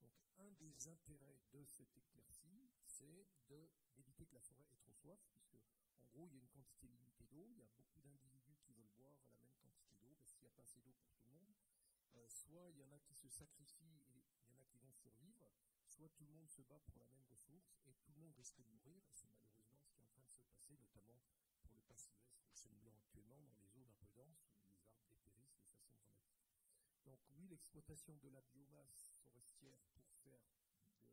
[0.01, 5.21] Donc un des intérêts de cette éclaircie, c'est d'éviter que la forêt ait trop soif,
[5.31, 5.57] puisque
[5.97, 8.73] en gros il y a une quantité limitée d'eau, il y a beaucoup d'individus qui
[8.73, 11.29] veulent boire la même quantité d'eau, parce qu'il n'y a pas assez d'eau pour tout
[11.29, 11.55] le monde.
[12.17, 14.79] Euh, soit il y en a qui se sacrifient et il y en a qui
[14.79, 15.53] vont survivre,
[15.87, 18.57] soit tout le monde se bat pour la même ressource et tout le monde risque
[18.57, 21.21] de mourir, et c'est malheureusement ce qui est en train de se passer, notamment
[21.63, 23.43] pour le Pacifique au chêne blanc actuellement,
[23.75, 26.41] dans les peu denses où les arbres dépérissent de façon dramatique.
[27.05, 29.20] Donc oui, l'exploitation de la biomasse
[29.61, 30.41] pour faire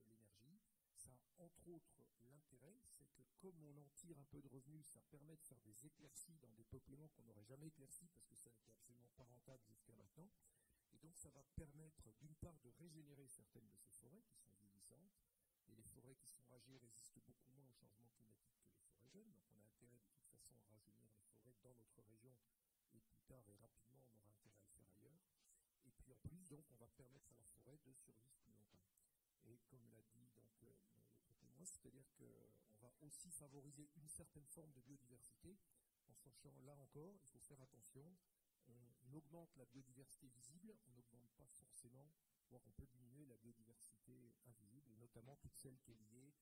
[0.04, 0.62] de l'énergie,
[0.96, 4.86] ça a entre autres l'intérêt, c'est que comme on en tire un peu de revenus,
[4.86, 8.36] ça permet de faire des éclaircies dans des peuplements qu'on n'aurait jamais éclaircis parce que
[8.36, 10.30] ça n'était absolument pas rentable jusqu'à maintenant.
[10.94, 14.56] Et donc ça va permettre d'une part de régénérer certaines de ces forêts qui sont
[14.62, 15.12] vieillissantes,
[15.68, 19.10] et les forêts qui sont âgées résistent beaucoup moins au changement climatique que les forêts
[19.10, 21.12] jeunes, donc on a intérêt de toute façon à rajeunir
[21.44, 22.34] les forêts dans notre région,
[22.94, 25.22] et plus tard et rapidement on aura intérêt à le faire ailleurs.
[25.86, 28.84] Et puis en plus, donc, on va permettre à la forêt de survivre plus longtemps.
[29.46, 30.74] Et comme l'a dit donc euh,
[31.40, 35.58] témoin, c'est-à-dire qu'on va aussi favoriser une certaine forme de biodiversité,
[36.08, 38.18] en sachant là encore, il faut faire attention,
[38.68, 42.12] on augmente la biodiversité visible, on n'augmente pas forcément,
[42.50, 46.34] voire on peut diminuer la biodiversité invisible, et notamment toute celle qui est liée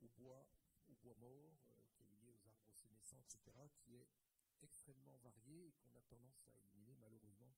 [0.00, 0.46] au bois,
[0.88, 4.06] au bois mort, euh, qui est liée aux arbres sénescents, etc., qui est
[4.60, 7.52] extrêmement variée et qu'on a tendance à éliminer malheureusement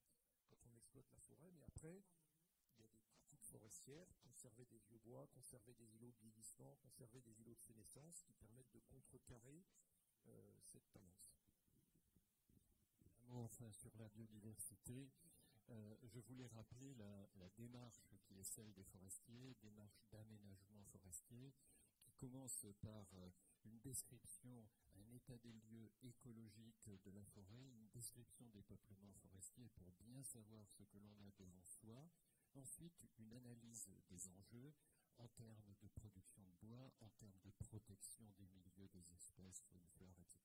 [0.48, 1.50] quand on exploite la forêt.
[1.52, 2.02] Mais après,
[4.22, 8.34] conserver des vieux bois, conserver des îlots de vieillissement, conserver des îlots de sénescence qui
[8.34, 9.64] permettent de contrecarrer
[10.26, 11.40] euh, cette tendance.
[13.28, 15.10] Enfin sur la biodiversité,
[15.70, 21.54] euh, je voulais rappeler la, démarche qui est celle des forestiers, démarche d'aménagement forestier,
[22.02, 23.30] qui commence par euh,
[23.64, 29.70] une description, un état des lieux écologiques de la forêt, une description des peuplements forestiers
[29.70, 32.10] pour bien savoir ce que l'on a devant soi,
[32.56, 34.72] ensuite une analyse des enjeux,
[35.18, 39.86] en termes de production de bois, en termes de protection des milieux, des espèces, faune,
[39.96, 40.40] fleurs, etc.,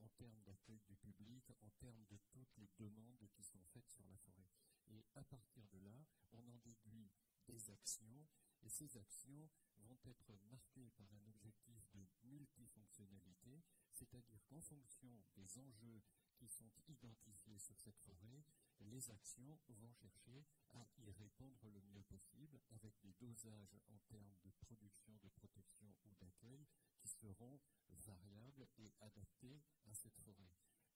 [0.00, 4.04] en termes d'accueil du public, en termes de toutes les demandes qui sont faites sur
[4.06, 4.48] la forêt.
[4.88, 7.10] Et à partir de là, on en déduit
[7.46, 8.26] des actions,
[8.62, 13.62] et ces actions vont être marquées par un objectif de multifonctionnalité,
[13.92, 16.02] c'est-à-dire qu'en fonction des enjeux
[16.42, 18.42] qui sont identifiés sur cette forêt,
[18.80, 24.34] les actions vont chercher à y répondre le mieux possible avec des dosages en termes
[24.42, 26.66] de production, de protection ou d'accueil
[26.98, 30.50] qui seront variables et adaptés à cette forêt.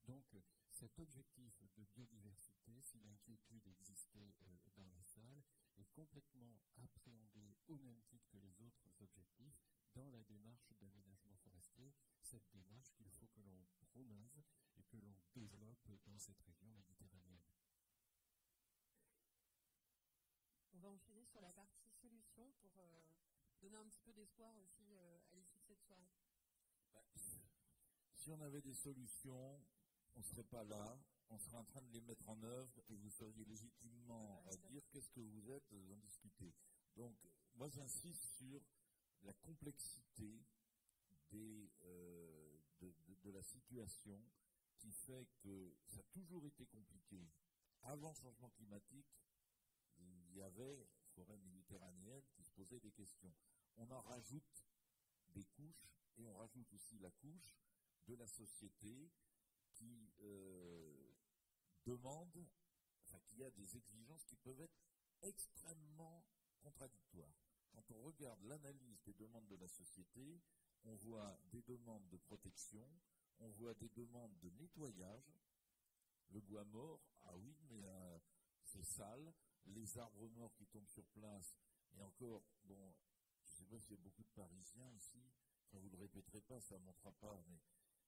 [0.09, 0.25] Donc,
[0.73, 5.45] cet objectif de biodiversité, si l'inquiétude existait euh, dans la salle,
[5.79, 9.61] est complètement appréhendé au même titre que les autres objectifs
[9.95, 11.93] dans la démarche d'aménagement forestier,
[12.27, 14.43] cette démarche qu'il faut que l'on promeuve
[14.77, 17.41] et que l'on développe dans cette région méditerranéenne.
[20.73, 23.07] On va enchaîner sur la partie solution pour euh,
[23.61, 26.11] donner un petit peu d'espoir aussi euh, à l'issue de cette soirée.
[26.93, 27.05] Bah,
[28.17, 29.65] si on avait des solutions,
[30.17, 30.99] on ne serait pas là,
[31.31, 34.83] on serait en train de les mettre en œuvre et vous seriez légitimement à dire
[34.91, 36.53] qu'est-ce que vous êtes, vous en discuter.
[36.97, 37.17] Donc,
[37.55, 38.61] moi j'insiste sur
[39.23, 40.45] la complexité
[41.35, 44.23] euh, de, la situation
[44.79, 47.29] qui fait que ça a toujours été compliqué.
[47.83, 49.19] Avant le changement climatique,
[49.99, 53.35] il y avait forêt méditerranéenne qui se posait des questions.
[53.77, 54.65] On en rajoute
[55.29, 57.59] des couches et on rajoute aussi la couche
[58.07, 59.11] de la société
[59.73, 61.15] qui euh,
[61.85, 62.47] demande,
[63.03, 64.79] enfin qui a des exigences qui peuvent être
[65.23, 66.25] extrêmement
[66.61, 67.35] contradictoires.
[67.71, 70.41] Quand on regarde l'analyse des demandes de la société,
[70.87, 72.87] on voit des demandes de protection,
[73.41, 75.33] on voit des demandes de nettoyage.
[76.31, 78.19] Le bois mort, ah oui, mais euh,
[78.65, 79.33] c'est sale.
[79.67, 81.57] Les arbres morts qui tombent sur place,
[81.97, 82.95] et encore, bon,
[83.45, 85.21] je ne sais pas s'il y a beaucoup de Parisiens ici,
[85.67, 87.61] enfin, vous ne le répéterez pas, ça ne montrera pas, mais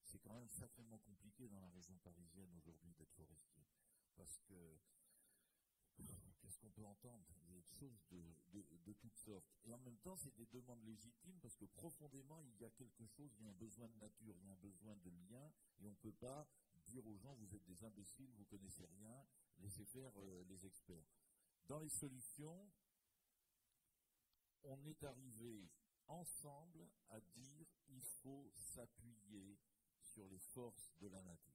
[0.04, 3.66] c'est quand même sacrément compliqué dans la région parisienne aujourd'hui d'être forestier.
[4.16, 4.78] Parce que
[6.58, 9.46] qu'on peut entendre Des choses de, toutes sortes.
[9.64, 13.06] Et en même temps, c'est des demandes légitimes parce que profondément, il y a quelque
[13.06, 15.52] chose, il y a un besoin de nature, il y a un besoin de lien,
[15.80, 16.48] et on ne peut pas
[16.86, 19.26] dire aux gens, vous êtes des imbéciles, vous ne connaissez rien,
[19.58, 21.06] laissez faire euh, les experts.
[21.66, 22.70] Dans les solutions,
[24.64, 25.70] on est arrivé
[26.06, 29.58] ensemble à dire il faut s'appuyer
[30.00, 31.54] sur les forces de la nature.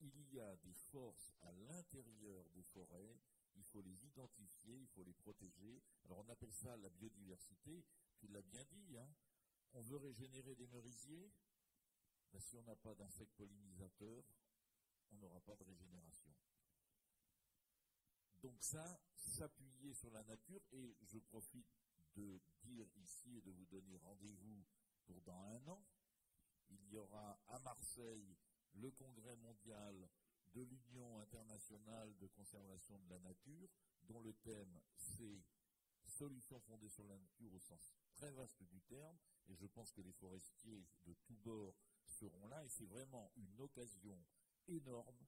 [0.00, 3.18] Il y a des forces à l'intérieur des forêts,
[3.54, 5.82] il faut les identifier, il faut les protéger.
[6.04, 7.84] Alors on appelle ça la biodiversité,
[8.18, 9.08] tu l'as bien dit, hein.
[9.72, 11.32] on veut régénérer des merisiers,
[12.38, 14.24] si on n'a pas d'insectes pollinisateurs,
[15.10, 16.32] on n'aura pas de régénération.
[18.42, 21.66] Donc ça, s'appuyer sur la nature, et je profite
[22.16, 24.64] de dire ici et de vous donner rendez-vous
[25.04, 25.84] pour dans un an.
[26.70, 28.36] Il y aura à Marseille
[28.74, 30.08] le congrès mondial
[30.54, 33.68] de l'Union internationale de conservation de la nature,
[34.08, 35.42] dont le thème c'est
[36.06, 39.16] solutions fondées sur la nature au sens très vaste du terme,
[39.48, 41.74] et je pense que les forestiers de tous bords
[42.06, 44.22] seront là, et c'est vraiment une occasion
[44.68, 45.26] énorme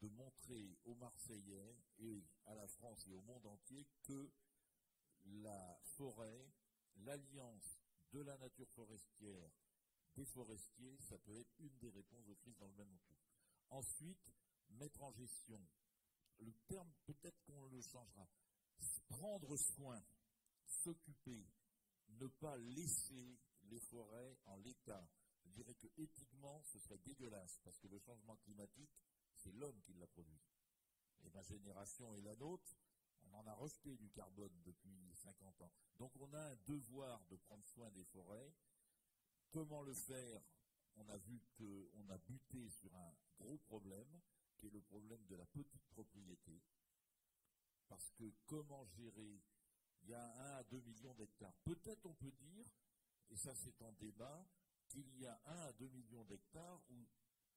[0.00, 4.30] de montrer aux Marseillais et à la France et au monde entier que
[5.24, 6.52] la forêt,
[6.96, 7.78] l'alliance
[8.12, 9.50] de la nature forestière,
[10.14, 13.20] des forestiers, ça peut être une des réponses aux crises dans le même temps.
[13.70, 14.32] Ensuite,
[14.70, 15.60] mettre en gestion.
[16.40, 18.28] Le terme, peut-être qu'on le changera.
[19.08, 20.02] Prendre soin,
[20.66, 21.46] s'occuper,
[22.08, 25.08] ne pas laisser les forêts en l'état.
[25.44, 28.90] Je dirais que éthiquement, ce serait dégueulasse, parce que le changement climatique,
[29.36, 30.40] c'est l'homme qui l'a produit.
[31.22, 32.76] Et ma génération et la nôtre,
[33.22, 35.72] on en a rejeté du carbone depuis 50 ans.
[35.98, 38.52] Donc on a un devoir de prendre soin des forêts.
[39.50, 40.42] Comment le faire?
[40.96, 44.20] On a vu qu'on a buté sur un gros problème,
[44.56, 46.62] qui est le problème de la petite propriété.
[47.88, 49.42] Parce que comment gérer?
[50.02, 51.54] Il y a 1 à 2 millions d'hectares.
[51.64, 52.66] Peut-être on peut dire,
[53.30, 54.46] et ça c'est en débat,
[54.88, 57.06] qu'il y a 1 à 2 millions d'hectares où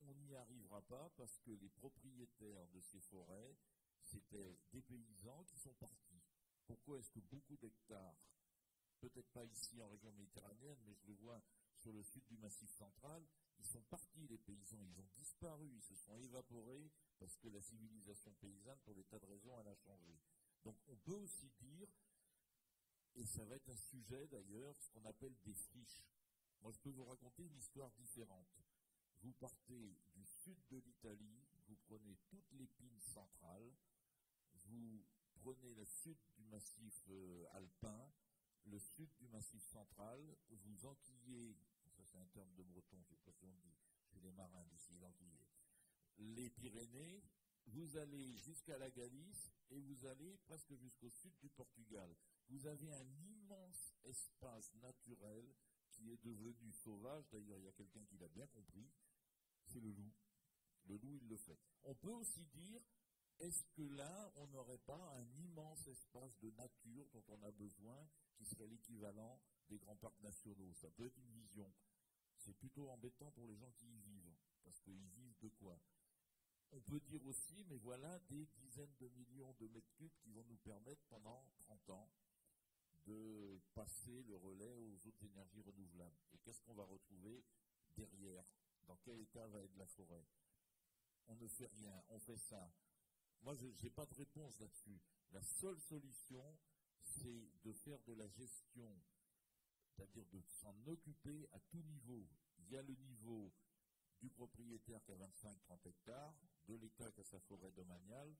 [0.01, 3.57] on n'y arrivera pas parce que les propriétaires de ces forêts,
[4.03, 6.23] c'était des paysans qui sont partis.
[6.65, 8.17] Pourquoi est-ce que beaucoup d'hectares,
[8.99, 11.41] peut-être pas ici en région méditerranéenne, mais je le vois
[11.75, 13.25] sur le sud du Massif central,
[13.59, 17.61] ils sont partis, les paysans, ils ont disparu, ils se sont évaporés parce que la
[17.61, 20.19] civilisation paysanne, pour des tas de raisons, elle a changé.
[20.63, 21.87] Donc on peut aussi dire,
[23.15, 26.03] et ça va être un sujet d'ailleurs, ce qu'on appelle des friches.
[26.61, 28.61] Moi, je peux vous raconter une histoire différente.
[29.21, 33.73] Vous partez du sud de l'Italie, vous prenez toutes les pines centrales,
[34.65, 35.03] vous
[35.33, 38.11] prenez le sud du massif euh, alpin,
[38.65, 41.57] le sud du massif central, vous enquillez,
[42.17, 44.97] un terme de breton, je pas si on dit, chez les marins d'ici,
[46.17, 47.23] les Pyrénées,
[47.67, 52.15] vous allez jusqu'à la Galice et vous allez presque jusqu'au sud du Portugal.
[52.49, 55.53] Vous avez un immense espace naturel
[55.91, 57.27] qui est devenu sauvage.
[57.29, 58.89] D'ailleurs, il y a quelqu'un qui l'a bien compris,
[59.65, 60.13] c'est le loup.
[60.85, 61.59] Le loup, il le fait.
[61.83, 62.81] On peut aussi dire,
[63.39, 68.07] est-ce que là, on n'aurait pas un immense espace de nature dont on a besoin,
[68.35, 70.73] qui serait l'équivalent des grands parcs nationaux?
[70.73, 71.71] Ça peut être une vision.
[72.47, 75.77] C'est plutôt embêtant pour les gens qui y vivent, parce qu'ils vivent de quoi?
[76.71, 80.45] On peut dire aussi, mais voilà des dizaines de millions de mètres cubes qui vont
[80.45, 82.09] nous permettre pendant 30 ans
[83.05, 86.15] de passer le relais aux autres énergies renouvelables.
[86.31, 87.43] Et qu'est-ce qu'on va retrouver
[87.97, 88.45] derrière?
[88.85, 90.25] Dans quel état va être la forêt?
[91.27, 92.73] On ne fait rien, on fait ça.
[93.41, 95.01] Moi, je n'ai pas de réponse là-dessus.
[95.31, 96.57] La seule solution,
[97.01, 98.97] c'est de faire de la gestion,
[99.97, 102.27] c'est-à-dire de s'en occuper à tout niveau.
[102.59, 103.51] Il y a le niveau
[104.19, 106.35] du propriétaire qui a 25-30 hectares,
[106.67, 108.35] de l'État qui a sa forêt domaniale,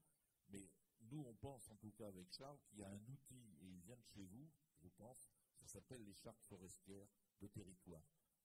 [0.50, 0.70] mais
[1.02, 3.80] nous, on pense, en tout cas avec Charles, qu'il y a un outil, et il
[3.82, 4.50] vient de chez vous,
[4.80, 7.08] je pense, ça s'appelle les chartes forestières
[7.40, 8.04] de territoire.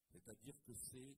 [0.08, 1.16] C'est-à-dire que c'est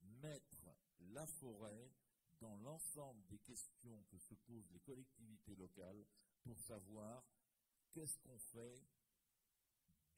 [0.00, 0.68] mettre
[1.00, 1.92] la forêt
[2.40, 6.04] dans l'ensemble des questions que se posent les collectivités locales
[6.42, 7.24] pour savoir
[7.90, 8.84] qu'est-ce qu'on fait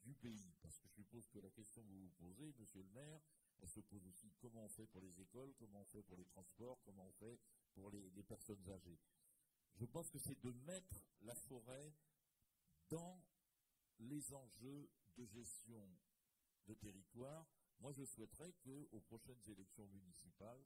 [0.05, 0.55] du pays.
[0.63, 3.21] Parce que je suppose que la question que vous vous posez, monsieur le maire,
[3.61, 6.25] elle se pose aussi comment on fait pour les écoles, comment on fait pour les
[6.25, 7.39] transports, comment on fait
[7.75, 8.99] pour les, les personnes âgées.
[9.77, 11.95] Je pense que c'est de mettre la forêt
[12.89, 13.23] dans
[13.99, 15.89] les enjeux de gestion
[16.67, 17.47] de territoire.
[17.81, 20.65] Moi, je souhaiterais qu'aux prochaines élections municipales,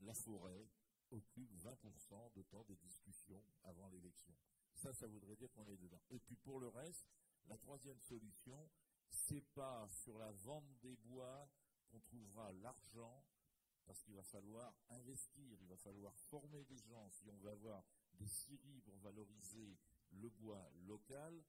[0.00, 0.68] la forêt
[1.10, 4.34] occupe 20% de temps des discussions avant l'élection.
[4.74, 6.02] Ça, ça voudrait dire qu'on est dedans.
[6.10, 7.06] Et puis pour le reste,
[7.48, 8.70] la troisième solution,
[9.08, 11.48] c'est pas sur la vente des bois
[11.90, 13.24] qu'on trouvera l'argent,
[13.86, 17.10] parce qu'il va falloir investir, il va falloir former des gens.
[17.10, 17.84] Si on veut avoir
[18.14, 19.76] des scieries pour valoriser
[20.12, 21.42] le bois local,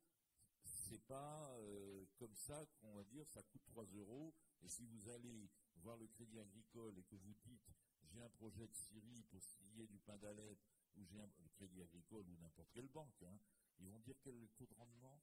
[0.64, 4.34] c'est pas euh, comme ça qu'on va dire ça coûte 3 euros.
[4.62, 7.72] Et si vous allez voir le crédit agricole et que vous dites
[8.06, 10.60] j'ai un projet de scierie pour scier du pain d'Alep
[10.96, 13.40] ou j'ai un crédit agricole ou n'importe quelle banque, hein,
[13.80, 15.22] ils vont dire quel est le taux de rendement?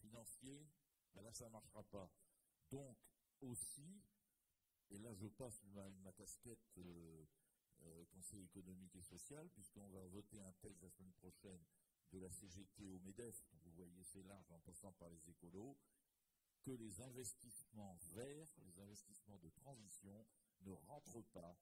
[0.00, 0.68] Financier
[1.14, 2.10] ben là, ça ne marchera pas.
[2.70, 2.96] Donc,
[3.40, 4.02] aussi,
[4.90, 7.24] et là, je passe ma, casquette euh,
[7.82, 11.64] euh, Conseil économique et social, puisqu'on va voter un texte la semaine prochaine
[12.12, 15.76] de la CGT au MEDEF, vous voyez c'est large en passant par les écolos,
[16.62, 20.26] que les investissements verts, les investissements de transition
[20.62, 21.56] ne rentrent pas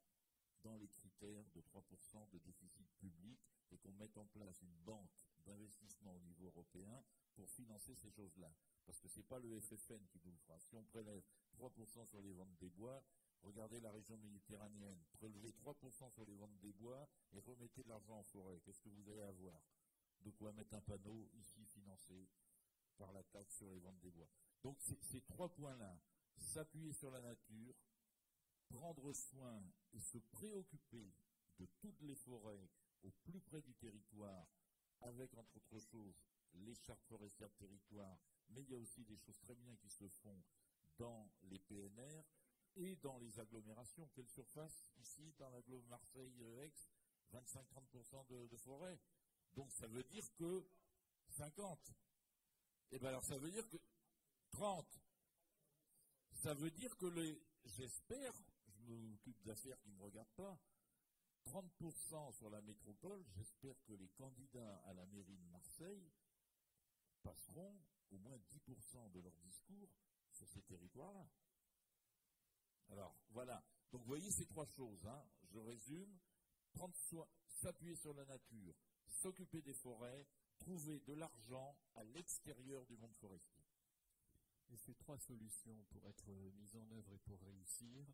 [0.67, 3.39] dans les critères de 3% de déficit public
[3.71, 5.11] et qu'on mette en place une banque
[5.45, 7.05] d'investissement au niveau européen
[7.35, 8.53] pour financer ces choses-là.
[8.85, 10.59] Parce que ce n'est pas le FFN qui nous le fera.
[10.59, 11.23] Si on prélève
[11.57, 13.01] 3% sur les ventes des bois,
[13.43, 18.19] regardez la région méditerranéenne, prélevez 3% sur les ventes des bois et remettez de l'argent
[18.19, 18.61] en forêt.
[18.65, 19.63] Qu'est-ce que vous allez avoir?
[20.23, 22.29] De quoi mettre un panneau ici financé
[22.97, 24.29] par la taxe sur les ventes des bois.
[24.65, 26.01] Donc ces trois points-là,
[26.39, 27.75] s'appuyer sur la nature,
[28.69, 29.63] prendre soin
[29.93, 31.13] et se préoccuper
[31.59, 32.69] de toutes les forêts
[33.03, 34.47] au plus près du territoire,
[35.01, 36.23] avec entre autres choses
[36.55, 39.89] les chartes forestières de territoire, mais il y a aussi des choses très bien qui
[39.89, 40.43] se font
[40.99, 42.23] dans les PNR
[42.77, 44.09] et dans les agglomérations.
[44.15, 46.73] Quelle surface ici dans l'agglomération Marseille-Aix
[47.33, 48.99] 25-30% de, de forêt.
[49.55, 50.67] Donc ça veut dire que
[51.29, 51.93] 50.
[52.93, 53.79] Et bien alors ça veut dire que
[54.51, 55.01] 30.
[56.33, 58.56] Ça veut dire que les, j'espère, je
[58.95, 60.59] m'occupe d'affaires qui ne me regardent pas,
[61.45, 66.11] 30% sur la métropole, j'espère que les candidats à la mairie de Marseille
[67.23, 67.77] passeront
[68.11, 69.91] au moins 10% de leur discours
[70.31, 71.29] sur ces territoires-là.
[72.91, 73.65] Alors, voilà.
[73.91, 75.07] Donc, vous voyez ces trois choses.
[75.07, 75.25] Hein.
[75.51, 76.19] Je résume.
[77.49, 78.75] S'appuyer sur la nature,
[79.07, 80.27] s'occuper des forêts,
[80.59, 83.65] trouver de l'argent à l'extérieur du monde forestier.
[84.69, 88.05] Et ces trois solutions pour être mises en œuvre et pour réussir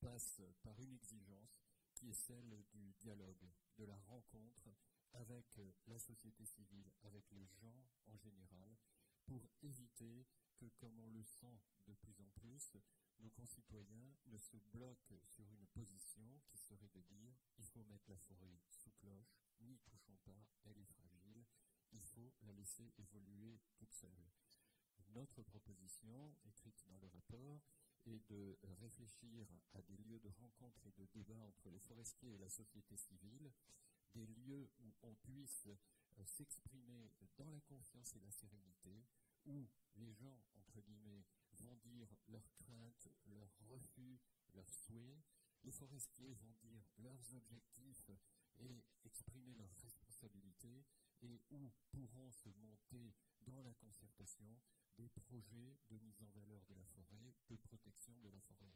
[0.00, 1.60] passent par une exigence
[1.94, 4.68] qui est celle du dialogue, de la rencontre
[5.12, 8.76] avec la société civile, avec les gens en général,
[9.26, 10.26] pour éviter
[10.56, 12.76] que, comme on le sent de plus en plus,
[13.20, 18.08] nos concitoyens ne se bloquent sur une position qui serait de dire il faut mettre
[18.10, 21.44] la forêt sous cloche, n'y touchons pas, elle est fragile,
[21.92, 24.30] il faut la laisser évoluer toute seule.
[25.10, 27.62] Notre proposition, écrite dans le rapport,
[28.08, 32.38] est de réfléchir à des lieux de rencontre et de débat entre les forestiers et
[32.38, 33.52] la société civile,
[34.14, 39.04] des lieux où on puisse euh, s'exprimer dans la confiance et la sérénité,
[39.46, 44.18] où les gens, entre guillemets, vont dire leurs craintes, leurs refus,
[44.54, 45.22] leurs souhaits,
[45.64, 48.10] les forestiers vont dire leurs objectifs
[48.60, 50.84] et exprimer leurs responsabilités,
[51.22, 54.60] et où pourront se monter dans la concertation
[54.96, 58.74] des projets de mise en valeur de la forêt, de protection de la forêt?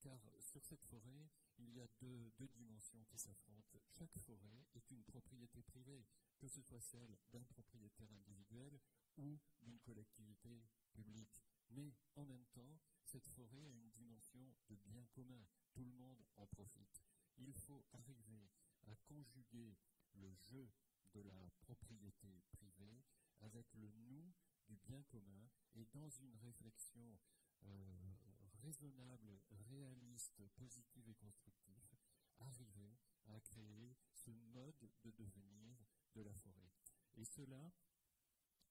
[0.00, 3.78] Car sur cette forêt, il y a deux, dimensions qui s'affrontent.
[3.88, 6.04] Chaque forêt est une propriété privée,
[6.38, 8.78] que ce soit celle d'un propriétaire individuel
[9.16, 11.40] ou d'une collectivité publique.
[11.70, 15.46] Mais en même temps, cette forêt a une dimension de bien commun.
[15.72, 17.02] Tout le monde en profite.
[17.38, 18.50] Il faut arriver
[18.86, 19.76] à conjuguer
[20.14, 20.70] le jeu
[21.14, 23.02] de la propriété privée
[23.40, 24.32] avec le nous
[24.66, 27.18] du bien commun et dans une réflexion
[27.64, 28.14] euh,
[28.62, 31.96] raisonnable, réaliste, positive et constructive,
[32.38, 35.76] arriver à créer ce mode de devenir
[36.14, 36.72] de la forêt.
[37.16, 37.72] Et cela,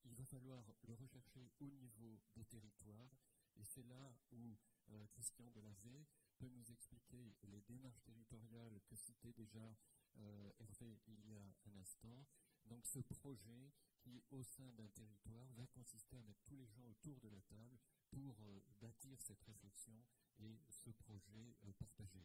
[0.03, 3.17] il va falloir le rechercher au niveau des territoires,
[3.55, 4.57] et c'est là où
[4.89, 6.05] euh, Christian Delavey
[6.37, 9.75] peut nous expliquer les démarches territoriales que citait déjà
[10.59, 12.25] Hervé il y a un instant.
[12.65, 16.83] Donc ce projet qui, au sein d'un territoire, va consister à mettre tous les gens
[16.85, 17.79] autour de la table
[18.11, 20.03] pour euh, bâtir cette réflexion
[20.39, 22.23] et ce projet euh, partagé.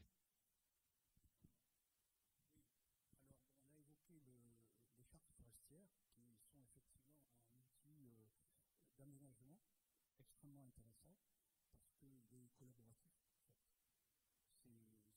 [3.78, 4.59] alors on a évoqué
[4.98, 7.10] les chartes forestières qui sont effectivement
[7.43, 8.28] un outil euh,
[8.98, 9.59] d'aménagement
[10.19, 11.16] extrêmement intéressant
[11.70, 13.15] parce qu'il est collaboratif.
[14.62, 14.70] C'est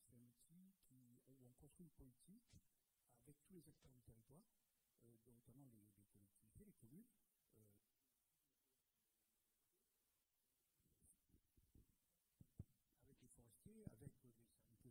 [0.10, 2.50] un outil qui, où on construit une politique
[3.22, 4.42] avec tous les acteurs du territoire
[5.06, 7.06] euh, notamment les, collectivités, les communes.
[7.58, 7.70] Euh,
[13.06, 14.90] avec les forestiers, avec les services de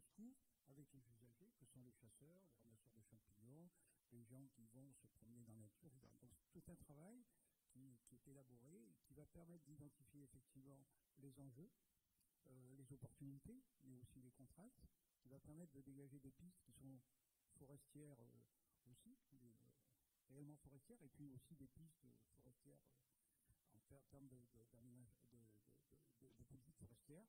[0.71, 3.69] avec les usagers, que sont les chasseurs, les ramasseurs de champignons,
[4.13, 5.91] les gens qui vont se promener dans la nature,
[6.23, 7.25] Donc tout un travail
[7.73, 10.87] qui, est élaboré et qui va permettre d'identifier effectivement
[11.19, 11.71] les enjeux,
[12.47, 14.79] euh, les opportunités, mais aussi les contraintes,
[15.21, 17.01] qui va permettre de dégager des pistes qui sont
[17.59, 18.41] forestières euh,
[18.91, 19.55] aussi, des,
[20.31, 22.79] réellement forestières, et puis aussi des pistes forestières
[23.49, 24.41] euh, en termes de,
[26.49, 27.27] politique forestière.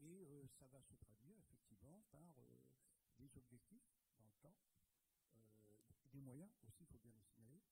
[0.00, 2.74] Et euh, ça va se traduire effectivement par euh,
[3.18, 4.56] des objectifs dans le temps,
[6.12, 7.62] des moyens aussi, il faut bien le signaler.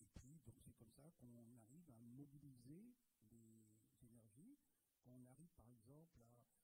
[0.00, 2.94] et puis, donc c'est comme ça qu'on arrive à mobiliser
[3.30, 3.64] les,
[5.54, 6.57] par exemple, à,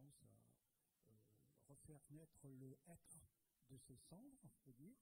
[0.00, 3.18] à refaire naître le être
[3.70, 4.96] de ses cendres, on peut dire.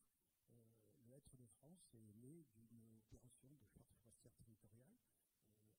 [1.04, 4.98] le être de France est né d'une opération de charte forestière territoriale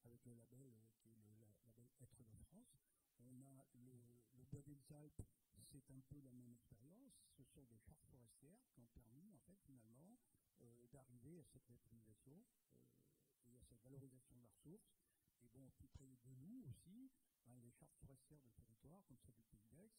[0.04, 2.78] avec le label qui est le label Être de France.
[3.20, 5.22] On a le, le des Alpes,
[5.72, 7.14] c'est un peu la même expérience.
[7.38, 10.18] Ce sont des chartes forestières qui ont permis, en fait, finalement,
[10.62, 12.90] euh, d'arriver à cette euh,
[13.46, 14.90] et à cette valorisation de la ressource.
[15.42, 17.12] Et bon, plus près de nous aussi,
[17.46, 19.92] ben, les chartes forestières de territoire, comme celle du Pays d'Aix,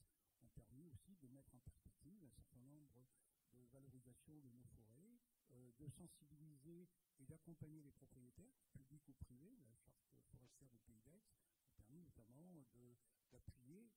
[0.42, 3.06] ont permis de mettre en perspective un certain nombre
[3.52, 5.18] de valorisation de nos forêts,
[5.52, 9.56] euh, de sensibiliser et d'accompagner les propriétaires, publics ou privés.
[9.56, 11.22] La charte forestière du Pays d'Aix
[11.78, 12.54] a permis notamment
[13.30, 13.90] d'appuyer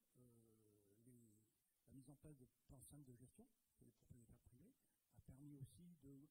[1.06, 4.74] la mise en place de plans de gestion pour les propriétaires privés,
[5.18, 6.28] a permis aussi de,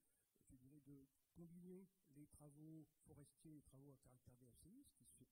[0.49, 1.86] je dirais, de combiner
[2.16, 5.28] les travaux forestiers et les travaux à caractère DFCI, ce qui se fait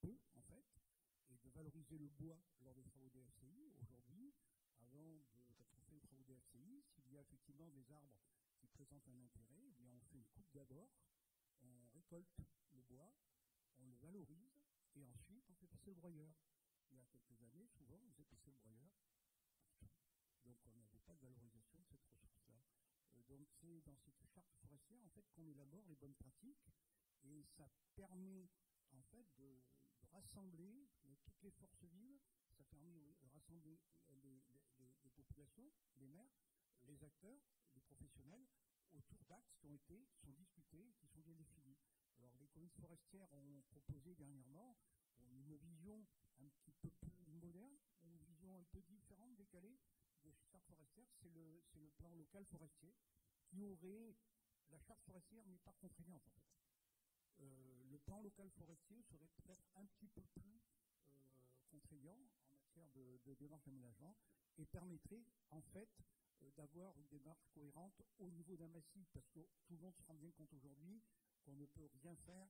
[0.00, 0.66] peu en fait,
[1.30, 3.72] et de valoriser le bois lors des travaux DFCI.
[3.80, 4.34] Aujourd'hui,
[4.94, 5.22] de,
[5.74, 8.18] on fait les travaux DFCI, s'il y a effectivement des arbres
[8.58, 10.90] qui présentent un intérêt, eh bien on fait une coupe d'abord,
[11.62, 12.38] on récolte
[12.72, 13.12] le bois,
[13.78, 14.60] on le valorise,
[14.94, 16.34] et ensuite on fait passer le broyeur.
[16.90, 18.90] Il y a quelques années, souvent, on faisait passer le broyeur
[20.44, 22.60] donc on n'avait pas de valorisation de cette ressource-là.
[23.16, 26.68] Euh, donc c'est dans cette charte forestière en fait qu'on élabore les bonnes pratiques
[27.24, 28.48] et ça permet
[28.92, 29.60] en fait de,
[30.12, 30.86] rassembler
[31.24, 32.20] toutes les forces vives,
[32.56, 33.80] ça permet de rassembler
[34.10, 34.42] les,
[35.96, 36.34] les maires,
[36.84, 37.40] les acteurs,
[37.74, 38.46] les professionnels
[38.92, 41.76] autour d'axes qui ont été, qui sont discutés, qui sont bien définis.
[42.18, 44.76] Alors les communes forestières ont proposé dernièrement
[45.18, 46.06] une vision
[46.38, 49.78] un petit peu plus moderne, une vision un peu différente, décalée,
[50.24, 51.62] de charte forestière, c'est le,
[51.98, 52.94] plan local forestier
[53.46, 54.16] qui aurait
[54.70, 56.48] la charte forestière n'est pas contraignante en fait.
[57.40, 60.62] Euh, le plan local forestier serait peut-être un petit peu plus
[61.12, 61.18] euh,
[61.70, 62.18] contraignant
[62.94, 64.16] de, démarche d'aménagement
[64.58, 65.88] et permettrait en fait
[66.42, 70.02] euh, d'avoir une démarche cohérente au niveau d'un massif parce que tout le monde se
[70.02, 71.02] rend bien compte aujourd'hui
[71.42, 72.48] qu'on ne peut rien faire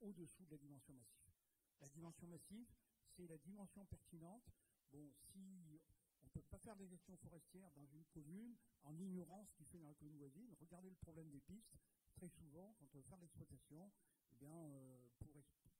[0.00, 1.32] au-dessous de la dimension massive.
[1.80, 2.68] La dimension massive,
[3.16, 4.44] c'est la dimension pertinente.
[4.92, 5.80] Bon, si
[6.22, 9.64] on ne peut pas faire des gestions forestières dans une commune en ignorant ce qui
[9.64, 10.54] fait dans la commune voisine.
[10.60, 11.78] Regardez le problème des pistes.
[12.14, 13.90] Très souvent, quand on veut faire l'exploitation,
[14.32, 15.09] eh bien, euh,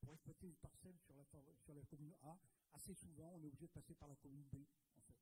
[0.01, 1.23] pour, exploiter une parcelle sur la,
[1.59, 2.37] sur la commune A,
[2.73, 4.65] assez souvent, on est obligé de passer par la commune B,
[4.97, 5.15] en fait.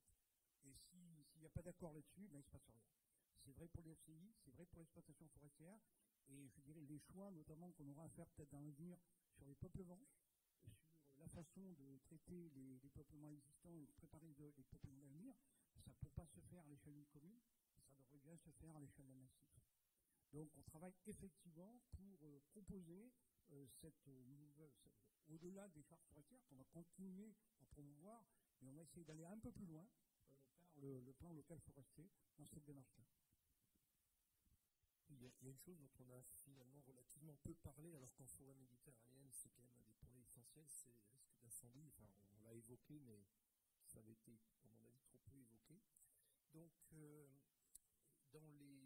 [0.63, 2.81] Et s'il n'y a pas d'accord là-dessus, ben, il ne se passe rien.
[3.43, 5.79] C'est vrai pour les FCI, c'est vrai pour l'exploitation forestière,
[6.29, 8.97] et je dirais les choix, notamment qu'on aura à faire peut-être dans l'avenir
[9.35, 10.05] sur les peuplements,
[11.17, 15.33] la façon de traiter les, peuplements existants et de préparer les peuplements d'avenir,
[15.83, 17.39] ça ne peut pas se faire à l'échelle d'une commune,
[17.75, 19.49] ça devrait bien se faire à l'échelle d'un massif.
[20.31, 23.11] Donc on travaille effectivement pour euh, proposer
[23.51, 24.71] euh, cette nouvelle,
[25.27, 28.23] au-delà des chartes forestières, qu'on va continuer à promouvoir,
[28.61, 29.87] mais on va essayer d'aller un peu plus loin
[30.83, 33.05] euh, par le, plan local forestier dans cette démarche-là.
[35.09, 38.53] Il y, a, une chose dont on a finalement relativement peu parlé, alors qu'en forêt
[38.55, 41.87] méditerranéenne, c'est quand même un des points essentiels, c'est le risque d'incendie.
[41.87, 43.25] Enfin, on, l'a évoqué, mais
[43.85, 45.81] ça avait été, à mon avis, trop peu évoqué.
[46.53, 47.27] Donc, euh,
[48.31, 48.78] dans les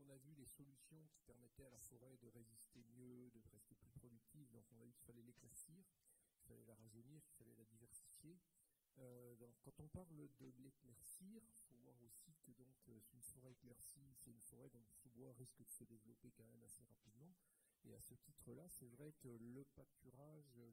[0.00, 3.74] on a vu les solutions qui permettaient à la forêt de résister mieux, de rester
[3.76, 4.48] plus productive.
[4.50, 5.84] Donc, on a vu qu'il fallait l'éclaircir,
[6.34, 8.38] qu'il fallait la rajeunir, qu'il fallait la diversifier.
[8.98, 13.52] Euh, quand on parle de l'éclaircir, il faut voir aussi que donc euh, une forêt
[13.52, 17.32] éclaircie, c'est une forêt dont le sous-bois risque de se développer quand même assez rapidement.
[17.84, 20.72] Et à ce titre-là, c'est vrai que le pâturage, le,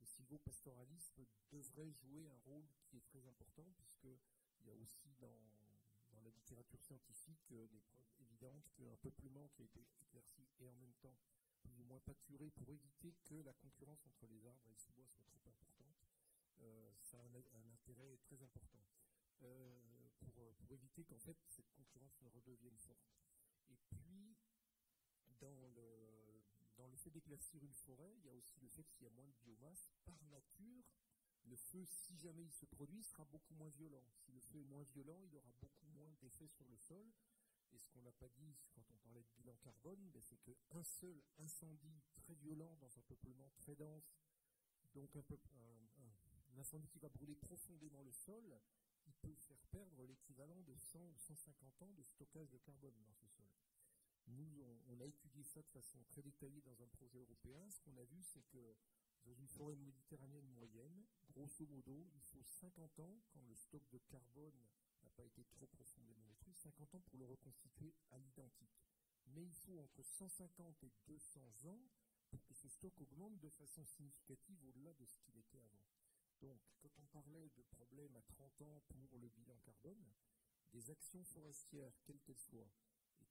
[0.00, 5.67] le silvopastoralisme devrait jouer un rôle qui est très important, puisqu'il y a aussi dans
[6.28, 10.74] la littérature scientifique euh, des preuves évidentes qu'un peuplement qui a été éclairci et en
[10.74, 11.16] même temps
[11.62, 15.08] plus ou moins pâturé pour éviter que la concurrence entre les arbres et le sous-bois
[15.08, 15.96] soit trop importante,
[16.60, 18.84] euh, ça a un, intérêt très important
[19.42, 23.16] euh, pour, éviter qu'en fait cette concurrence ne redevienne forte.
[23.70, 24.36] Et puis,
[25.40, 26.42] dans le,
[26.76, 29.10] dans le fait d'éclaircir une forêt, il y a aussi le fait qu'il y a
[29.10, 29.90] moins de biomasse.
[30.04, 30.84] Par nature,
[31.48, 34.04] le feu, si jamais il se produit, sera beaucoup moins violent.
[34.14, 37.06] Si le feu est moins violent, il aura beaucoup moins d'effet sur le sol.
[37.72, 40.84] Et ce qu'on n'a pas dit quand on parlait de bilan carbone, ben, c'est qu'un
[40.84, 44.18] seul incendie très violent dans un peuplement très dense,
[44.94, 48.58] donc un, incendie qui va brûler profondément le sol,
[49.06, 53.14] il peut faire perdre l'équivalent de 100 ou 150 ans de stockage de carbone dans
[53.14, 53.46] ce sol.
[54.26, 57.70] Nous, on, a étudié ça de façon très détaillée dans un projet européen.
[57.70, 58.76] Ce qu'on a vu, c'est que
[59.28, 63.98] dans une forêt méditerranéenne moyenne, grosso modo, il faut 50 ans, quand le stock de
[64.08, 64.58] carbone
[65.02, 68.80] n'a pas été trop profondément détruit, 50 ans pour le reconstituer à l'identique.
[69.26, 71.82] Mais il faut entre 150 et 200 ans
[72.30, 75.84] pour que ce stock augmente de façon significative au-delà de ce qu'il était avant.
[76.40, 80.14] Donc, quand on parlait de problèmes à 30 ans pour le bilan carbone,
[80.72, 82.70] des actions forestières, quelles qu'elles soient,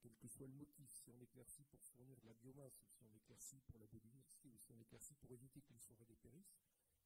[0.00, 3.04] quel que soit le motif, si on éclaircit pour fournir de la biomasse, ou si
[3.04, 6.54] on éclaircit pour la biodiversité, ou si on éclaircit pour éviter qu'une forêt dépérisse,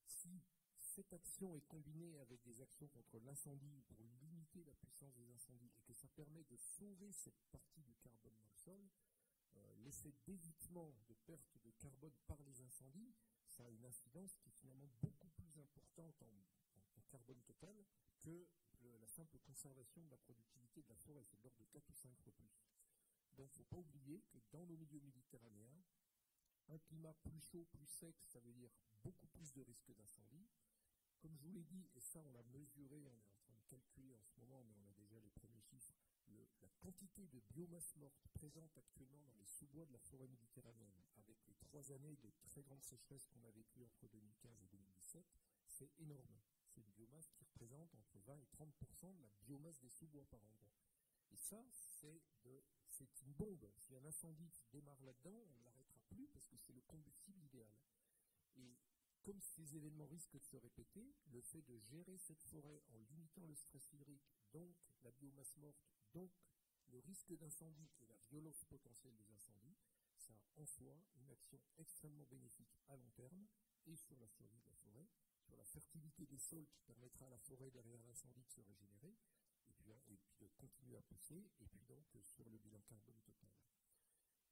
[0.07, 0.43] si
[0.77, 5.73] cette action est combinée avec des actions contre l'incendie pour limiter la puissance des incendies
[5.79, 8.91] et que ça permet de sauver cette partie du carbone dans le sol,
[9.57, 13.15] euh, l'effet d'évitement de perte de carbone par les incendies,
[13.47, 16.29] ça a une incidence qui est finalement beaucoup plus importante en,
[17.11, 17.77] carbone total
[18.21, 18.47] que
[18.81, 21.23] la simple conservation de la productivité de la forêt.
[21.25, 22.49] C'est de l'ordre de 4 ou 5 fois plus.
[23.37, 25.83] Donc il ne faut pas oublier que dans nos milieux méditerranéens,
[26.69, 28.71] un climat plus chaud, plus sec, ça veut dire
[29.03, 30.47] beaucoup plus de risques d'incendie.
[31.21, 33.63] Comme je vous l'ai dit, et ça on l'a mesuré, on est en train de
[33.69, 35.95] calculer en ce moment, mais on a déjà les premiers chiffres,
[36.61, 41.37] la quantité de biomasse morte présente actuellement dans les sous-bois de la forêt méditerranéenne, avec
[41.47, 45.25] les trois années de très grande sécheresse qu'on a vécues entre 2015 et 2017,
[45.67, 46.41] c'est énorme.
[46.69, 50.41] C'est une biomasse qui représente entre 20 et 30% de la biomasse des sous-bois par
[50.45, 50.73] endroit.
[51.33, 53.71] Et ça, c'est une bombe.
[53.77, 57.75] Si un incendie démarre là-dedans, on ne l'arrêtera plus parce que c'est le combustible idéal.
[58.57, 58.77] Et
[59.23, 63.47] comme ces événements risquent de se répéter, le fait de gérer cette forêt en limitant
[63.47, 66.31] le stress hydrique, donc la biomasse morte, donc
[66.89, 69.77] le risque d'incendie et la violence potentielle des incendies,
[70.17, 73.47] ça a en soi une action extrêmement bénéfique à long terme
[73.87, 75.09] et sur la survie de la forêt,
[75.41, 79.17] sur la fertilité des sols qui permettra à la forêt derrière l'incendie de se régénérer,
[79.97, 83.51] et puis, de continuer à pousser, et puis donc sur le bilan carbone total.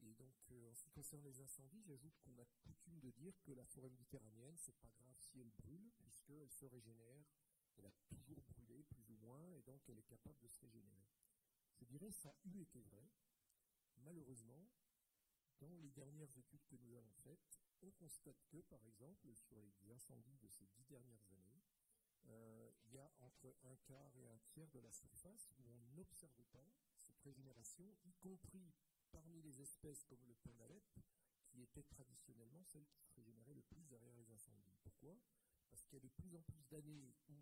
[0.03, 3.35] Et donc, euh, en ce qui concerne les incendies, j'ajoute qu'on a coutume de dire
[3.43, 7.25] que la forêt méditerranéenne, c'est pas grave si elle brûle, puisqu'elle se régénère,
[7.77, 11.07] elle a toujours brûlé, plus ou moins, et donc elle est capable de se régénérer.
[11.77, 13.09] Je dirais ça a eu été vrai.
[13.99, 14.71] Malheureusement,
[15.61, 19.91] dans les dernières études que nous avons faites, on constate que, par exemple, sur les
[19.91, 21.63] incendies de ces dix dernières années,
[22.27, 25.97] euh, il y a entre un quart et un tiers de la surface où on
[25.97, 26.67] n'observe pas
[26.99, 28.73] cette régénération, y compris
[29.13, 30.83] parmi les espèces comme le d'Alep,
[31.47, 34.75] qui étaient traditionnellement celles qui se régénéraient le plus derrière les incendies.
[34.83, 35.17] Pourquoi?
[35.69, 37.35] Parce qu'il y a de plus en plus d'années où,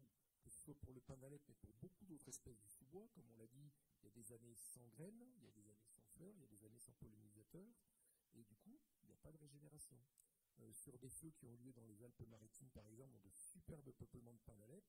[0.42, 3.36] que ce soit pour le d'Alep, mais pour beaucoup d'autres espèces du sous-bois, comme on
[3.36, 3.72] l'a dit,
[4.02, 6.40] il y a des années sans graines, il y a des années sans fleurs, il
[6.40, 7.74] y a des années sans pollinisateurs,
[8.34, 9.98] et du coup, il n'y a pas de régénération.
[10.60, 13.92] Euh, sur des feux qui ont lieu dans les Alpes-Maritimes, par exemple, dans de superbes
[13.92, 14.84] peuplements de d'Alep,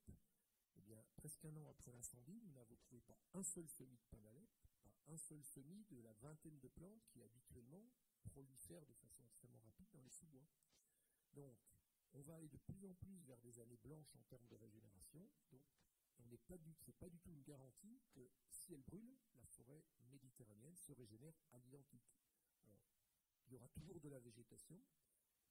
[0.80, 4.18] eh bien, presque un an après l'incendie, nous n'avons trouvé pas un seul semis de
[4.18, 4.50] d'Alep,
[5.08, 7.92] un seul semis de la vingtaine de plantes qui habituellement
[8.24, 10.48] prolifèrent de façon extrêmement rapide dans les sous-bois.
[11.34, 11.58] Donc,
[12.14, 15.30] on va aller de plus en plus vers des années blanches en termes de régénération.
[15.52, 15.62] Donc,
[16.20, 20.78] on n'est pas du, pas tout une garantie que si elle brûle, la forêt méditerranéenne
[20.78, 22.16] se régénère à l'identique.
[22.66, 22.88] Alors,
[23.46, 24.82] il y aura toujours de la végétation,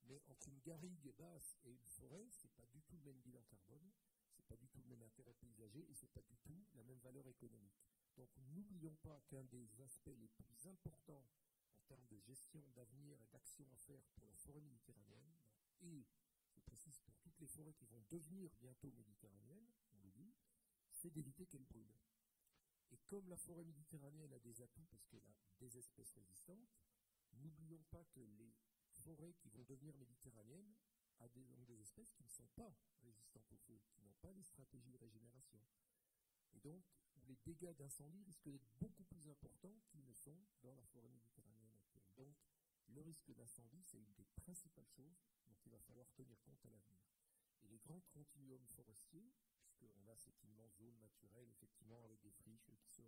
[0.03, 3.19] mais entre une garrigue basse et une forêt, ce n'est pas du tout le même
[3.19, 3.91] bilan carbone,
[4.39, 6.65] ce n'est pas du tout le même intérêt paysager et ce n'est pas du tout
[6.75, 7.77] la même valeur économique.
[8.15, 11.27] Donc n'oublions pas qu'un des aspects les plus importants
[11.75, 15.35] en termes de gestion d'avenir et d'action à faire pour la forêt méditerranéenne,
[15.81, 16.05] et
[16.51, 19.99] je précise pour toutes les forêts qui vont devenir bientôt méditerranéennes, on
[20.91, 21.97] c'est d'éviter qu'elles brûlent.
[22.91, 26.75] Et comme la forêt méditerranéenne a des atouts parce qu'elle a des espèces résistantes,
[27.33, 28.53] n'oublions pas que les
[28.91, 30.75] forêts qui vont devenir méditerranéennes
[31.21, 34.91] ont des, espèces qui ne sont pas résistantes au feu, qui n'ont pas les stratégies
[34.91, 35.61] de régénération.
[36.53, 36.83] Et donc,
[37.27, 41.73] les dégâts d'incendie risquent d'être beaucoup plus importants qu'ils ne sont dans la forêt méditerranéenne
[41.75, 42.11] actuelle.
[42.17, 42.35] Donc,
[42.87, 46.69] le risque d'incendie, c'est une des principales choses dont il va falloir tenir compte à
[46.69, 46.99] l'avenir.
[47.63, 49.31] Et les grands continuums forestiers,
[49.61, 53.03] puisqu'on a cette immense zone naturelle, effectivement, avec des friches qui se...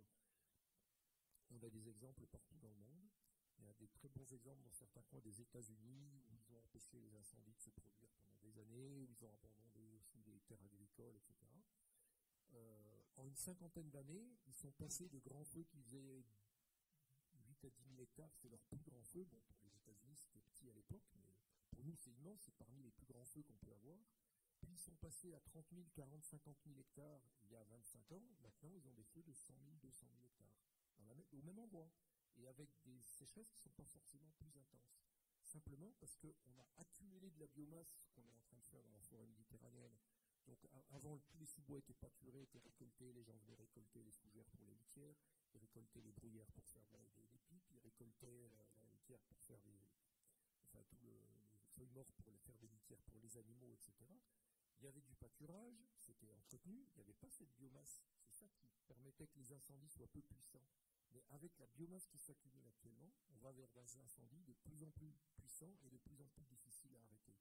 [1.50, 3.10] On a des exemples partout dans le monde.
[3.58, 6.22] Il y a des très bons exemples dans certains coins des États-Unis
[6.52, 10.22] ils ont empêché les incendies de se produire pendant des années, ils ont abandonné aussi
[10.26, 11.34] les terres agricoles, etc.
[12.54, 16.24] Euh, en une cinquantaine d'années, ils sont passés de grands feux qui faisaient
[17.34, 19.24] 8 à 10 000 hectares, c'était leur plus grand feu.
[19.24, 21.32] Bon, pour les États-Unis, c'était petit à l'époque, mais
[21.70, 23.98] pour nous, c'est immense, c'est parmi les plus grands feux qu'on peut avoir.
[24.60, 28.12] Puis ils sont passés à 30 000, 40, 50 000 hectares il y a 25
[28.12, 28.22] ans.
[28.40, 30.54] Maintenant, ils ont des feux de 100 000, 200 000 hectares,
[31.32, 31.90] au même endroit,
[32.36, 35.02] et avec des sécheresses qui ne sont pas forcément plus intenses.
[35.52, 38.94] Simplement parce qu'on a accumulé de la biomasse qu'on est en train de faire dans
[38.94, 39.98] la forêt méditerranéenne
[40.46, 40.58] donc
[40.90, 44.64] avant, tous les sous-bois étaient pâturés, étaient récoltés, les gens venaient récolter les fougères pour
[44.64, 45.14] les litières,
[45.54, 49.60] ils récoltaient les bruyères pour faire des, des pipes, ils récoltaient la, litière pour faire
[49.62, 49.86] des,
[50.64, 51.12] enfin tout le,
[51.52, 53.92] les feuilles mortes pour faire des litières pour les animaux, etc.
[54.80, 58.02] Il y avait du pâturage, c'était entretenu, il n'y avait pas cette biomasse.
[58.24, 60.66] C'est ça qui permettait que les incendies soient peu puissants.
[61.12, 64.90] Mais avec la biomasse qui s'accumule actuellement, on va vers des incendies de plus en
[64.90, 67.36] plus puissants et de plus en plus difficiles à arrêter.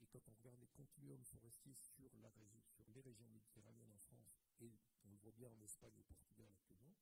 [0.00, 2.10] Et quand on regarde les continuums forestiers sur,
[2.88, 4.72] les régions méditerranéennes en France, et
[5.04, 6.94] on le voit bien en Espagne et au Portugal actuellement,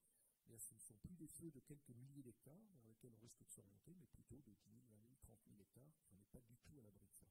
[0.48, 3.42] eh ce ne sont plus des feux de quelques milliers d'hectares vers lesquels on risque
[3.44, 5.94] de s'orienter, mais plutôt de 10 000, 20 000, 30 000 hectares.
[6.12, 7.26] On n'est pas du tout à l'abri de ça.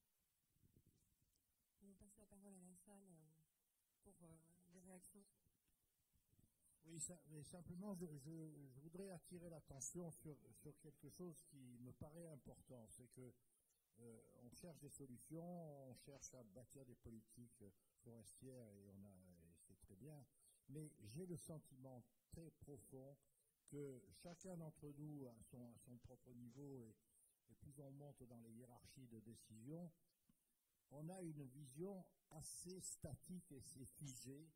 [1.82, 3.42] On passe la parole à la salle euh,
[4.04, 4.38] pour euh,
[4.72, 5.26] des réactions.
[6.92, 7.00] Oui,
[7.30, 12.88] mais simplement, je, je, voudrais attirer l'attention sur, sur, quelque chose qui me paraît important.
[12.90, 13.32] C'est que
[14.00, 17.64] euh, on cherche des solutions, on cherche à bâtir des politiques
[18.04, 19.14] forestières et on a,
[19.68, 20.26] c'est très bien.
[20.70, 23.16] Mais j'ai le sentiment très profond
[23.68, 26.96] que chacun d'entre nous, à son, son, propre niveau, et,
[27.52, 29.92] et, plus on monte dans les hiérarchies de décision,
[30.90, 34.50] on a une vision assez statique et assez figée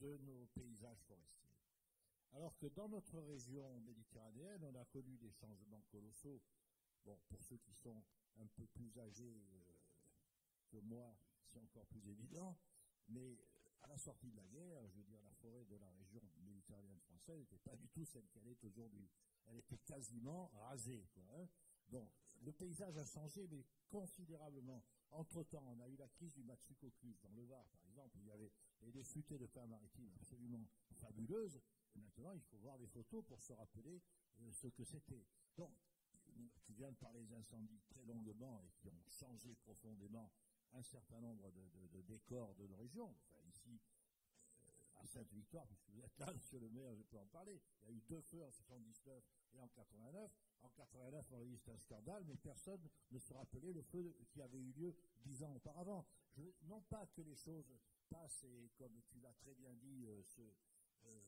[0.00, 1.54] de, nos paysages forestiers.
[2.32, 6.42] Alors que dans notre région méditerranéenne, on a connu des changements colossaux.
[7.04, 8.04] Bon, pour ceux qui sont
[8.36, 9.72] un peu plus âgés euh,
[10.68, 12.58] que moi, c'est encore plus évident,
[13.08, 13.38] mais
[13.82, 17.00] à la sortie de la guerre, je veux dire, la forêt de la région méditerranéenne
[17.00, 19.08] française n'était pas du tout celle qu'elle est aujourd'hui.
[19.46, 21.06] Elle était quasiment rasée.
[21.14, 21.48] Quoi, hein.
[21.88, 22.10] Bon,
[22.40, 24.82] le paysage a changé, mais considérablement.
[25.12, 28.30] Entre-temps, on a eu la crise du Matsukokus dans le Var, par exemple, il y
[28.30, 28.52] avait
[28.92, 31.60] des futaies de terre maritime absolument fabuleuses.
[31.94, 34.02] Et maintenant, il faut voir les photos pour se rappeler
[34.40, 35.24] euh, ce que c'était.
[35.56, 35.72] Donc,
[36.64, 40.30] tu viens de parler des incendies très longuement et qui ont changé profondément
[40.72, 43.14] un certain nombre de, décors de nos régions.
[43.24, 43.80] Enfin, ici,
[45.06, 47.60] Sainte-Victoire, puisque vous êtes là, monsieur le maire, je peux en parler.
[47.82, 49.22] Il y a eu deux feux en 79
[49.54, 50.30] et en 89.
[50.62, 54.42] En 89, on a c'était un scandale, mais personne ne se rappelait le feu qui
[54.42, 56.06] avait eu lieu dix ans auparavant.
[56.64, 57.72] non pas que les choses
[58.08, 60.22] passent et, comme tu l'as très bien dit, euh,
[61.06, 61.20] euh,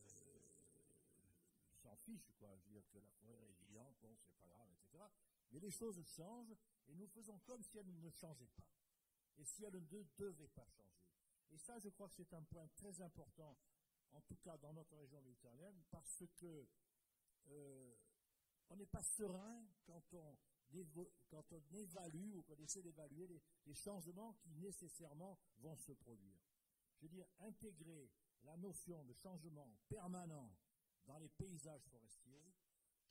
[1.81, 2.55] s'en fichent, quoi.
[2.57, 5.03] Je veux dire que la forêt est résiliente, bon, c'est pas grave, etc.
[5.51, 6.55] Mais les choses changent
[6.87, 8.69] et nous faisons comme si elles ne changeaient pas
[9.37, 10.99] et si elle ne devait pas changer.
[11.51, 13.55] Et ça, je crois que c'est un point très important,
[14.13, 16.67] en tout cas dans notre région méditerranéenne, parce que
[17.49, 17.95] euh,
[18.69, 20.37] on n'est pas serein quand on,
[21.29, 23.27] quand on évalue ou qu'on essaie d'évaluer
[23.65, 26.39] les, changements qui nécessairement vont se produire.
[26.97, 28.11] Je veux dire, intégrer
[28.43, 30.51] la notion de changement permanent
[31.05, 32.53] dans les paysages forestiers,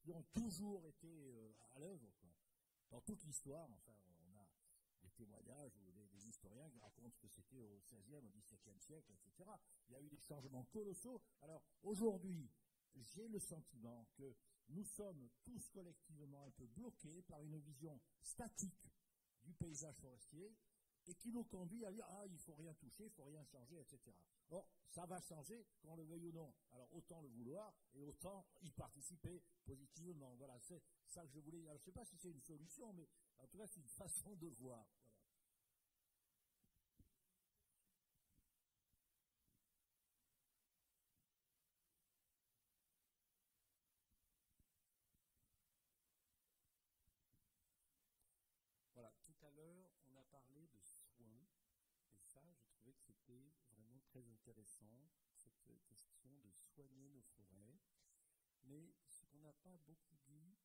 [0.00, 2.12] qui ont toujours été euh, à l'œuvre,
[2.90, 3.92] dans toute l'histoire, enfin,
[5.02, 5.97] des témoignages ou
[6.38, 9.50] qui racontent ce que c'était au XVIe, au XVIIe siècle, etc.
[9.88, 11.20] Il y a eu des changements colossaux.
[11.42, 12.50] Alors aujourd'hui,
[12.96, 14.34] j'ai le sentiment que
[14.68, 18.90] nous sommes tous collectivement un peu bloqués par une vision statique
[19.42, 20.54] du paysage forestier
[21.06, 23.80] et qui nous conduit à dire ah il faut rien toucher, il faut rien changer,
[23.80, 23.98] etc.
[24.50, 26.54] Bon, ça va changer, qu'on le veuille ou non.
[26.72, 30.34] Alors autant le vouloir et autant y participer positivement.
[30.36, 31.72] Voilà, c'est ça que je voulais dire.
[31.72, 33.08] Je ne sais pas si c'est une solution, mais
[33.38, 34.86] en tout cas c'est une façon de voir.
[48.94, 51.46] Voilà, tout à l'heure, on a parlé de soins,
[52.12, 57.78] et ça, je trouvais que vraiment très intéressant, cette question de soigner nos forêts.
[58.64, 60.56] Mais ce qu'on n'a pas beaucoup dit,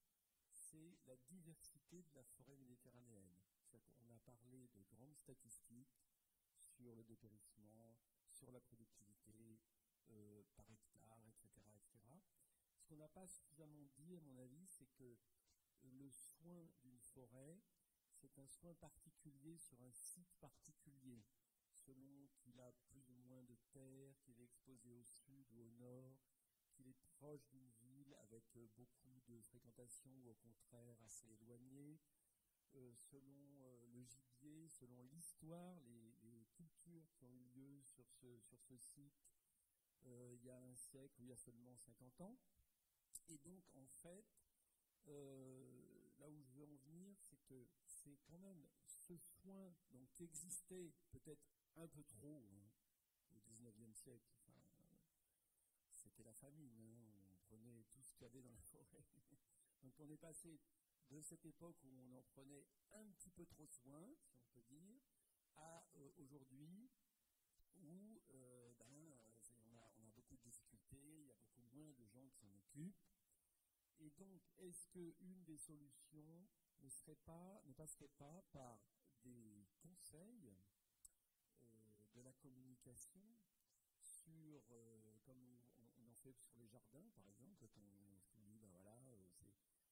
[0.49, 3.39] c'est la diversité de la forêt méditerranéenne.
[4.01, 5.99] On a parlé de grandes statistiques
[6.57, 7.97] sur le dépérissement,
[8.29, 9.59] sur la productivité
[10.09, 11.99] euh, par hectare, etc., etc.
[12.77, 15.17] Ce qu'on n'a pas suffisamment dit, à mon avis, c'est que
[15.83, 17.61] le soin d'une forêt,
[18.13, 21.23] c'est un soin particulier sur un site particulier,
[21.85, 25.69] selon qu'il a plus ou moins de terre, qu'il est exposé au sud ou au
[25.71, 26.17] nord,
[26.73, 31.99] qu'il est proche d'une ville avec euh, beaucoup de fréquentation ou au contraire assez éloigné,
[32.75, 36.03] euh, selon euh, le gibier, selon l'histoire, les,
[36.55, 39.25] cultures qui ont eu lieu sur ce, sur ce site
[40.05, 42.37] il y a un siècle ou il y a seulement 50 ans.
[43.29, 44.25] Et donc, en fait,
[46.19, 50.25] là où je veux en venir, c'est que c'est quand même ce soin donc, qui
[50.25, 52.69] existait peut-être un peu trop hein,
[53.31, 54.33] au 19e siècle,
[55.91, 56.95] c'était la famine, hein.
[57.31, 59.03] on prenait tout ce qu'il y avait dans la forêt.
[59.81, 60.59] Donc on est passé
[61.09, 64.61] de cette époque où on en prenait un petit peu trop soin, si on peut
[64.63, 64.99] dire,
[65.55, 66.89] à euh, aujourd'hui
[67.75, 69.15] où euh, ben,
[69.65, 73.01] on, a, beaucoup de difficultés, il y a beaucoup moins de gens qui s'en occupent.
[73.99, 76.47] Et donc, est-ce qu'une des solutions
[76.81, 78.79] ne, serait pas, ne passerait pas par
[79.23, 80.53] des conseils
[82.43, 83.23] communication
[83.99, 84.61] sur,
[85.23, 87.87] comme on, fait sur les jardins, par exemple, quand
[88.37, 89.27] on dit, ben voilà, euh,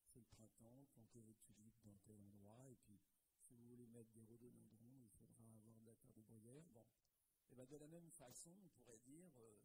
[0.06, 2.99] c'est le printemps, plantez vos tulipes dans tel endroit, et puis
[3.40, 6.68] si vous voulez mettre des rhododendrons, il faudra avoir de la terre de bruyère.
[6.73, 6.86] Bon.
[7.49, 9.57] Et ben de la même façon, on pourrait dire, euh,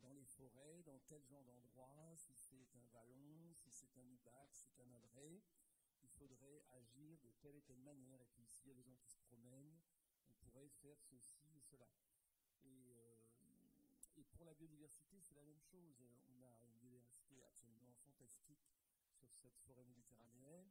[0.00, 4.48] dans les forêts, dans tel genre d'endroit, si c'est un vallon, si c'est un ibac,
[4.52, 5.42] si c'est un adret,
[6.02, 8.20] il faudrait agir de telle et telle manière.
[8.20, 9.80] Et puis s'il y a des gens qui se promènent,
[10.26, 11.90] on pourrait faire ceci et cela.
[12.68, 13.16] Et, euh,
[14.16, 15.96] et pour la biodiversité, c'est la même chose.
[16.28, 18.62] On a une biodiversité absolument fantastique
[19.10, 20.70] sur cette forêt méditerranéenne,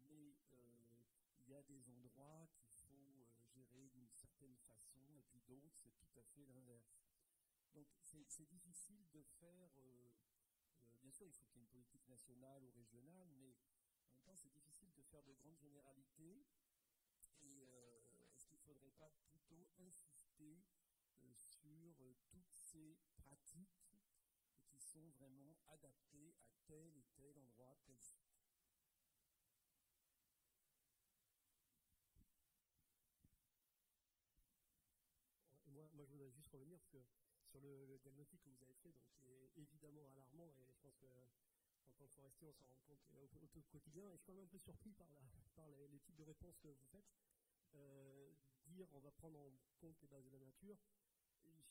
[0.00, 1.04] mais euh,
[1.38, 5.70] il y a des endroits qu'il faut euh, gérer d'une certaine façon, et puis d'autres,
[5.74, 7.00] c'est tout à fait l'inverse.
[7.74, 9.70] Donc c'est difficile de faire,
[11.00, 13.54] bien sûr, il faut qu'il y ait une politique nationale ou régionale, mais
[14.02, 16.44] en même temps, c'est difficile de faire de grandes généralités.
[17.42, 17.62] Et
[18.34, 20.62] est-ce qu'il ne faudrait pas plutôt insister
[21.70, 23.94] sur euh, toutes ces pratiques
[24.66, 28.18] qui sont vraiment adaptées à tel et tel endroit, tel site.
[35.92, 36.98] moi, je voudrais juste revenir que
[37.44, 41.92] sur le, diagnostic que vous avez fait, donc, qui évidemment alarmant, et je pense qu'en
[41.96, 44.48] tant que forestier, on s'en rend compte au, quotidien, et je suis quand même un
[44.48, 47.10] peu surpris par les, types de réponses que vous faites.
[47.74, 48.32] Euh,
[48.66, 50.76] dire on va prendre en compte les bases de la nature,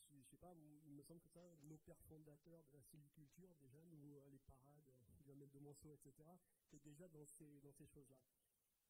[0.09, 0.53] je, ne sais pas,
[0.85, 4.39] il me semble que ça, nos pères fondateurs de la sylviculture, déjà, nous, euh, les
[4.39, 4.89] parades,
[5.25, 6.13] du euh, de Monceau, etc.,
[6.65, 8.17] c'est déjà dans ces, choses-là.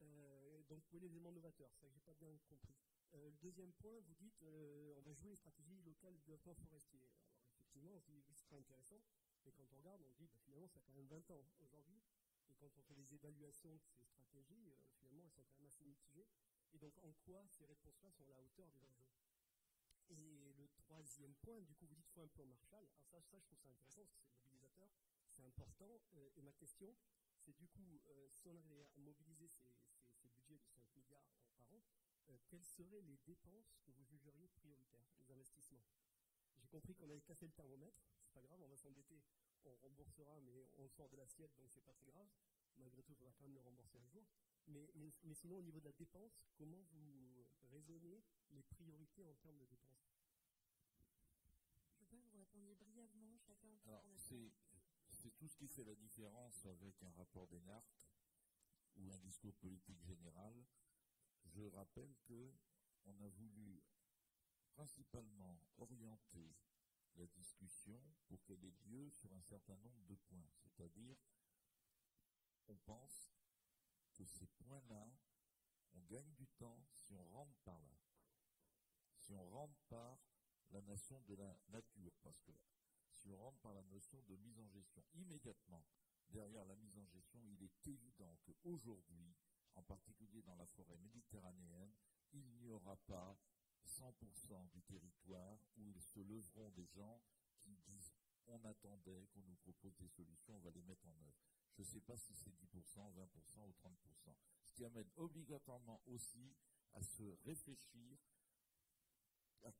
[0.01, 2.75] Euh, donc, oui, les éléments novateurs, ça que j'ai pas bien compris.
[3.13, 4.43] le deuxième point, vous dites,
[4.97, 6.99] on va jouer les stratégies locales de développement forestier.
[7.01, 7.17] Alors,
[7.57, 7.99] effectivement,
[8.33, 9.01] c'est très intéressant,
[9.45, 11.43] mais quand on regarde, on se dit, bah, finalement, ça a quand même 20 ans
[11.59, 12.01] aujourd'hui,
[12.47, 15.85] et quand on fait les évaluations de ces stratégies, finalement, elles sont quand même assez
[15.85, 16.27] mitigées.
[16.73, 19.09] Et donc, en quoi ces réponses-là sont à la hauteur des enjeux?
[20.89, 22.87] Troisième point, du coup, vous dites qu'il faut un plan Marshall.
[23.13, 24.89] Alors ça, je trouve ça intéressant c'est mobilisateur,
[25.29, 26.01] c'est important.
[26.15, 26.95] Euh, et ma question,
[27.37, 29.69] c'est du coup, euh, si on arrivait à mobiliser ces,
[30.29, 31.83] budgets de 5 milliards par an,
[32.29, 35.85] euh, quelles seraient les dépenses que vous jugeriez prioritaires, les investissements?
[36.57, 39.21] J'ai compris qu'on avait cassé le thermomètre, c'est pas grave, on va s'endetter,
[39.65, 42.27] on remboursera, mais on sort de l'assiette, donc c'est pas très grave.
[42.77, 44.25] Malgré tout, il faudra quand même le rembourser un jour.
[44.67, 44.89] Mais,
[45.33, 50.09] sinon, au niveau de la dépense, comment vous raisonnez les priorités en termes de dépenses
[51.99, 53.77] Je veux que vous répondiez brièvement, chacun.
[53.85, 54.51] Alors, c'est,
[55.37, 57.85] tout ce qui fait la différence avec un rapport d'Enart
[58.97, 60.65] ou un discours politique général.
[61.45, 62.53] Je rappelle que
[63.05, 63.81] on a voulu
[64.73, 66.53] principalement orienter
[67.15, 70.49] la discussion pour qu'elle ait lieu sur un certain nombre de points.
[70.57, 71.17] C'est-à-dire,
[72.67, 73.31] on pense
[74.13, 75.09] que ces points-là,
[75.93, 77.99] on gagne du temps si on rentre par là.
[79.17, 80.19] Si on rentre par
[80.71, 82.51] la notion de la nature, parce que
[83.13, 85.83] si on rentre par la notion de mise en gestion, immédiatement,
[86.29, 89.35] derrière la mise en gestion, il est évident qu'aujourd'hui,
[89.75, 91.93] en particulier dans la forêt méditerranéenne,
[92.33, 93.37] il n'y aura pas
[93.85, 97.21] 100% du territoire où ils se leveront des gens
[97.59, 98.11] qui disent
[98.47, 101.37] on attendait qu'on nous propose des solutions, on va les mettre en œuvre.
[101.75, 104.35] Je ne sais pas si c'est 10%, 20% ou 30%.
[104.63, 106.55] Ce qui amène obligatoirement aussi
[106.93, 108.17] à se réfléchir
[109.63, 109.71] à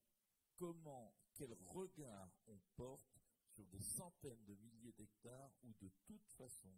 [0.56, 3.19] comment, quel regard on porte
[3.60, 6.72] sur des centaines de milliers d'hectares où de toute façon,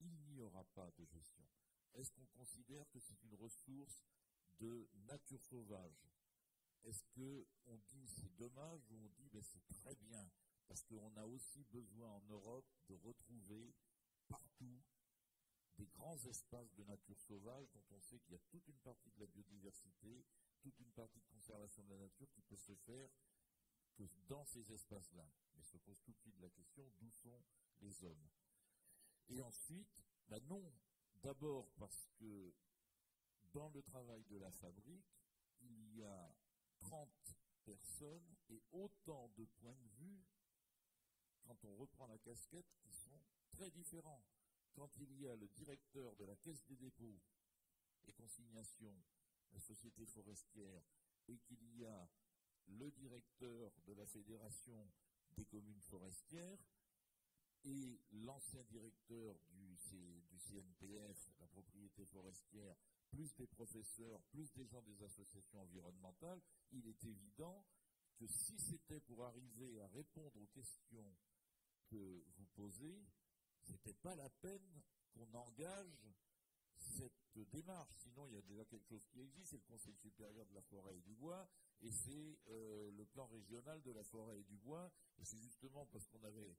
[0.00, 1.46] il n'y aura pas de gestion.
[1.94, 4.04] Est-ce qu'on considère que c'est une ressource
[4.58, 6.10] de nature sauvage?
[6.82, 10.28] Est-ce qu'on dit c'est dommage ou on dit ben, c'est très bien
[10.66, 13.72] Parce qu'on a aussi besoin en Europe de retrouver
[14.26, 14.82] partout
[15.76, 19.12] des grands espaces de nature sauvage dont on sait qu'il y a toute une partie
[19.12, 20.24] de la biodiversité,
[20.60, 23.10] toute une partie de conservation de la nature qui peut se faire
[23.96, 25.28] que dans ces espaces-là.
[25.56, 27.42] Mais se pose tout de suite la question d'où sont
[27.80, 28.28] les hommes?
[29.28, 30.72] Et ensuite, ben non,
[31.22, 32.54] d'abord parce que
[33.52, 35.18] dans le travail de la fabrique,
[35.60, 36.34] il y a
[36.78, 37.08] 30
[37.64, 40.24] personnes et autant de points de vue
[41.42, 43.20] quand on reprend la casquette qui sont
[43.50, 44.22] très différent.
[44.74, 47.20] Quand il y a le directeur de la Caisse des dépôts
[48.06, 49.02] et consignations,
[49.52, 50.82] la société forestière,
[51.28, 52.08] et qu'il y a
[52.68, 54.90] le directeur de la Fédération
[55.36, 56.58] des communes forestières
[57.64, 59.76] et l'ancien directeur du,
[60.38, 62.76] CNPF, la propriété forestière,
[63.10, 66.40] plus des professeurs, plus des gens des associations environnementales,
[66.70, 67.64] il est évident
[68.16, 71.16] que si c'était pour arriver à répondre aux questions
[71.88, 73.04] que vous posez,
[73.62, 74.82] ce n'était pas la peine
[75.12, 76.06] qu'on engage
[76.86, 77.94] cette démarche.
[77.96, 80.62] Sinon, il y a déjà quelque chose qui existe, c'est le Conseil supérieur de la
[80.62, 81.48] forêt et du bois,
[81.82, 84.90] et c'est euh, le plan régional de la forêt et du bois.
[85.18, 86.56] Et c'est justement parce qu'on avait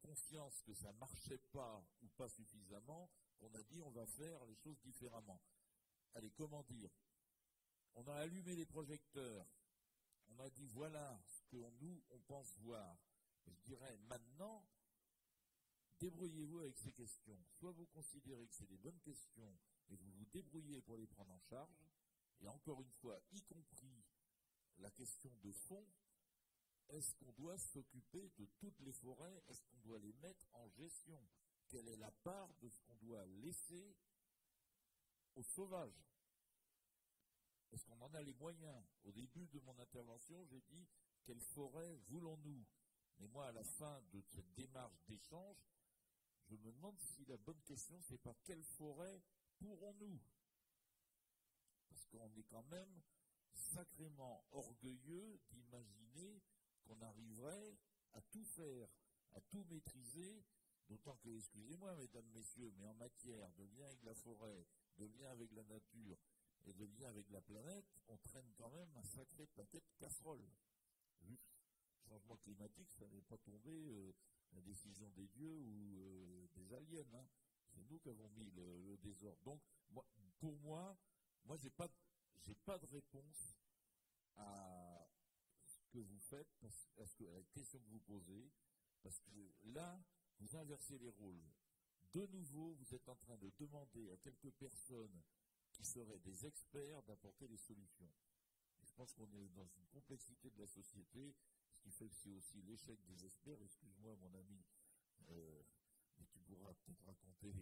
[0.00, 4.54] confiance que ça marchait pas ou pas suffisamment qu'on a dit on va faire les
[4.54, 5.40] choses différemment.
[6.14, 6.90] Allez, comment dire?
[7.94, 9.46] On a allumé les projecteurs,
[10.28, 12.98] on a dit voilà ce que nous on pense voir.
[13.46, 14.64] je dirais maintenant,
[15.98, 17.38] débrouillez-vous avec ces questions.
[17.58, 19.58] Soit vous considérez que c'est des bonnes questions
[19.88, 21.76] et vous vous débrouillez pour les prendre en charge,
[22.40, 24.04] et encore une fois, y compris
[24.78, 25.86] la question de fond,
[26.88, 29.42] est-ce qu'on doit s'occuper de toutes les forêts?
[29.48, 31.20] Est-ce qu'on doit les mettre en gestion?
[31.68, 33.96] Quelle est la part de ce qu'on doit laisser
[35.34, 36.04] aux sauvages?
[37.72, 38.84] Est-ce qu'on en a les moyens?
[39.04, 40.86] Au début de mon intervention, j'ai dit
[41.24, 42.64] quelle forêt voulons-nous?
[43.18, 45.56] Mais moi, à la fin de cette démarche d'échange,
[46.48, 49.20] je me demande si la bonne question, c'est pas quelle forêt
[49.58, 50.20] pourrons-nous?
[51.88, 53.02] Parce qu'on est quand même
[53.52, 56.42] sacrément orgueilleux d'imaginer
[56.84, 57.76] qu'on arriverait
[58.12, 58.88] à tout faire,
[59.34, 60.44] à tout maîtriser,
[60.88, 64.66] d'autant que, excusez-moi, mesdames, messieurs, mais en matière de lien avec la forêt,
[64.98, 66.18] de lien avec la nature
[66.64, 70.48] et de lien avec la planète, on traîne quand même un sacré paquet de casseroles.
[71.22, 71.36] Le
[72.08, 74.12] changement climatique, ça n'est pas tombé euh,
[74.52, 77.06] la décision des dieux ou euh, des aliens.
[77.14, 77.26] Hein.
[77.68, 79.38] C'est nous qui avons mis le, désordre.
[79.44, 79.60] Donc,
[80.38, 80.96] pour moi,
[81.44, 81.88] moi, j'ai pas,
[82.64, 83.56] pas de réponse
[84.36, 85.06] à
[85.64, 88.50] ce que vous faites, à, la question que vous posez,
[89.02, 90.02] parce que là,
[90.40, 91.44] vous inversez les rôles.
[92.12, 95.22] De nouveau, vous êtes en train de demander à quelques personnes
[95.72, 98.10] qui seraient des experts d'apporter des solutions.
[98.82, 101.34] je pense qu'on est dans une complexité de la société,
[101.86, 103.62] qui fait que c'est aussi l'échec des experts.
[103.62, 104.64] Excuse-moi, mon ami,
[105.30, 105.62] euh,
[106.18, 107.54] mais tu pourras peut-être raconter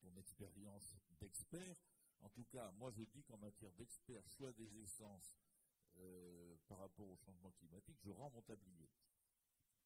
[0.00, 1.76] ton expérience d'expert.
[2.20, 5.38] En tout cas, moi je dis qu'en matière d'expert, choix des essences
[5.96, 8.90] euh, par rapport au changement climatique, je rends mon tablier.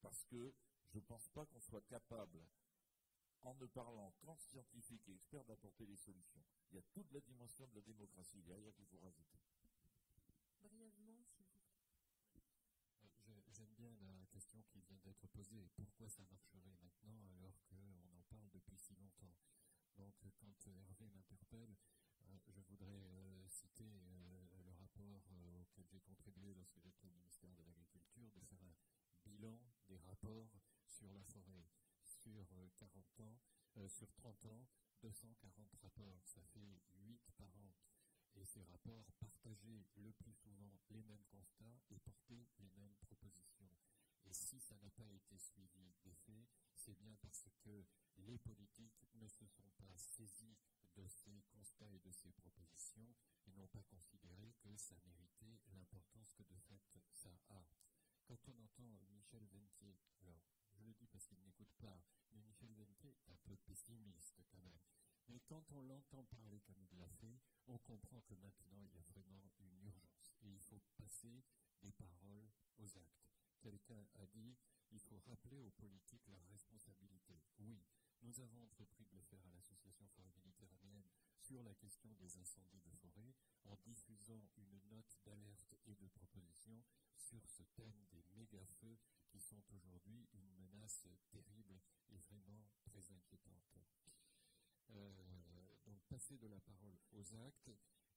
[0.00, 0.52] Parce que
[0.90, 2.44] je ne pense pas qu'on soit capable,
[3.42, 6.42] en ne parlant qu'en scientifique et expert, d'apporter des solutions.
[6.70, 9.38] Il y a toute la dimension de la démocratie derrière qu'il faut rajouter.
[10.62, 11.84] Brièvement, s'il vous plaît.
[13.28, 15.70] Euh, j'aime bien la question qui vient d'être posée.
[16.08, 17.76] Ça marcherait maintenant alors qu'on
[18.12, 19.34] en parle depuis si longtemps?
[19.96, 21.76] Donc, quand Hervé m'interpelle,
[22.26, 25.24] euh, je voudrais euh, citer euh, le rapport
[25.58, 28.76] auquel j'ai contribué lorsque j'étais au ministère de l'Agriculture, de faire un
[29.24, 29.58] bilan
[29.88, 30.52] des rapports
[30.86, 31.64] sur la forêt.
[32.02, 32.36] Sur
[32.76, 33.40] 40 ans,
[33.88, 34.66] sur 30 ans,
[35.02, 37.72] 240 rapports, ça fait 8 par an.
[38.36, 43.70] Et ces rapports partageaient le plus souvent les mêmes constats et portaient les mêmes propositions.
[44.24, 47.84] Et si ça n'a pas été suivi des faits, c'est bien parce que
[48.18, 50.56] les politiques ne se sont pas saisis
[50.96, 53.14] de ces constats et de ces propositions
[53.46, 56.80] et n'ont pas considéré que ça méritait l'importance que de fait
[57.12, 57.66] ça a.
[58.26, 60.40] Quand on entend Michel Ventier, alors
[60.72, 62.02] je le dis parce qu'il n'écoute pas,
[62.32, 64.80] mais Michel Ventier est un peu pessimiste quand même.
[65.28, 68.98] Mais quand on l'entend parler comme il l'a fait, on comprend que maintenant il y
[68.98, 71.42] a vraiment une urgence et il faut passer
[71.82, 73.43] des paroles aux actes.
[73.64, 74.58] Quelqu'un a dit
[74.90, 77.40] il faut rappeler aux politiques leur responsabilité.
[77.60, 77.82] Oui,
[78.20, 81.08] nous avons entrepris de le faire à l'Association Forêt Méditerranéenne
[81.40, 83.34] sur la question des incendies de forêt
[83.64, 86.84] en diffusant une note d'alerte et de proposition
[87.16, 88.98] sur ce thème des méga-feux
[89.30, 91.80] qui sont aujourd'hui une menace terrible
[92.10, 93.78] et vraiment très inquiétante.
[94.90, 97.70] Euh, donc passer de la parole aux actes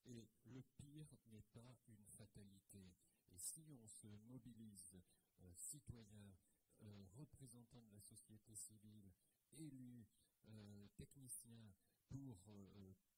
[0.07, 2.91] et le pire n'est pas une fatalité.
[3.37, 4.97] Et si on se mobilise,
[5.41, 6.35] euh, citoyens,
[6.81, 9.13] euh, représentants de la société civile,
[9.51, 10.07] élus,
[10.47, 11.71] euh, techniciens,
[12.09, 12.39] pour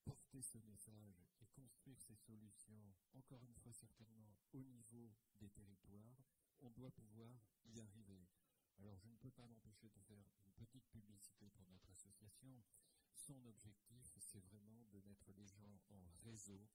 [0.04, 6.18] porter ce message et construire ces solutions, encore une fois certainement au niveau des territoires,
[6.60, 8.28] on doit pouvoir y arriver.
[8.80, 12.62] Alors je ne peux pas m'empêcher de faire une petite publicité pour notre association.
[13.14, 16.68] Son objectif, c'est vraiment de mettre les gens en réseau,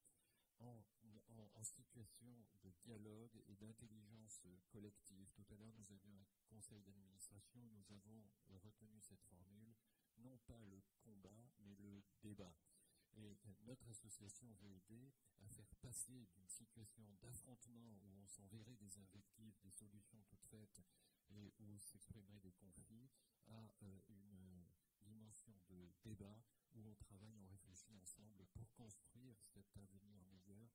[0.60, 0.82] en,
[1.64, 2.26] situation
[2.62, 5.30] de dialogue et d'intelligence collective.
[5.32, 8.22] Tout à l'heure, nous avions un conseil d'administration, nous avons
[8.62, 9.74] retenu cette formule,
[10.18, 12.54] non pas le combat, mais le débat.
[13.16, 18.98] Et notre association veut aider à faire passer d'une situation d'affrontement où on s'enverrait des
[18.98, 20.82] invectives, des solutions toutes faites
[21.30, 23.08] et où s'exprimeraient des conflits,
[23.46, 24.64] à euh, une
[25.02, 26.42] dimension de débat
[26.74, 30.68] où on travaille, on réfléchit ensemble pour construire cet avenir meilleur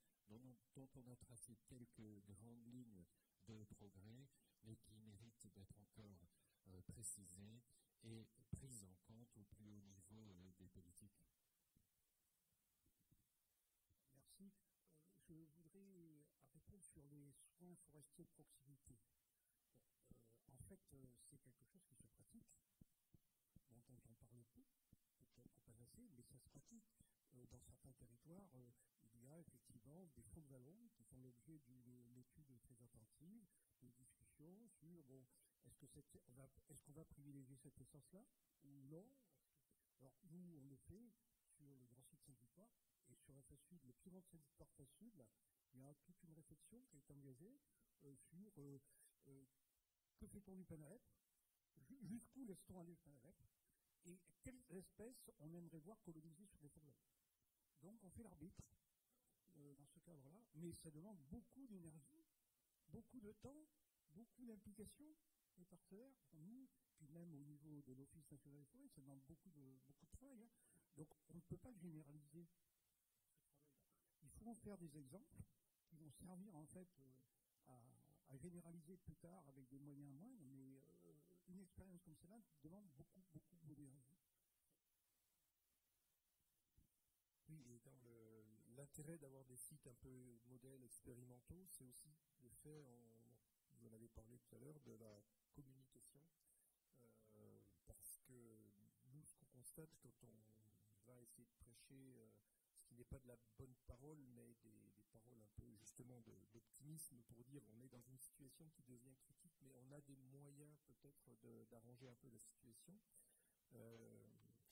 [0.76, 3.06] dont, on a tracé quelques grandes lignes
[3.48, 4.28] de progrès,
[4.64, 6.28] mais qui méritent d'être encore
[6.68, 7.62] euh, précisées
[8.04, 11.26] et prises en compte au plus haut niveau euh, des politiques.
[14.16, 14.52] Merci.
[15.32, 18.98] Euh, je voudrais répondre sur les soins forestiers de proximité.
[20.48, 20.80] en fait,
[21.30, 22.46] c'est quelque chose qui se pratique
[23.72, 24.16] dont on parle
[24.54, 24.64] peu,
[25.40, 26.86] peut-être pas assez, mais ça se pratique.
[27.36, 28.72] Euh, dans certains territoires, euh,
[29.14, 33.46] il y a effectivement des fonds de qui font l'objet d'une étude très attentive,
[33.82, 35.26] de discussions sur, bon,
[35.66, 38.26] est-ce qu'on va, est qu'on va privilégier cette essence-là
[38.64, 39.08] ou non?
[40.00, 41.12] Alors, nous, on le fait
[41.56, 42.72] sur le Grand Sud Saint-Victoire
[43.10, 45.26] et sur la face sud, le Piron de Saint-Victoire face sud,
[45.74, 47.60] il y a toute une réflexion qui est engagée
[48.04, 48.52] euh, sur
[50.20, 51.02] que fait-on du panarep?
[52.02, 53.36] Jusqu'où laisse-t-on aller le panarep?
[54.10, 56.96] Et quelles espèces on aimerait voir coloniser sur les forêts?
[57.84, 58.64] Donc on fait l'arbitre
[59.58, 62.26] euh, dans ce cadre-là, mais ça demande beaucoup d'énergie,
[62.88, 63.68] beaucoup de temps,
[64.10, 65.06] beaucoup d'implication
[65.58, 69.52] des partenaires, nous, puis même au niveau de l'Office national des forêts, ça demande beaucoup
[69.52, 70.42] de, beaucoup de travail.
[70.42, 70.50] Hein.
[70.96, 73.06] Donc on ne peut pas généraliser ce travail-là.
[74.24, 75.44] Il faut en faire des exemples
[75.86, 77.74] qui vont servir en fait euh,
[78.30, 80.46] à, généraliser plus tard avec des moyens moindres,
[81.50, 84.18] une expérience comme celle-là demande beaucoup, beaucoup d'énergie.
[87.48, 88.00] Oui, et dans
[88.76, 92.86] l'intérêt d'avoir des sites un peu modèles, expérimentaux, c'est aussi le fait,
[93.72, 95.22] vous en avez parlé tout à l'heure, de la
[95.54, 96.22] communication.
[97.38, 98.34] Euh, parce que
[99.08, 102.30] nous, ce qu'on constate quand on va essayer de prêcher euh,
[102.90, 107.44] qui n'est pas de la bonne parole, mais des, paroles un peu justement d'optimisme pour
[107.46, 111.30] dire on est dans une situation qui devient critique, mais on a des moyens peut-être
[111.70, 113.00] d'arranger un peu la situation.
[113.74, 114.28] Euh,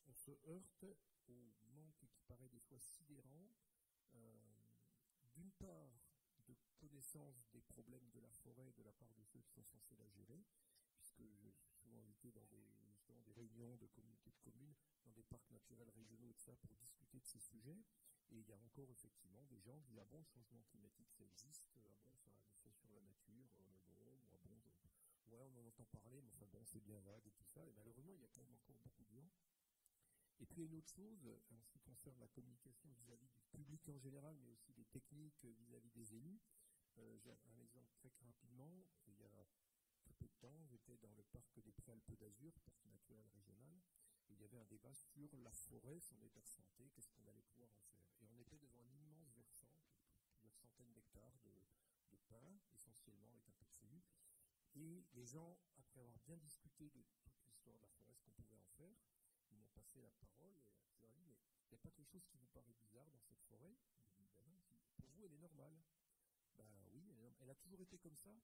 [0.07, 0.85] on se heurte
[1.27, 3.49] au manque qui paraît des fois sidérant,
[4.15, 4.37] euh,
[5.33, 5.99] d'une part
[6.47, 9.95] de connaissance des problèmes de la forêt de la part de ceux qui sont censés
[9.95, 10.43] la gérer,
[10.95, 12.86] puisque je suis souvent invité dans des,
[13.21, 16.75] des réunions de communautés de communes, dans des parcs naturels régionaux et tout ça, pour
[16.75, 17.83] discuter de ces sujets.
[18.29, 21.09] Et il y a encore effectivement des gens qui disent Ah bon, le changement climatique
[21.11, 24.59] ça existe, ah bon, ça a sur la nature, euh, bon, ah bon,
[25.31, 27.65] ouais, on en entend parler, mais enfin bon, c'est bien vague et tout ça.
[27.65, 29.29] Et malheureusement, il y a quand même encore beaucoup de gens.
[30.39, 33.97] Et puis une autre chose, en ce qui concerne la communication vis-à-vis du public en
[33.97, 36.39] général, mais aussi des techniques vis-à-vis des élus.
[36.97, 38.85] Euh, j'ai un exemple très rapidement.
[39.07, 39.45] Il y a
[40.13, 43.81] peu de temps, j'étais dans le parc des Préalpes d'Azur, parc naturel régional,
[44.29, 47.43] il y avait un débat sur la forêt, son état de santé, qu'est-ce qu'on allait
[47.53, 48.01] pouvoir en faire.
[48.21, 49.71] Et on était devant un immense versant,
[50.29, 51.51] plusieurs centaines d'hectares de,
[52.11, 54.03] de pins, essentiellement avec un peu de feuillu.
[54.75, 58.31] Et les gens, après avoir bien discuté de toute l'histoire de la forêt, ce qu'on
[58.31, 58.97] pouvait en faire,
[59.49, 62.11] ils m'ont passé la parole et je leur dit, mais il n'y a pas quelque
[62.11, 63.75] chose qui vous paraît bizarre dans cette forêt?
[64.45, 65.77] Ben pour vous, elle est normale.
[66.57, 68.35] Ben oui, elle, a toujours été comme ça.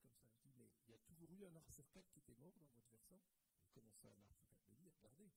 [0.00, 0.24] Comme ça.
[0.34, 1.52] Je dis, mais il y a toujours eu un
[1.92, 3.20] quatre qui était mort dans votre versant
[3.72, 5.30] comment ça, un sur quatre dire Regardez,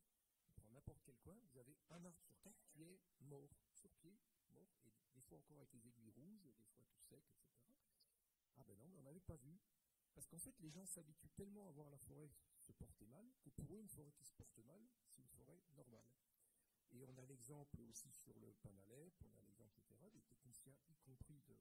[0.55, 2.01] prend n'importe quel coin, vous avez un
[2.41, 4.17] quatre qui est mort, sur pied,
[4.51, 7.73] mort, et des fois encore avec les aiguilles rouges, des fois tout sec, etc.
[8.57, 9.59] Ah ben non, mais on n'avait pas vu.
[10.13, 13.49] Parce qu'en fait, les gens s'habituent tellement à voir la forêt se porter mal, que
[13.49, 16.07] pour eux, une forêt qui se porte mal, c'est une forêt normale.
[16.91, 20.95] Et on a l'exemple aussi sur le Panalep, on a l'exemple, etc., des techniciens, y
[20.95, 21.57] compris de,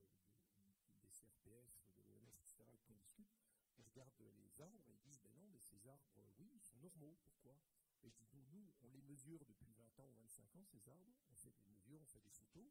[1.01, 3.35] des CRPF, de l'ONS, etc., qu'on discute,
[3.77, 6.63] ils regardent les arbres et ils disent, ben non, mais ces arbres, euh, oui, ils
[6.63, 7.59] sont normaux, pourquoi?
[8.03, 11.15] Et je dis, nous, on les mesure depuis 20 ans ou 25 ans, ces arbres,
[11.31, 12.71] on fait des mesures, on fait des photos.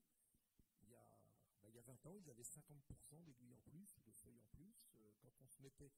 [0.82, 1.20] Il y a,
[1.62, 4.48] ben, il y a 20 ans, ils avaient 50% d'aiguilles en plus, de feuilles en
[4.56, 4.74] plus.
[4.94, 5.92] Euh, quand on se mettait,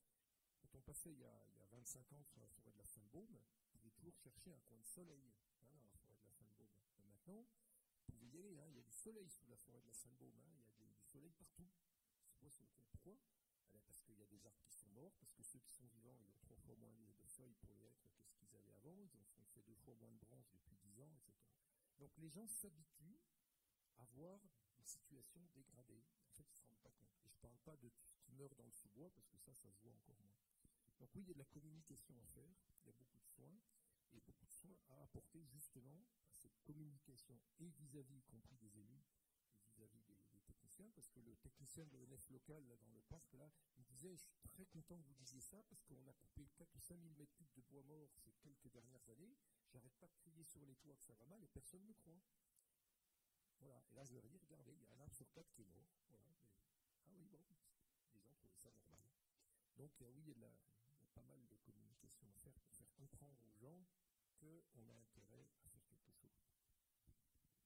[0.60, 2.78] quand on passait il y, a, il y a 25 ans sur la forêt de
[2.78, 3.40] la Sainte-Baume,
[3.72, 6.72] pouvait toujours chercher un coin de soleil hein, dans la forêt de la Sainte-Baume.
[7.08, 7.46] maintenant,
[8.08, 9.94] vous pouvez y aller, hein, il y a du soleil sous la forêt de la
[9.94, 11.70] Sainte-Baume, hein, il y a du soleil partout.
[12.28, 12.50] Pourquoi
[13.86, 16.16] parce qu'il y a des arbres qui sont morts, parce que ceux qui sont vivants,
[16.20, 18.96] ils ont trois fois moins de feuilles pour les être que ce qu'ils avaient avant,
[19.02, 21.34] ils ont fait deux fois moins de branches depuis dix ans, etc.
[22.00, 23.20] Donc les gens s'habituent
[23.98, 24.40] à voir
[24.78, 26.04] une situation dégradée.
[26.28, 27.16] En fait, ils ne se rendent pas compte.
[27.24, 27.92] Et je ne parle pas de
[28.22, 30.36] qui meurt dans le sous-bois, parce que ça, ça se voit encore moins.
[31.00, 33.26] Donc oui, il y a de la communication à faire, il y a beaucoup de
[33.26, 33.60] soins,
[34.14, 38.80] et beaucoup de soins à apporter justement à cette communication, et vis-à-vis, y compris des
[38.80, 39.04] élus,
[40.94, 44.50] parce que le technicien de l'ENF local dans le parc, là, il disait, je suis
[44.50, 47.34] très content que vous disiez ça, parce qu'on a coupé 4 ou 5 000 mètres
[47.36, 49.36] cubes de bois mort ces quelques dernières années,
[49.68, 51.94] j'arrête pas de crier sur les toits que ça va mal, et personne ne me
[51.94, 52.22] croit.
[53.60, 55.52] Voilà, et là je leur ai dit, regardez, il y a un arbre sur quatre
[55.52, 55.90] qui est mort.
[57.08, 57.42] Ah oui, bon,
[58.14, 59.10] les gens trouvaient ça normal.
[59.78, 60.52] Donc euh, oui, il y, a
[61.14, 63.86] pas mal de communication à faire pour faire comprendre aux gens
[64.40, 66.36] qu'on a intérêt à faire quelque chose.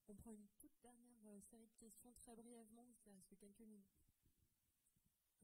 [0.07, 0.33] On prend
[0.81, 3.99] dernière euh, série de questions très brièvement, il reste quelques minutes.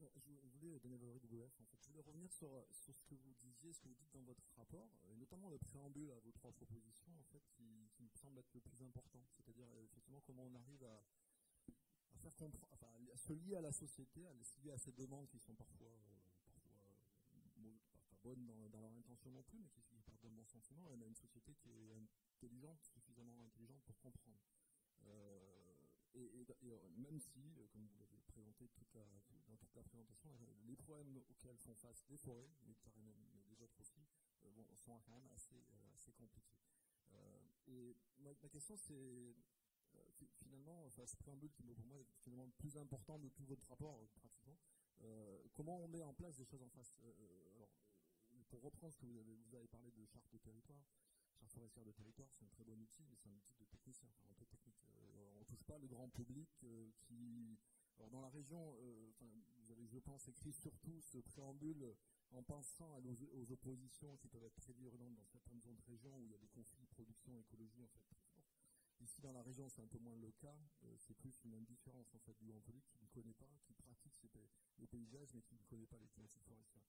[0.02, 0.98] Euh, je voulais donner.
[0.98, 4.44] Je voulais revenir sur, sur, ce que vous disiez, ce que vous dites dans votre
[4.56, 7.64] rapport, euh, et notamment le préambule à vos trois propositions, en fait, qui,
[8.02, 9.22] me semble être le plus important.
[9.30, 11.02] C'est-à-dire, effectivement, comment on arrive à,
[12.30, 12.32] faire
[12.72, 15.54] enfin, à se lier à la société, à se lier à ces demandes qui sont
[15.54, 15.96] parfois,
[16.50, 16.72] parfois,
[18.22, 20.86] bonnes dans, leur intention non plus, mais qui, qui partent d'un bon sentiment.
[20.90, 24.40] On a une société qui est intelligente, suffisamment intelligente pour comprendre.
[26.14, 28.68] Et, et, et, même si, comme vous l'avez présenté
[29.46, 30.30] dans toute la présentation,
[30.64, 34.00] les problèmes auxquels font face les forêts, méditerranéennes, mais les autres aussi,
[34.44, 36.58] euh, sont quand même assez, euh, compliqués.
[37.12, 39.34] Euh, et ma, ma question, c'est
[40.38, 43.66] finalement, enfin, ce préambule qui pour moi est finalement le plus important de tout votre
[43.68, 44.56] rapport, pratiquement.
[45.52, 46.98] comment on met en place des choses en face
[47.54, 47.70] alors,
[48.48, 50.84] Pour reprendre ce que vous avez, vous avez parlé de charte de territoire,
[51.34, 54.08] charte forestière de territoire, c'est un très bon outil, mais c'est un outil de technicien,
[54.08, 54.75] enfin, un peu technique.
[55.66, 57.58] Pas le grand public euh, qui...
[57.98, 59.10] Alors dans la région, euh,
[59.56, 61.96] vous avez, je pense, écrit surtout ce préambule
[62.30, 63.00] en pensant
[63.32, 66.34] aux oppositions qui peuvent être très virulentes dans certaines zones de région où il y
[66.34, 68.04] a des conflits production, écologie, en fait.
[69.00, 70.58] Ici, dans la région, c'est un peu moins le cas.
[70.84, 73.74] Euh, c'est plus une indifférence, en fait, du grand public qui ne connaît pas, qui
[73.74, 74.20] pratique
[74.78, 76.88] les paysages, mais qui ne connaît pas les thématiques forestières.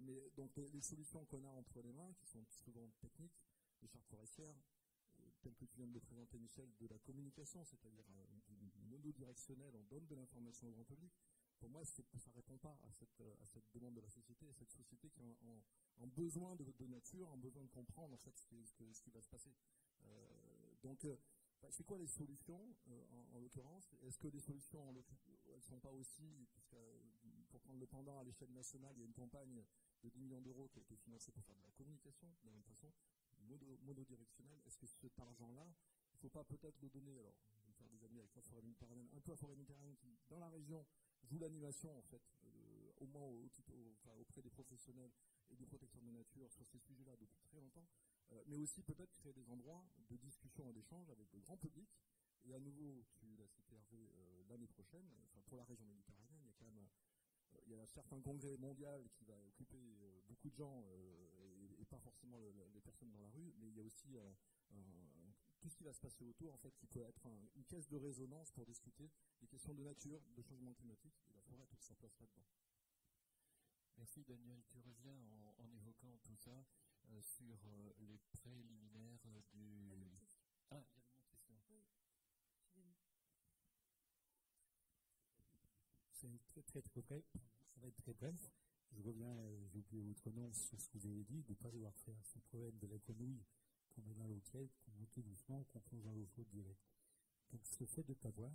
[0.00, 3.42] Mais donc, les, les solutions qu'on a entre les mains, qui sont souvent techniques,
[3.82, 4.56] les chartes forestières,
[5.46, 8.84] euh, telles que tu viens de le présenter, Michel, de la communication, c'est-à-dire euh, du,
[8.86, 11.12] monodirectionnel, on donne de l'information au grand public.
[11.58, 14.52] Pour moi, ça ne répond pas à cette, à cette, demande de la société, à
[14.52, 15.24] cette société qui a
[15.98, 19.54] en besoin de, nature, en besoin de comprendre en fait ce qui, va se passer.
[20.04, 21.16] Euh, donc, euh,
[21.70, 23.94] c'est quoi les solutions euh, en, en l'occurrence?
[24.02, 25.02] Est-ce que les solutions, elles
[25.56, 26.46] ne sont pas aussi,
[27.50, 29.64] pour prendre le pendant à l'échelle nationale, il y a une campagne
[30.02, 32.52] de 10 millions d'euros qui a été financée pour faire de la communication, de la
[32.52, 32.92] même façon,
[33.46, 34.60] mono, monodirectionnelle.
[34.66, 35.74] Est-ce que cet argent-là,
[36.12, 38.34] il ne faut pas peut-être le donner, alors, je vais me faire des amis avec
[38.34, 40.84] la forêt méditerranéenne, un peu à forêt méditerranéenne qui, dans la région,
[41.24, 43.28] joue l'animation, en fait, euh, au moins
[44.18, 45.12] auprès des professionnels
[45.50, 47.86] et des protecteurs de nature sur ces sujets-là depuis très longtemps,
[48.32, 51.88] euh, mais aussi peut-être créer des endroits de discussion et d'échange avec le grand public.
[52.44, 56.40] Et à nouveau, tu l'as cité Hervé, euh, l'année prochaine, enfin pour la région méditerranéenne,
[56.42, 56.88] il y a quand même
[57.64, 59.96] il y a un certain congrès mondial qui va occuper
[60.28, 60.84] beaucoup de gens
[61.86, 64.16] et, pas forcément le, les personnes dans la rue, mais il y a aussi
[65.60, 67.88] tout ce qui va se passer autour, en fait, qui peut être un, une caisse
[67.88, 69.10] de résonance pour discuter
[69.40, 72.46] des questions de nature, de changement climatique, et la forêt a toute sa place là-dedans.
[73.96, 74.62] Merci Daniel.
[74.68, 76.66] Tu reviens en, en évoquant tout ça
[77.08, 79.94] euh, sur euh, les préliminaires du.
[80.70, 81.56] Ah, il y avait une autre question.
[82.76, 82.94] Oui.
[86.12, 87.24] C'est très, très, très bref.
[87.74, 88.52] Ça va être très bref.
[88.92, 91.54] Je reviens, euh, j'ai oublié votre nom, sur ce que vous avez dit, de ne
[91.54, 93.44] pas devoir faire ce problème de la grenouille
[93.90, 96.80] qu'on met dans l'eau tiède, qu'on monte doucement, qu'on plonge dans l'eau chaude direct.
[97.52, 98.52] Donc, ce fait de ne pas voir,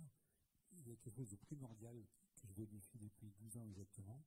[0.72, 1.96] il y a quelque chose de primordial
[2.36, 4.22] que je vérifie depuis 12 ans exactement.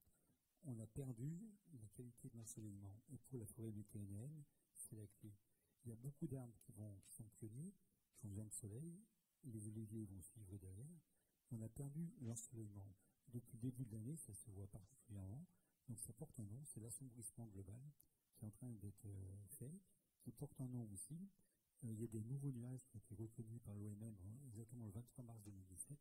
[0.64, 1.40] On a perdu
[1.74, 2.96] la qualité de l'ensoleillement.
[3.12, 5.34] Et pour la forêt méditerranéenne, c'est la clé.
[5.84, 7.74] Il y a beaucoup d'arbres qui, vont, qui sont pionniers,
[8.16, 9.00] qui ont besoin de soleil.
[9.44, 11.00] Les oliviers vont suivre derrière.
[11.52, 12.96] On a perdu l'ensoleillement.
[13.28, 15.46] Depuis le début de l'année, ça se voit particulièrement.
[15.88, 17.82] Donc ça porte un nom, c'est l'assombrissement global
[18.36, 19.72] qui est en train d'être euh, fait,
[20.22, 21.16] qui porte un nom aussi.
[21.84, 24.86] Euh, il y a des nouveaux nuages qui ont été reconnus par l'OMM hein, exactement
[24.86, 25.98] le 23 mars 2017,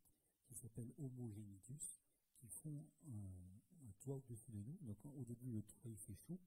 [0.46, 2.00] qui s'appellent homogenitus,
[2.36, 4.78] qui font un, toit au-dessus de nous.
[4.82, 6.40] Donc au début, le toit il fait chaud,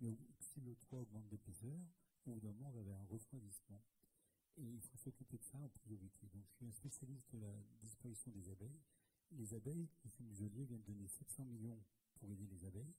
[0.00, 1.78] mais si le toit augmente d'épaisseur,
[2.26, 3.82] au bout d'un moment, on va un refroidissement.
[4.56, 6.28] Et il faut s'occuper de ça en priorité.
[6.28, 7.52] Donc je suis un spécialiste de la
[7.82, 8.80] disparition des abeilles.
[9.32, 11.82] Les abeilles, ici muselier, viennent donner 700 millions
[12.14, 12.94] pour aider les abeilles,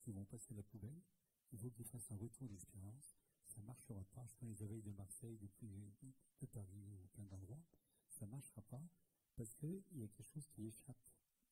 [0.00, 1.00] qui vont passer la poubelle.
[1.52, 3.16] Il faut qu'ils fassent un retour d'expérience.
[3.46, 4.26] Ça ne marchera pas.
[4.26, 5.68] Je prends les abeilles de Marseille, depuis
[6.40, 7.62] de Paris ou plein d'endroits.
[8.10, 8.82] Ça ne marchera pas
[9.36, 10.98] parce qu'il y a quelque chose qui échappe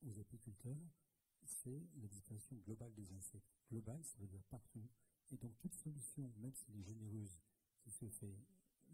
[0.03, 0.91] aux apiculteurs,
[1.45, 3.55] c'est la disparition globale des insectes.
[3.71, 4.89] Globale, ça veut dire partout.
[5.31, 7.41] Et donc toute solution, même si elle est généreuse,
[7.81, 8.37] qui se fait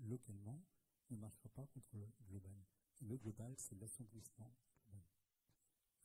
[0.04, 0.62] localement,
[1.10, 2.56] ne marchera pas contre le global.
[3.00, 4.54] Le global, c'est l'assombrissement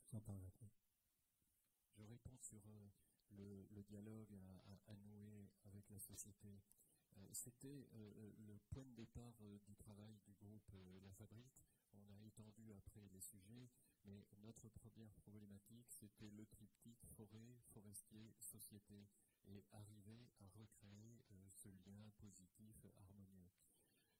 [0.08, 0.87] je vous en parlerai après.
[1.98, 6.62] Je réponds sur euh, le, dialogue à, à, nouer avec la société.
[7.16, 9.34] Euh, C'était euh, le point de départ
[9.66, 10.70] du travail du groupe
[11.02, 11.58] La Fabrique.
[11.92, 13.68] On a étendu après les sujets,
[14.04, 19.08] mais notre première problématique, c'était le triptyque forêt, forestier, société,
[19.46, 21.18] et arriver à recréer
[21.48, 23.50] ce lien positif, harmonieux.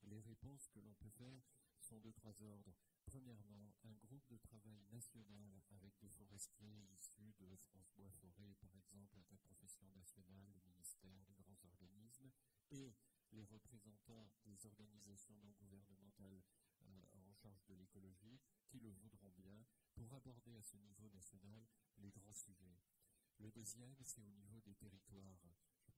[0.02, 1.42] Les réponses que l'on peut faire
[1.88, 2.74] sont de trois ordres.
[3.06, 8.74] Premièrement, un groupe de travail national avec des forestiers issus de France Bois Forêt, par
[8.76, 12.30] exemple, interprofession nationale, le ministère, les grands organismes,
[12.72, 12.94] et
[13.32, 16.42] les représentants des organisations non gouvernementales
[16.82, 21.66] euh, en charge de l'écologie qui le voudront bien pour aborder à ce niveau national
[21.96, 22.82] les grands sujets.
[23.38, 25.48] Le deuxième, c'est au niveau des territoires.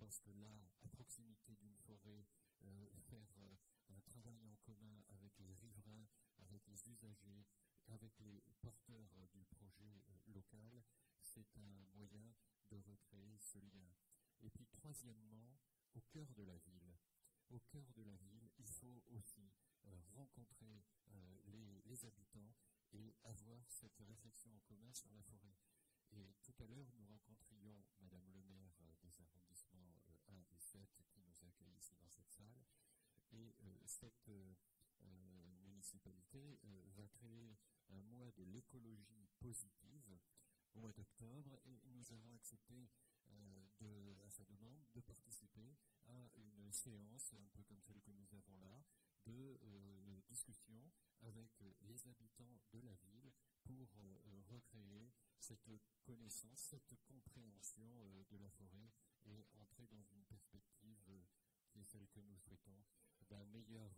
[0.00, 0.48] Pense que là,
[0.80, 2.24] à proximité d'une forêt,
[2.64, 3.54] euh, faire euh,
[3.90, 6.06] un travail en commun avec les riverains,
[6.38, 7.44] avec les usagers,
[7.88, 10.82] avec les porteurs du projet euh, local,
[11.20, 12.32] c'est un moyen
[12.70, 13.92] de recréer ce lien.
[14.40, 15.58] Et puis troisièmement,
[15.94, 16.96] au cœur de la ville.
[17.50, 19.52] Au cœur de la ville, il faut aussi
[20.14, 20.82] rencontrer
[21.48, 22.54] les, les habitants
[22.92, 25.56] et avoir cette réflexion en commun sur la forêt.
[26.12, 28.72] Et tout à l'heure, nous rencontrions Madame le maire
[29.02, 29.94] des arrondissements
[30.28, 32.64] 1 et 7 qui nous accueille ici dans cette salle.
[33.32, 33.54] Et
[34.00, 34.30] cette
[35.66, 36.58] municipalité
[36.96, 37.56] va créer
[37.90, 40.18] un mois de l'écologie positive
[40.74, 42.88] au mois d'octobre et nous avons accepté
[43.30, 48.58] à sa demande de participer à une séance, un peu comme celle que nous avons
[48.60, 48.82] là,
[49.26, 49.58] de
[50.28, 50.90] discussion
[51.22, 51.50] avec
[51.82, 53.32] les habitants de la ville
[53.64, 53.88] pour
[54.48, 55.70] recréer cette
[56.04, 57.84] connaissance, cette compréhension
[58.30, 58.90] de la forêt
[59.26, 61.10] et entrer dans une perspective
[61.70, 62.84] qui est celle que nous souhaitons
[63.28, 63.94] d'un meilleur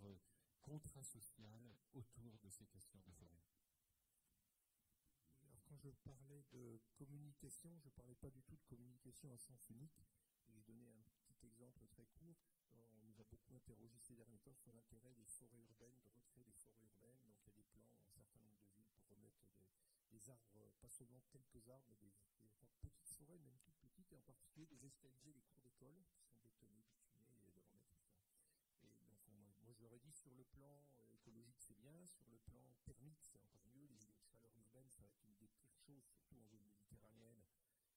[0.63, 1.63] contrat social
[1.95, 3.43] autour de ces questions de forêt.
[5.43, 9.39] Alors, quand je parlais de communication, je ne parlais pas du tout de communication à
[9.39, 10.03] sens unique.
[10.49, 12.37] Je donnais un petit exemple très court.
[12.73, 16.45] On nous a beaucoup interrogé ces derniers temps sur l'intérêt des forêts urbaines, de retrait
[16.45, 17.21] des forêts urbaines.
[17.25, 19.67] Donc il y a des plans dans un certain nombre de villes pour remettre des,
[20.11, 22.13] des arbres, pas seulement quelques arbres, mais des,
[22.61, 26.23] des, petites forêts, même toutes petites, et en particulier de végétaliser les cours d'école qui
[26.23, 26.87] sont bétonnés,
[27.19, 27.97] et de remettre tout ça.
[28.83, 33.19] Et donc je ai dit sur le plan écologique c'est bien, sur le plan thermique
[33.21, 36.05] c'est encore mieux, les îlots de chaleur urbaine ça va être une des pires choses,
[36.05, 37.43] surtout en zone méditerranéenne.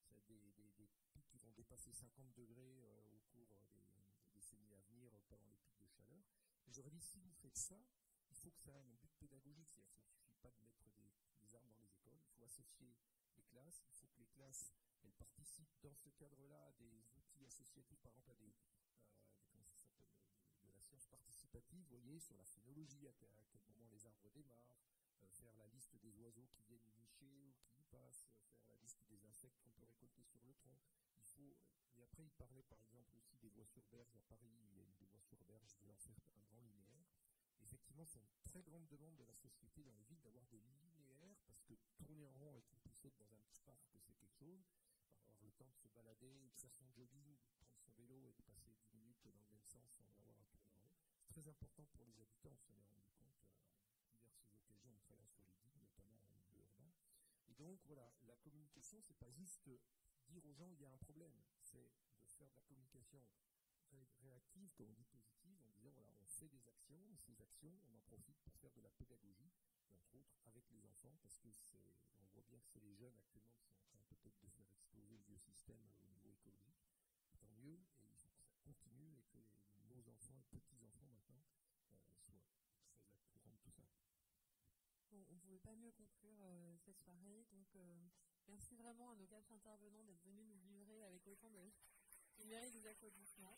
[0.02, 4.02] C'est des, des, des, pics qui vont dépasser 50 degrés euh, au cours des,
[4.34, 6.26] décennies à venir euh, pendant les pics de chaleur.
[6.68, 7.78] J'aurais dit si vous faites ça,
[8.32, 10.90] il faut que ça ait un but pédagogique, c'est-à-dire qu'il ne suffit pas de mettre
[10.90, 12.98] des, arbres dans les écoles, il faut associer
[13.38, 17.46] les classes, il faut que les classes elles participent dans ce cadre-là à des outils
[17.46, 21.06] associatifs, par exemple à des, euh, des comment ça s'appelle, de, de la science
[21.76, 24.78] vous voyez, sur la phénologie, à, quel moment les arbres démarrent,
[25.22, 28.68] euh, faire la liste des oiseaux qui viennent nicher ou qui y passent, euh, faire
[28.70, 30.78] la liste des insectes qu'on peut récolter sur le tronc.
[31.16, 31.58] Il faut,
[31.96, 34.82] et après, il parlait par exemple aussi des voies sur berge à Paris, il y
[34.82, 37.08] a une des voies sur berge, je vais en un grand linéaire.
[37.62, 41.38] Effectivement, c'est une très grande demande de la société dans les villes d'avoir des linéaires,
[41.48, 44.66] parce que tourner en rond avec une poussette dans un petit parc, c'est quelque chose.
[45.26, 48.42] Avoir le temps de se balader, de faire son jogging, prendre son vélo et de
[48.44, 50.00] passer 10 minutes dans le même sens
[51.36, 53.52] très important pour les habitants, on s'en est rendu compte à
[54.24, 56.88] diverses occasions en travaillant sur les digues, notamment en milieu urbain.
[57.52, 59.68] Et donc, voilà, la communication, c'est pas juste
[60.32, 61.92] dire aux gens il y a un problème, c'est
[62.24, 63.20] de faire de la communication
[64.24, 67.76] réactive, comme on dit positive, en disant voilà, on fait des actions, et ces actions,
[67.84, 69.52] on en profite pour faire de la pédagogie,
[69.92, 71.50] entre autres avec les enfants, parce que
[72.20, 74.72] on voit bien que c'est les jeunes actuellement qui sont en train peut-être de faire
[74.72, 76.80] exploser le vieux système au niveau écologique.
[77.40, 79.40] Tant mieux, et il faut que ça continue et que
[79.96, 81.05] nos enfants et petits-enfants
[85.30, 88.08] on ne pouvait pas mieux conclure euh, cette soirée, donc euh,
[88.48, 91.72] merci vraiment à nos quatre intervenants d'être venus nous livrer avec autant de,
[92.40, 93.58] il mérite des applaudissements.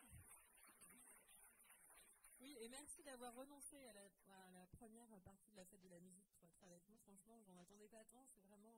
[2.39, 6.29] Oui, et merci d'avoir renoncé à la, première partie de la fête de la musique
[6.35, 6.97] pour être avec nous.
[6.97, 8.27] Franchement, j'en attendais pas tant.
[8.27, 8.75] C'est vraiment,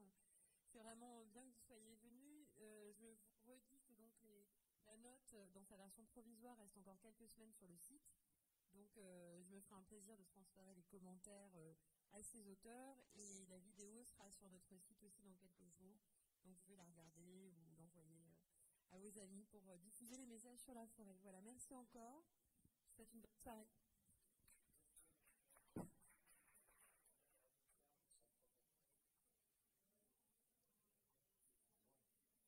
[0.65, 2.47] c'est vraiment bien que vous soyez venus.
[2.59, 4.13] Euh, je vous redis que donc
[4.85, 8.09] la note dans sa version provisoire reste encore quelques semaines sur le site.
[8.79, 11.73] Donc, euh, je me ferai un plaisir de transférer les commentaires euh,
[12.13, 15.99] à ces auteurs et la vidéo sera sur notre site aussi dans quelques jours.
[16.45, 18.23] Donc, vous pouvez la regarder ou l'envoyer
[18.91, 21.17] à vos amis pour diffuser les messages sur la forêt.
[21.21, 22.23] Voilà, merci encore.
[22.95, 23.67] C'est une bonne soirée.